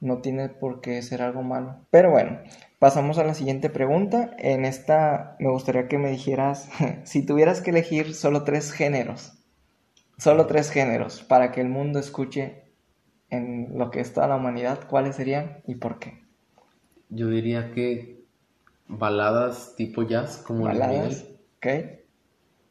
[0.00, 1.76] no tiene por qué ser algo malo.
[1.90, 2.38] Pero bueno,
[2.78, 4.34] pasamos a la siguiente pregunta.
[4.38, 6.68] En esta me gustaría que me dijeras,
[7.04, 9.38] si tuvieras que elegir solo tres géneros,
[10.18, 12.64] solo tres géneros para que el mundo escuche
[13.30, 16.22] en lo que es toda la humanidad, ¿cuáles serían y por qué?
[17.08, 18.23] Yo diría que
[18.86, 21.66] baladas tipo jazz, como baladas, ok.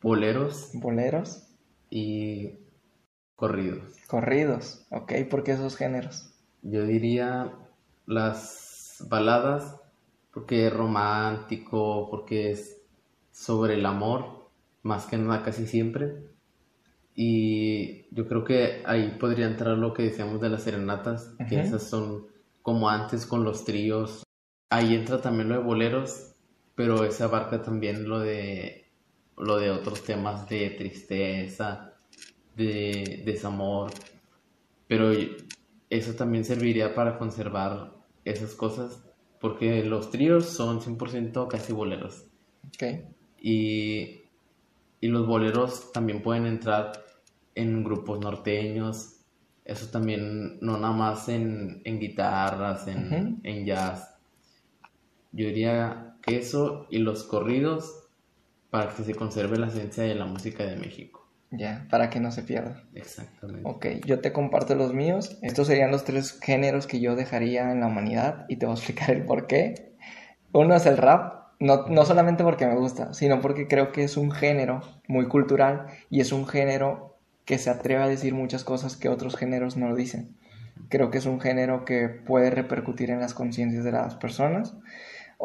[0.02, 0.72] Boleros.
[0.74, 1.48] Boleros.
[1.90, 2.60] y
[3.36, 3.84] corridos.
[4.08, 6.34] Corridos, ok, ¿por qué esos géneros?
[6.62, 7.54] Yo diría
[8.06, 9.80] las baladas,
[10.34, 12.82] porque es romántico, porque es
[13.32, 14.50] sobre el amor,
[14.82, 16.34] más que nada casi siempre.
[17.16, 21.84] Y yo creo que ahí podría entrar lo que decíamos de las serenatas, que esas
[21.84, 22.28] son
[22.62, 24.24] como antes con los tríos.
[24.70, 26.34] Ahí entra también lo de boleros,
[26.76, 28.84] pero esa abarca también lo de
[29.38, 31.94] lo de otros temas de tristeza,
[32.56, 33.92] de desamor.
[34.88, 35.12] Pero
[35.90, 37.94] eso también serviría para conservar
[38.26, 39.04] esas cosas,
[39.40, 42.26] porque los tríos son 100% casi boleros.
[42.70, 43.06] Okay.
[43.40, 44.22] Y,
[45.02, 47.04] y los boleros también pueden entrar
[47.56, 49.20] en grupos norteños,
[49.66, 54.13] eso también, no nada más en, guitarras, en, en jazz.
[55.34, 58.04] Yo diría que eso y los corridos
[58.70, 61.28] para que se conserve la esencia de la música de México.
[61.52, 62.84] Ya, para que no se pierda.
[62.96, 63.62] Exactamente.
[63.64, 65.38] Ok, yo te comparto los míos.
[65.44, 68.78] Estos serían los tres géneros que yo dejaría en la humanidad y te voy a
[68.78, 69.94] explicar el por qué.
[70.52, 74.18] Uno es el rap, no, no solamente porque me gusta, sino porque creo que es
[74.18, 78.98] un género muy cultural y es un género que se atreve a decir muchas cosas
[78.98, 80.36] que otros géneros no lo dicen.
[80.90, 84.76] Creo que es un género que puede repercutir en las conciencias de las personas.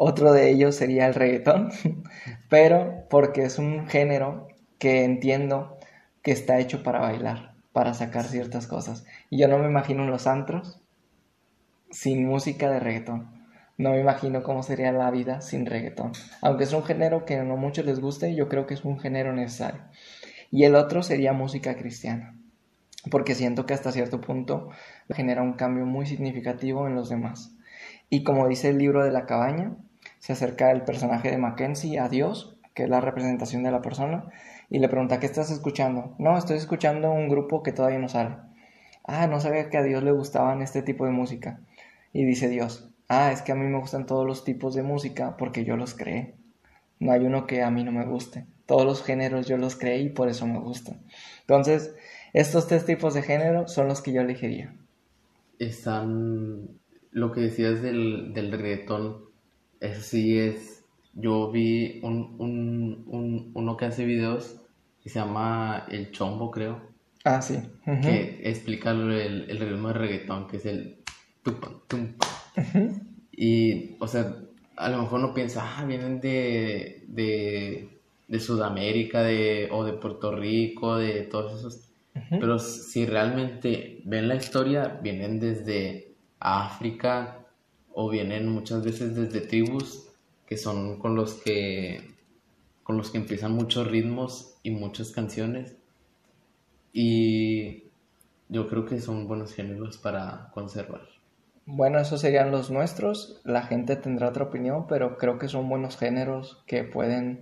[0.01, 1.71] Otro de ellos sería el reggaetón,
[2.49, 4.47] pero porque es un género
[4.77, 5.77] que entiendo
[6.21, 9.05] que está hecho para bailar, para sacar ciertas cosas.
[9.29, 10.81] Y yo no me imagino los antros
[11.91, 13.45] sin música de reggaetón.
[13.77, 16.13] No me imagino cómo sería la vida sin reggaetón.
[16.41, 19.33] Aunque es un género que no muchos les guste, yo creo que es un género
[19.33, 19.81] necesario
[20.49, 22.37] y el otro sería música cristiana,
[23.11, 24.69] porque siento que hasta cierto punto
[25.09, 27.53] genera un cambio muy significativo en los demás.
[28.09, 29.75] Y como dice el libro de la cabaña,
[30.19, 34.29] se acerca el personaje de Mackenzie a Dios, que es la representación de la persona,
[34.69, 36.15] y le pregunta, ¿qué estás escuchando?
[36.19, 38.35] No, estoy escuchando un grupo que todavía no sale.
[39.03, 41.59] Ah, no sabía que a Dios le gustaban este tipo de música.
[42.13, 45.35] Y dice Dios, ah, es que a mí me gustan todos los tipos de música
[45.37, 46.35] porque yo los creé.
[46.99, 50.03] No hay uno que a mí no me guste todos los géneros yo los creé
[50.03, 51.01] y por eso me gustan.
[51.41, 51.95] Entonces,
[52.33, 54.75] estos tres tipos de género son los que yo elegiría.
[55.57, 56.69] Están,
[57.09, 59.23] lo que decías del, del reggaetón,
[59.79, 60.83] eso sí es,
[61.13, 64.55] yo vi un, un, un, uno que hace videos
[65.01, 66.81] que se llama El Chombo, creo.
[67.23, 67.59] Ah, sí.
[67.85, 70.97] Que explica el, el, ritmo de reggaetón, que es el
[71.43, 72.13] tum,
[73.31, 74.35] Y, o sea,
[74.77, 77.99] a lo mejor no piensa, ah, vienen de, de
[78.29, 81.85] de Sudamérica de, o de Puerto Rico, de todos esos.
[82.29, 87.38] Pero si realmente ven la historia, vienen desde África
[88.01, 90.07] o vienen muchas veces desde tribus
[90.47, 91.99] que son con los que
[92.81, 95.75] con los que empiezan muchos ritmos y muchas canciones
[96.93, 97.83] y
[98.47, 101.01] yo creo que son buenos géneros para conservar.
[101.65, 103.41] Bueno, esos serían los nuestros.
[103.43, 107.41] La gente tendrá otra opinión, pero creo que son buenos géneros que pueden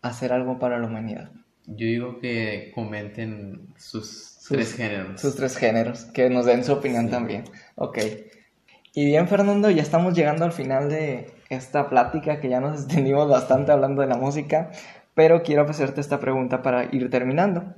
[0.00, 1.30] hacer algo para la humanidad.
[1.66, 5.20] Yo digo que comenten sus, tres géneros.
[5.20, 7.44] Sus tres géneros, que nos den su opinión también.
[7.76, 7.98] Ok.
[8.94, 13.28] Y bien, Fernando, ya estamos llegando al final de esta plática que ya nos extendimos
[13.28, 14.70] bastante hablando de la música,
[15.14, 17.74] pero quiero hacerte esta pregunta para ir terminando.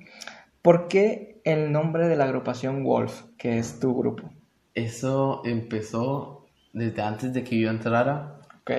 [0.63, 4.31] ¿Por qué el nombre de la agrupación Wolf, que es tu grupo?
[4.75, 8.41] Eso empezó desde antes de que yo entrara.
[8.63, 8.71] Ok.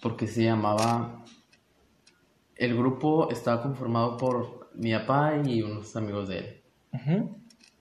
[0.00, 1.24] Porque se llamaba
[2.60, 6.60] el grupo estaba conformado por mi papá y unos amigos de él.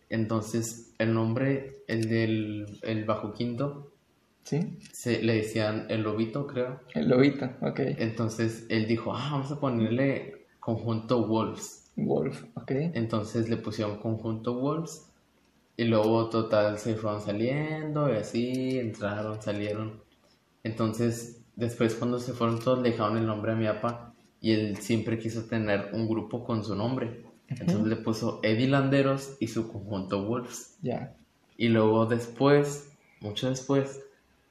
[0.10, 3.89] Entonces, el nombre, el del el bajo quinto,
[4.44, 4.80] ¿Sí?
[4.92, 6.82] se, le decían el lobito, creo.
[6.94, 7.80] El lobito, ok.
[7.98, 11.92] Entonces, él dijo, ah, vamos a ponerle conjunto Wolves.
[11.96, 12.72] Wolf, ok.
[12.94, 15.06] Entonces le pusieron conjunto Wolves.
[15.78, 20.02] Y luego, total, se fueron saliendo y así, entraron, salieron.
[20.64, 24.78] Entonces, después, cuando se fueron todos, le dejaron el nombre a mi papá y él
[24.78, 27.24] siempre quiso tener un grupo con su nombre.
[27.48, 30.78] Entonces le puso Eddie Landeros y su conjunto Wolves.
[30.82, 31.16] Ya.
[31.58, 32.92] Y luego después,
[33.22, 34.02] mucho después,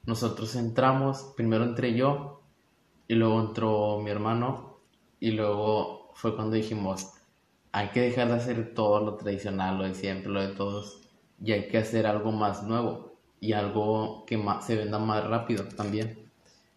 [0.09, 2.41] nosotros entramos, primero entré yo
[3.07, 4.79] y luego entró mi hermano
[5.21, 7.13] y luego fue cuando dijimos,
[7.73, 11.03] hay que dejar de hacer todo lo tradicional, lo de siempre, lo de todos
[11.45, 15.65] y hay que hacer algo más nuevo y algo que más, se venda más rápido
[15.65, 16.31] también.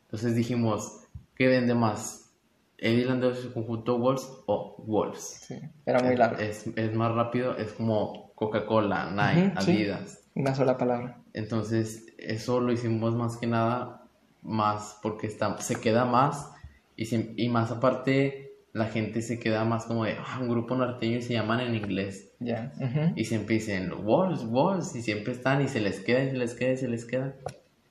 [0.04, 2.34] Entonces dijimos, ¿qué vende más?
[2.78, 5.46] Eddie Landers su conjunto Wolves o Wolves.
[5.48, 5.56] Sí,
[5.86, 6.38] era muy largo.
[6.42, 10.21] Es, más rápido, es como Coca-Cola, Nike, Adidas.
[10.36, 11.22] Una sola palabra.
[11.34, 14.08] Entonces, eso lo hicimos más que nada,
[14.42, 16.52] más porque está, se queda más
[16.96, 21.18] y, y más aparte la gente se queda más como de, ah, un grupo norteño
[21.18, 22.32] y se llaman en inglés.
[22.40, 22.72] Ya.
[23.16, 26.54] Y siempre dicen, Walls, Walls, y siempre están y se les queda y se les
[26.54, 27.36] queda y se les queda.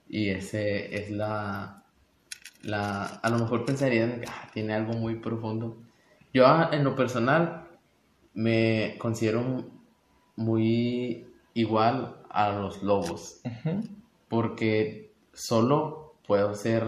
[0.09, 1.85] Y ese es la,
[2.63, 5.83] la, a lo mejor pensarían, ah, tiene algo muy profundo.
[6.33, 7.69] Yo ah, en lo personal
[8.33, 9.65] me considero
[10.37, 13.41] muy igual a los lobos.
[14.29, 16.85] Porque solo puedo ser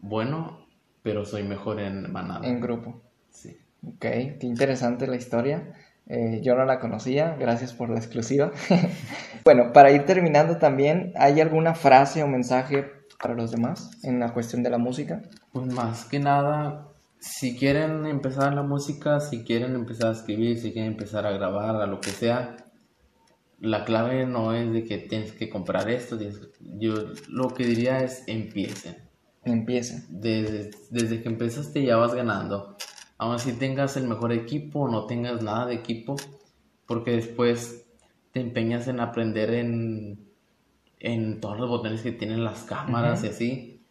[0.00, 0.66] bueno,
[1.02, 2.46] pero soy mejor en manada.
[2.46, 3.00] En grupo.
[3.30, 3.56] Sí.
[3.86, 5.74] Ok, qué interesante la historia.
[6.06, 8.50] Eh, yo no la conocía, gracias por la exclusiva.
[9.44, 12.90] bueno, para ir terminando también, ¿hay alguna frase o mensaje
[13.20, 15.20] para los demás en la cuestión de la música?
[15.52, 16.88] Pues más que nada,
[17.18, 21.76] si quieren empezar la música, si quieren empezar a escribir, si quieren empezar a grabar,
[21.76, 22.56] a lo que sea,
[23.60, 26.18] la clave no es de que tienes que comprar esto.
[26.60, 26.94] Yo
[27.28, 28.96] lo que diría es empiecen.
[29.44, 30.04] Empiecen.
[30.08, 32.76] Desde, desde que empezaste ya vas ganando.
[33.16, 36.14] Aún así tengas el mejor equipo o no tengas nada de equipo,
[36.86, 37.86] porque después
[38.32, 40.28] te empeñas en aprender en,
[41.00, 43.82] en todos los botones que tienen las cámaras y así.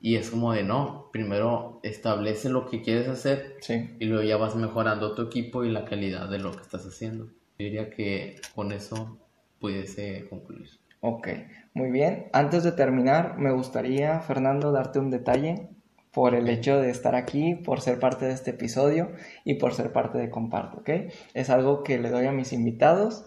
[0.00, 3.58] Y es como de no, primero establece lo que quieres hacer
[4.00, 7.28] y luego ya vas mejorando tu equipo y la calidad de lo que estás haciendo
[7.58, 9.18] diría que con eso
[9.60, 10.68] pudiese concluir.
[11.00, 11.28] Ok,
[11.74, 12.28] muy bien.
[12.32, 15.68] Antes de terminar, me gustaría, Fernando, darte un detalle
[16.12, 19.10] por el hecho de estar aquí, por ser parte de este episodio
[19.44, 20.90] y por ser parte de Comparto, ¿ok?
[21.34, 23.26] Es algo que le doy a mis invitados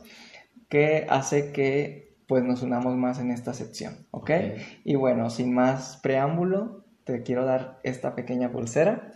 [0.69, 4.31] que hace que pues nos unamos más en esta sección, ¿ok?
[4.83, 9.11] Y bueno, sin más preámbulo, te quiero dar esta pequeña pulsera.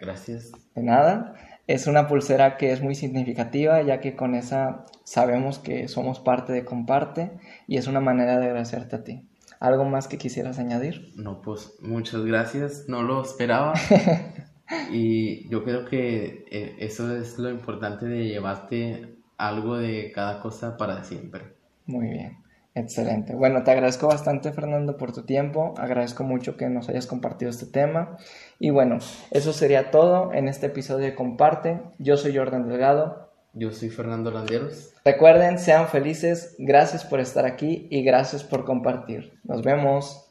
[0.00, 0.52] Gracias.
[0.74, 1.34] De nada.
[1.66, 6.52] Es una pulsera que es muy significativa ya que con esa sabemos que somos parte
[6.52, 7.32] de Comparte
[7.66, 9.28] y es una manera de agradecerte a ti.
[9.60, 11.12] ¿Algo más que quisieras añadir?
[11.16, 13.72] No, pues muchas gracias, no lo esperaba.
[14.92, 20.76] y yo creo que eh, eso es lo importante de llevarte algo de cada cosa
[20.76, 21.44] para siempre.
[21.86, 22.43] Muy bien.
[22.74, 23.34] Excelente.
[23.34, 25.74] Bueno, te agradezco bastante, Fernando, por tu tiempo.
[25.78, 28.16] Agradezco mucho que nos hayas compartido este tema.
[28.58, 28.98] Y bueno,
[29.30, 31.80] eso sería todo en este episodio de Comparte.
[31.98, 33.30] Yo soy Jordan Delgado.
[33.52, 34.92] Yo soy Fernando Landieros.
[35.04, 36.56] Recuerden, sean felices.
[36.58, 39.38] Gracias por estar aquí y gracias por compartir.
[39.44, 40.23] Nos vemos.